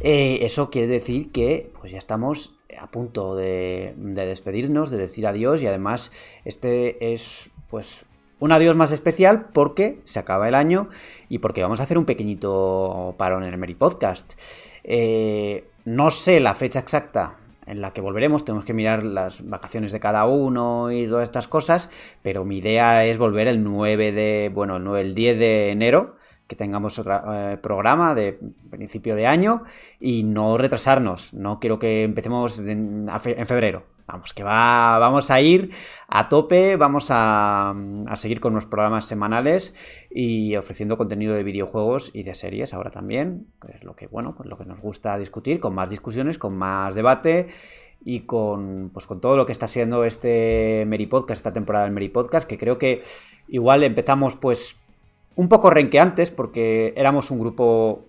[0.00, 5.60] Eh, eso quiere decir que pues ya estamos a punto de, despedirnos, de decir adiós
[5.60, 6.12] y además
[6.44, 8.06] este es pues
[8.38, 10.88] un adiós más especial porque se acaba el año
[11.28, 14.34] y porque vamos a hacer un pequeñito parón en el Meri Podcast.
[14.84, 19.92] Eh, no sé la fecha exacta en la que volveremos, tenemos que mirar las vacaciones
[19.92, 21.90] de cada uno y todas estas cosas,
[22.22, 26.16] pero mi idea es volver el 9 de, bueno, el, 9, el 10 de enero
[26.48, 28.40] que tengamos otro eh, programa de
[28.70, 29.64] principio de año
[30.00, 31.34] y no retrasarnos.
[31.34, 33.06] No quiero que empecemos en,
[33.46, 33.84] febrero.
[34.08, 35.72] Vamos, que va, vamos a ir
[36.08, 37.74] a tope, vamos a,
[38.14, 39.74] seguir con los programas semanales
[40.10, 44.34] y ofreciendo contenido de videojuegos y de series ahora también, que es lo que, bueno,
[44.34, 47.48] pues lo que nos gusta discutir, con más discusiones, con más debate
[48.02, 51.92] y con, pues, con todo lo que está siendo este Meri Podcast, esta temporada del
[51.92, 53.02] Meri Podcast, que creo que
[53.46, 54.76] igual empezamos pues
[55.36, 58.07] un poco renqueantes porque éramos un grupo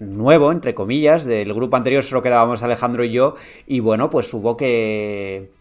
[0.00, 3.36] nuevo, entre comillas, del grupo anterior solo quedábamos Alejandro y yo
[3.66, 5.52] y bueno, pues hubo que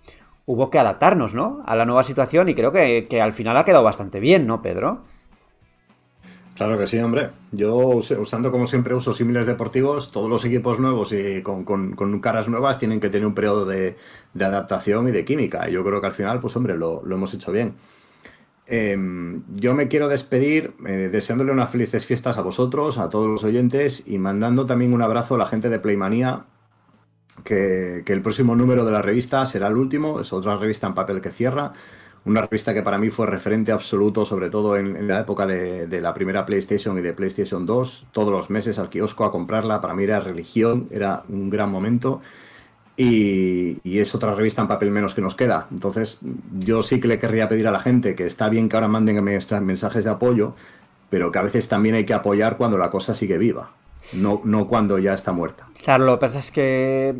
[0.45, 1.61] hubo que adaptarnos, ¿no?
[1.67, 4.61] A la nueva situación y creo que, que al final ha quedado bastante bien, ¿no,
[4.63, 5.03] Pedro?
[6.59, 7.29] Claro que sí, hombre.
[7.53, 12.77] Yo usando como siempre usos símiles deportivos, todos los equipos nuevos y con, caras nuevas
[12.77, 13.95] tienen que tener un periodo de,
[14.37, 15.69] adaptación y de química.
[15.69, 17.75] Yo creo que al final, pues hombre, lo, hemos hecho bien.
[18.71, 23.43] Em, yo me quiero despedir eh, deseándole unas felices fiestas a vosotros, a todos los
[23.43, 26.45] oyentes y mandando también un abrazo a la gente de Playmanía,
[27.43, 31.19] que, el próximo número de la revista será el último, es otra revista en papel
[31.19, 31.73] que cierra
[32.25, 36.13] una revista que para mí fue referente absoluto, sobre todo en, la época de, la
[36.13, 40.03] primera PlayStation y de PlayStation 2, todos los meses al kiosco a comprarla, para mí
[40.03, 42.21] era religión, era un gran momento.
[43.01, 45.67] Y, es otra revista en papel menos que nos queda.
[45.71, 46.19] Entonces,
[46.59, 49.23] yo sí que le querría pedir a la gente que está bien que ahora manden
[49.23, 50.55] mensajes de apoyo,
[51.09, 53.71] pero que a veces también hay que apoyar cuando la cosa sigue viva,
[54.13, 55.67] no, no cuando ya está muerta.
[55.83, 57.15] Claro, lo que pasa es que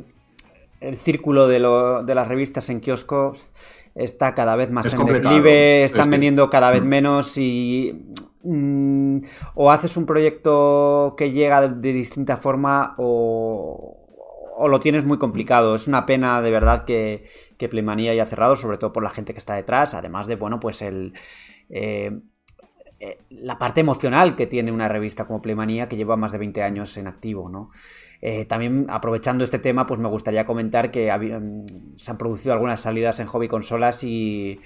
[0.81, 1.59] el círculo de,
[2.05, 3.49] de las revistas en kioscos
[3.95, 6.87] está cada vez más en declive, están vendiendo cada vez mm.
[6.87, 8.05] menos y
[8.43, 9.17] mm,
[9.55, 13.98] o haces un proyecto que llega de, distinta forma o,
[14.67, 15.75] lo tienes muy complicado.
[15.75, 17.25] Es una pena de verdad que,
[17.57, 17.69] que
[18.09, 21.13] haya cerrado, sobre todo por la gente que está detrás, además de, bueno, pues el...
[21.69, 22.19] Eh,
[23.01, 26.63] eh, la parte emocional que tiene una revista como Playmanía que lleva más de 20
[26.63, 27.71] años en activo, ¿no?
[28.21, 32.81] Eh, también aprovechando este tema, pues me gustaría comentar que mm, se han producido algunas
[32.81, 34.59] salidas en hobby consolas y,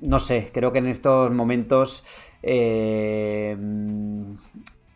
[0.00, 2.04] no sé, creo que en estos momentos
[2.44, 4.34] mm,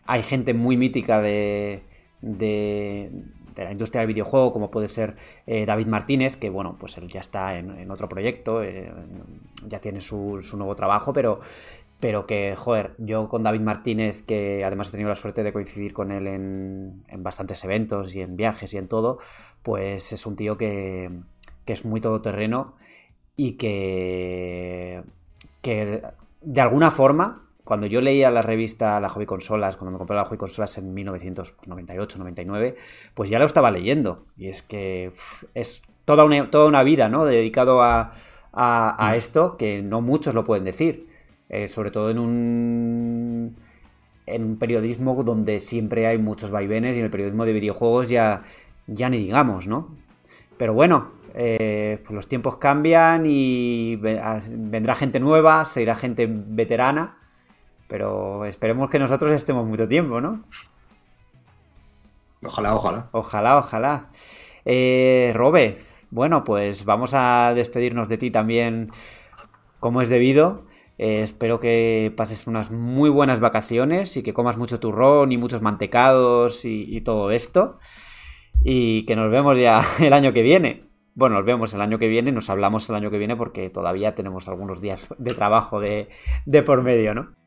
[0.07, 1.83] hay gente muy mítica de,
[2.21, 3.11] de,
[3.57, 5.17] la industria del videojuego, como puede ser
[5.47, 8.63] eh, David Martínez, que bueno, pues él ya está en, otro proyecto,
[9.67, 11.41] ya tiene su, su, nuevo trabajo, pero
[12.03, 15.93] pero que, joder, yo con David Martínez, que además he tenido la suerte de coincidir
[15.93, 19.19] con él en, bastantes eventos y en viajes y en todo,
[19.63, 21.13] pues es un tío que,
[21.65, 22.75] que es muy todoterreno
[23.37, 25.05] y que,
[25.61, 26.03] que
[26.41, 30.25] de alguna forma, cuando yo leía la revista La Hobby Consolas, cuando me compré la
[30.25, 32.77] Hobby Consolas en 1998, 99,
[33.15, 34.25] pues ya lo estaba leyendo.
[34.37, 35.13] Y es que
[35.55, 37.25] es toda una, toda una vida, ¿no?
[37.25, 38.15] Dedicado a,
[38.53, 39.15] a, a mm.
[39.15, 41.13] esto que no muchos lo pueden decir.
[41.53, 43.57] Eh, sobre todo en un,
[44.25, 48.45] en un periodismo donde siempre hay muchos vaivenes y en el periodismo de videojuegos ya,
[48.87, 49.95] ya ni digamos, ¿no?
[50.57, 57.19] Pero bueno, eh, pues los tiempos cambian y vendrá gente nueva, se irá gente veterana,
[57.93, 60.45] pero esperemos que nosotros estemos mucho tiempo, ¿no?
[62.43, 63.11] Ojalá, ojalá.
[63.13, 64.11] Ojalá, ojalá.
[64.65, 65.77] Eh, Robe,
[66.11, 68.91] bueno, pues vamos a despedirnos de ti también
[69.79, 70.65] como es debido.
[70.97, 75.61] Eh, espero que pases unas muy buenas vacaciones y que comas mucho turrón y muchos
[75.61, 77.77] mantecados y, todo esto.
[78.65, 80.85] Y que nos vemos ya el año que viene.
[81.15, 84.15] Bueno, nos vemos el año que viene, nos hablamos el año que viene porque todavía
[84.15, 86.09] tenemos algunos días de trabajo de,
[86.65, 87.42] por medio, ¿no?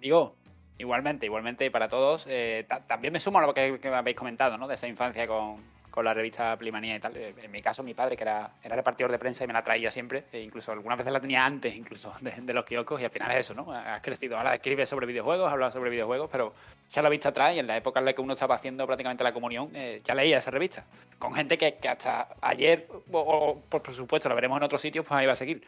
[0.00, 0.34] Digo,
[0.78, 2.26] igualmente, igualmente para todos.
[2.28, 4.66] Eh, también me sumo a lo que, que, habéis comentado, ¿no?
[4.66, 7.16] De esa infancia con, con la revista Plimanía y tal.
[7.16, 9.62] Eh, en mi caso, mi padre, que era, era repartidor de prensa y me la
[9.62, 13.10] traía siempre, e incluso algunas veces la tenía antes incluso de, los kioscos, y al
[13.10, 13.72] final es eso, ¿no?
[13.72, 16.54] Has crecido, ahora escribes sobre videojuegos, hablas sobre videojuegos, pero
[16.90, 19.24] ya la vista atrás y en la época en la que uno estaba haciendo prácticamente
[19.24, 20.84] la comunión, eh, ya leía esa revista.
[21.18, 25.26] Con gente que, hasta ayer, o, por supuesto, la veremos en otros sitios, pues ahí
[25.26, 25.62] va a seguir.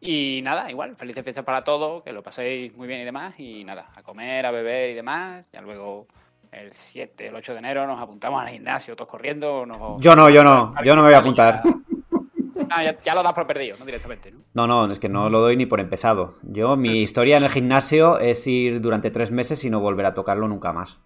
[0.00, 3.64] Y nada, igual, felices fiestas para todos, que lo paséis muy bien y demás, y
[3.64, 6.06] nada, a comer, a beber y demás, ya luego
[6.52, 9.64] el 7, el 8 de enero nos apuntamos al gimnasio, todos corriendo.
[9.98, 11.62] Yo no, yo no, yo no me voy a apuntar.
[13.04, 13.84] ya, lo das por perdido, ¿no?
[13.84, 14.40] Directamente, ¿no?
[14.54, 16.34] No, no, es que no lo doy ni por empezado.
[16.42, 20.14] Yo, mi historia en el gimnasio es ir durante tres meses y no volver a
[20.14, 21.00] tocarlo nunca más.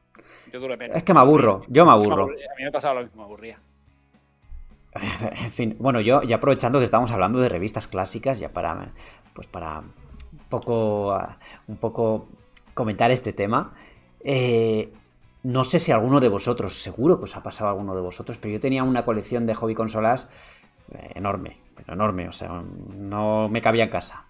[0.52, 0.60] Yo
[0.92, 2.24] Es que me aburro, yo me aburro.
[2.24, 3.60] A mí me pasaba lo mismo, me aburría.
[5.44, 8.92] En fin, bueno, yo ya aprovechando que estamos hablando de revistas clásicas, ya para,
[9.34, 11.16] pues para un poco,
[11.68, 12.28] un poco
[12.74, 13.72] comentar este tema,
[14.22, 14.92] eh,
[15.42, 18.52] no sé si alguno de vosotros, seguro que os ha pasado alguno de vosotros, pero
[18.52, 20.28] yo tenía una colección de hobby consolas
[20.92, 22.62] eh, enorme, pero enorme, o sea,
[22.96, 24.24] no me cabía en casa.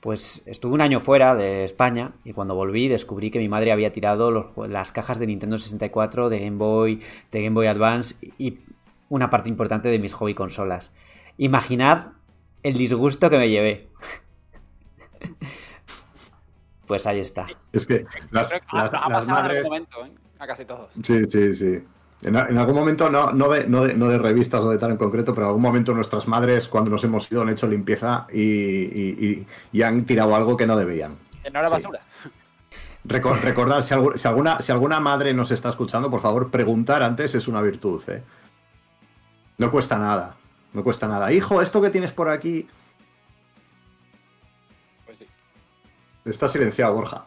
[0.00, 3.90] Pues estuve un año fuera de España y cuando volví descubrí que mi madre había
[3.90, 7.02] tirado las cajas de Nintendo 64, de Game Boy,
[7.32, 8.58] de Game Boy Advance y
[9.08, 10.92] una parte importante de mis hobby consolas.
[11.38, 12.12] Imaginad
[12.62, 13.88] el disgusto que me llevé.
[16.86, 17.46] pues ahí está.
[17.72, 18.52] Es que las,
[19.28, 19.64] madres...
[19.66, 20.12] Momento, ¿eh?
[20.38, 20.90] A casi todos.
[21.02, 21.82] Sí, sí, sí.
[22.22, 25.46] En, algún momento, no, no, de, no, de, revistas o de tal en concreto, pero
[25.46, 29.46] en algún momento nuestras madres, cuando nos hemos ido, han hecho limpieza y,
[29.82, 31.16] han tirado algo que no debían.
[31.52, 32.00] no era basura.
[33.04, 37.60] recordar, si, alguna, si alguna madre nos está escuchando, por favor, preguntar antes es una
[37.60, 38.02] virtud.
[38.08, 38.22] ¿eh?
[39.58, 40.36] No cuesta nada.
[40.72, 41.32] No cuesta nada.
[41.32, 42.66] Hijo, esto que tienes por aquí.
[45.06, 45.26] Pues sí.
[46.24, 47.24] Está silenciado, Borja.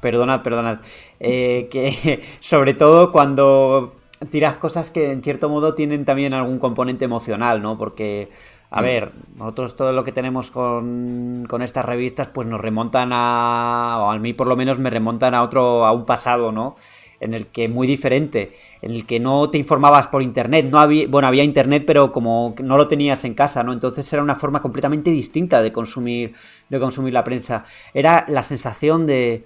[0.00, 0.80] Perdonad, perdonad.
[1.20, 3.94] Eh, que sobre todo cuando
[4.30, 7.78] tiras cosas que en cierto modo tienen también algún componente emocional, ¿no?
[7.78, 8.30] Porque,
[8.70, 8.84] a mm.
[8.84, 14.10] ver, nosotros todo lo que tenemos con, con, estas revistas, pues nos remontan a, o
[14.10, 16.76] a mí por lo menos me remontan a otro, a un pasado, ¿no?
[17.22, 21.06] En el que muy diferente, en el que no te informabas por internet, no había,
[21.06, 23.72] bueno, había internet, pero como no lo tenías en casa, ¿no?
[23.72, 26.34] Entonces era una forma completamente distinta de consumir,
[26.68, 27.64] de consumir la prensa.
[27.94, 29.44] Era la sensación de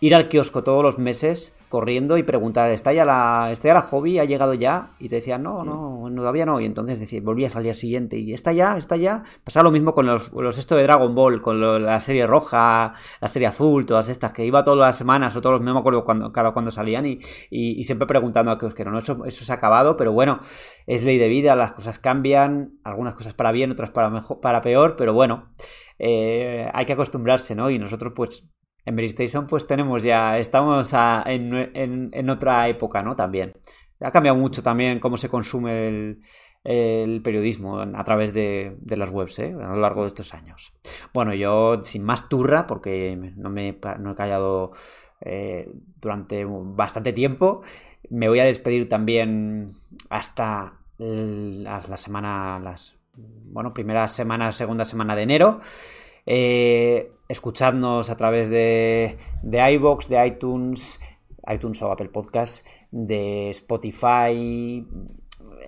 [0.00, 3.82] ir al kiosco todos los meses corriendo y preguntar, ¿está ya la, está ya la
[3.82, 4.18] hobby?
[4.18, 4.90] ¿Ha llegado ya?
[4.98, 6.60] Y te decían, no, no, todavía no.
[6.60, 8.76] Y entonces decía, volvías al día siguiente y ¿está ya?
[8.76, 9.22] ¿Está ya?
[9.44, 13.28] Pasaba lo mismo con los, los esto de Dragon Ball, con la serie roja, la
[13.28, 16.04] serie azul, todas estas, que iba todas las semanas o todos los, no me acuerdo
[16.04, 17.20] cuando, cada cuando salían y,
[17.50, 20.40] y, siempre preguntando a que no, eso, eso se ha acabado, pero bueno,
[20.88, 24.60] es ley de vida, las cosas cambian, algunas cosas para bien, otras para, mejor, para
[24.60, 25.52] peor, pero bueno,
[26.00, 27.70] eh, hay que acostumbrarse, ¿no?
[27.70, 28.44] Y nosotros pues
[28.84, 30.92] en Station pues tenemos ya, estamos
[31.26, 33.16] en, otra época, ¿no?
[33.16, 33.54] También.
[34.00, 36.16] Ha cambiado mucho también cómo se consume
[36.64, 39.54] el, periodismo a través de, las webs ¿eh?
[39.54, 40.72] a lo largo de estos años.
[41.12, 43.78] Bueno, yo sin más turra, porque no me he
[44.16, 44.72] callado
[45.20, 45.70] eh,
[46.00, 47.62] durante bastante tiempo,
[48.08, 49.72] me voy a despedir también
[50.08, 55.60] hasta la, la semana, las, bueno, primera semana, segunda semana de enero.
[56.26, 61.00] Eh, escuchadnos a través de, de iBox, de iTunes,
[61.48, 64.84] iTunes o Apple Podcast, de Spotify,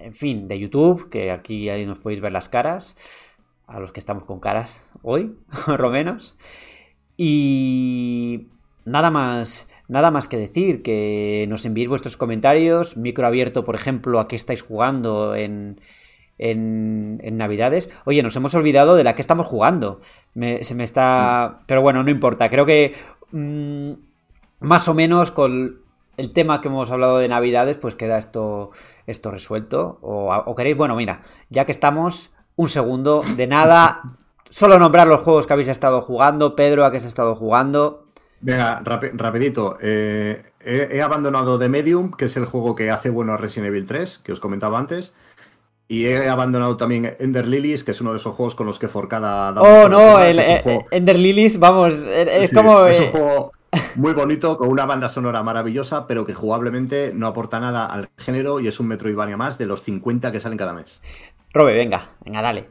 [0.01, 2.97] en fin, de YouTube, que aquí ahí nos podéis ver las caras,
[3.69, 5.37] a los que estamos con caras hoy,
[5.67, 6.37] por lo menos.
[7.17, 8.49] Y
[8.85, 14.19] nada más, nada más que decir, que nos enviéis vuestros comentarios, micro abierto, por ejemplo,
[14.19, 15.81] a qué estáis jugando en,
[16.39, 17.91] en, Navidades.
[18.05, 20.01] Oye, nos hemos olvidado de la que estamos jugando.
[20.35, 21.61] se me está...
[21.67, 22.49] Pero bueno, no importa.
[22.49, 22.95] Creo que
[23.31, 23.93] mm,
[24.61, 25.83] más o menos con
[26.17, 28.71] el tema que hemos hablado de Navidades, pues queda esto,
[29.07, 29.99] esto resuelto.
[30.03, 34.03] O, queréis, bueno, mira, ya que estamos, un segundo, de nada,
[34.51, 36.57] solo nombrar los juegos que habéis estado jugando.
[36.57, 38.07] Pedro, ¿a qué has estado jugando?
[38.41, 39.79] Venga, rapidito.
[39.81, 43.69] Eh, he, he, abandonado The Medium, que es el juego que hace bueno a Resident
[43.69, 45.15] Evil 3, que os comentaba antes.
[45.89, 48.89] Y he abandonado también Ender Lilies, que es uno de esos juegos con los que
[48.89, 52.87] Forcada da Oh, no, el, eh, Ender Lilies, vamos, es como.
[52.87, 53.53] Es un juego
[53.97, 58.61] muy bonito, con una banda sonora maravillosa, pero que jugablemente no aporta nada al género
[58.61, 61.01] y es un Metroidvania más de los 50 que salen cada mes.
[61.53, 62.69] Robe, venga, venga, dale.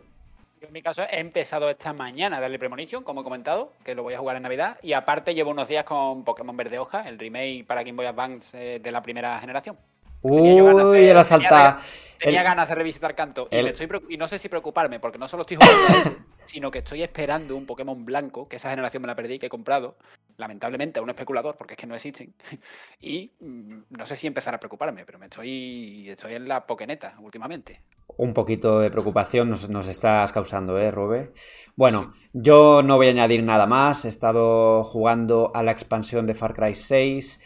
[0.59, 3.95] Yo en mi caso he empezado esta mañana a darle Premonition, como he comentado, que
[3.95, 4.77] lo voy a jugar en Navidad.
[4.83, 8.75] Y aparte llevo unos días con Pokémon Verde Hoja, el remake para Game Boy Advance
[8.75, 9.77] eh, de la primera generación.
[10.21, 11.79] Uy, era salta.
[12.17, 13.49] Tenía ganas de revisitar Canto.
[13.51, 17.65] Y, no sé si preocuparme, porque no solo estoy jugando sino que estoy esperando un
[17.65, 19.95] Pokémon blanco, que esa generación me la perdí, que he comprado,
[20.37, 22.33] lamentablemente, a un especulador, porque es que no existen.
[22.99, 27.15] Y mm, no sé si empezar a preocuparme, pero me estoy, estoy en la pokeneta
[27.19, 27.81] últimamente.
[28.17, 31.31] Un poquito de preocupación nos, nos estás causando, ¿eh, Robe?
[31.77, 34.03] Bueno, yo no voy a añadir nada más.
[34.03, 37.39] He estado jugando a la expansión de Far Cry 6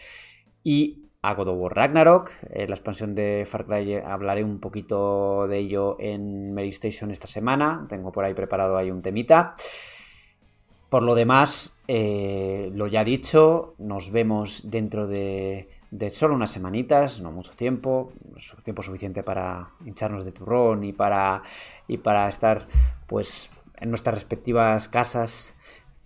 [0.63, 4.59] y a God of War Ragnarok, eh, la expansión de Far Cry, eh, hablaré un
[4.59, 9.55] poquito de ello en Mary Station esta semana, tengo por ahí preparado ahí un temita.
[10.89, 17.19] Por lo demás, eh, lo ya dicho, nos vemos dentro de, de, solo unas semanitas,
[17.19, 18.13] no mucho tiempo,
[18.63, 21.41] tiempo suficiente para hincharnos de turrón y para,
[21.87, 22.67] y para estar
[23.07, 25.54] pues en nuestras respectivas casas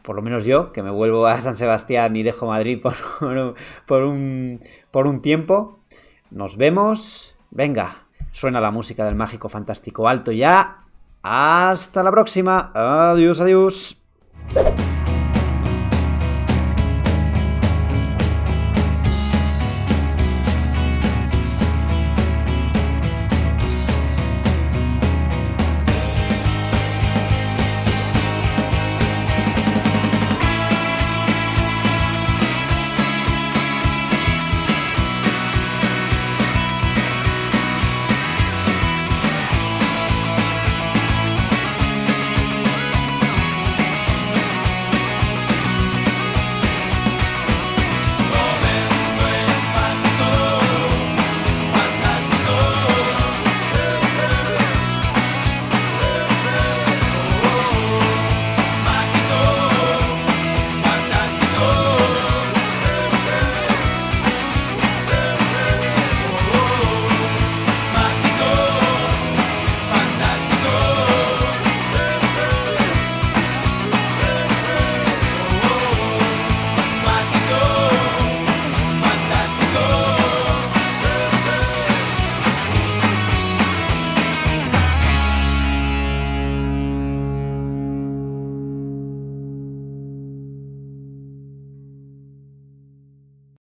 [0.04, 2.82] por lo menos yo, que me vuelvo a San Sebastián y dejo Madrid
[3.88, 4.62] por, un,
[4.92, 5.80] por un tiempo.
[6.32, 7.36] Nos vemos.
[7.52, 10.84] Venga, suena la música del mágico fantástico alto ya.
[11.22, 12.72] Hasta la próxima.
[12.74, 14.02] Adiós, adiós.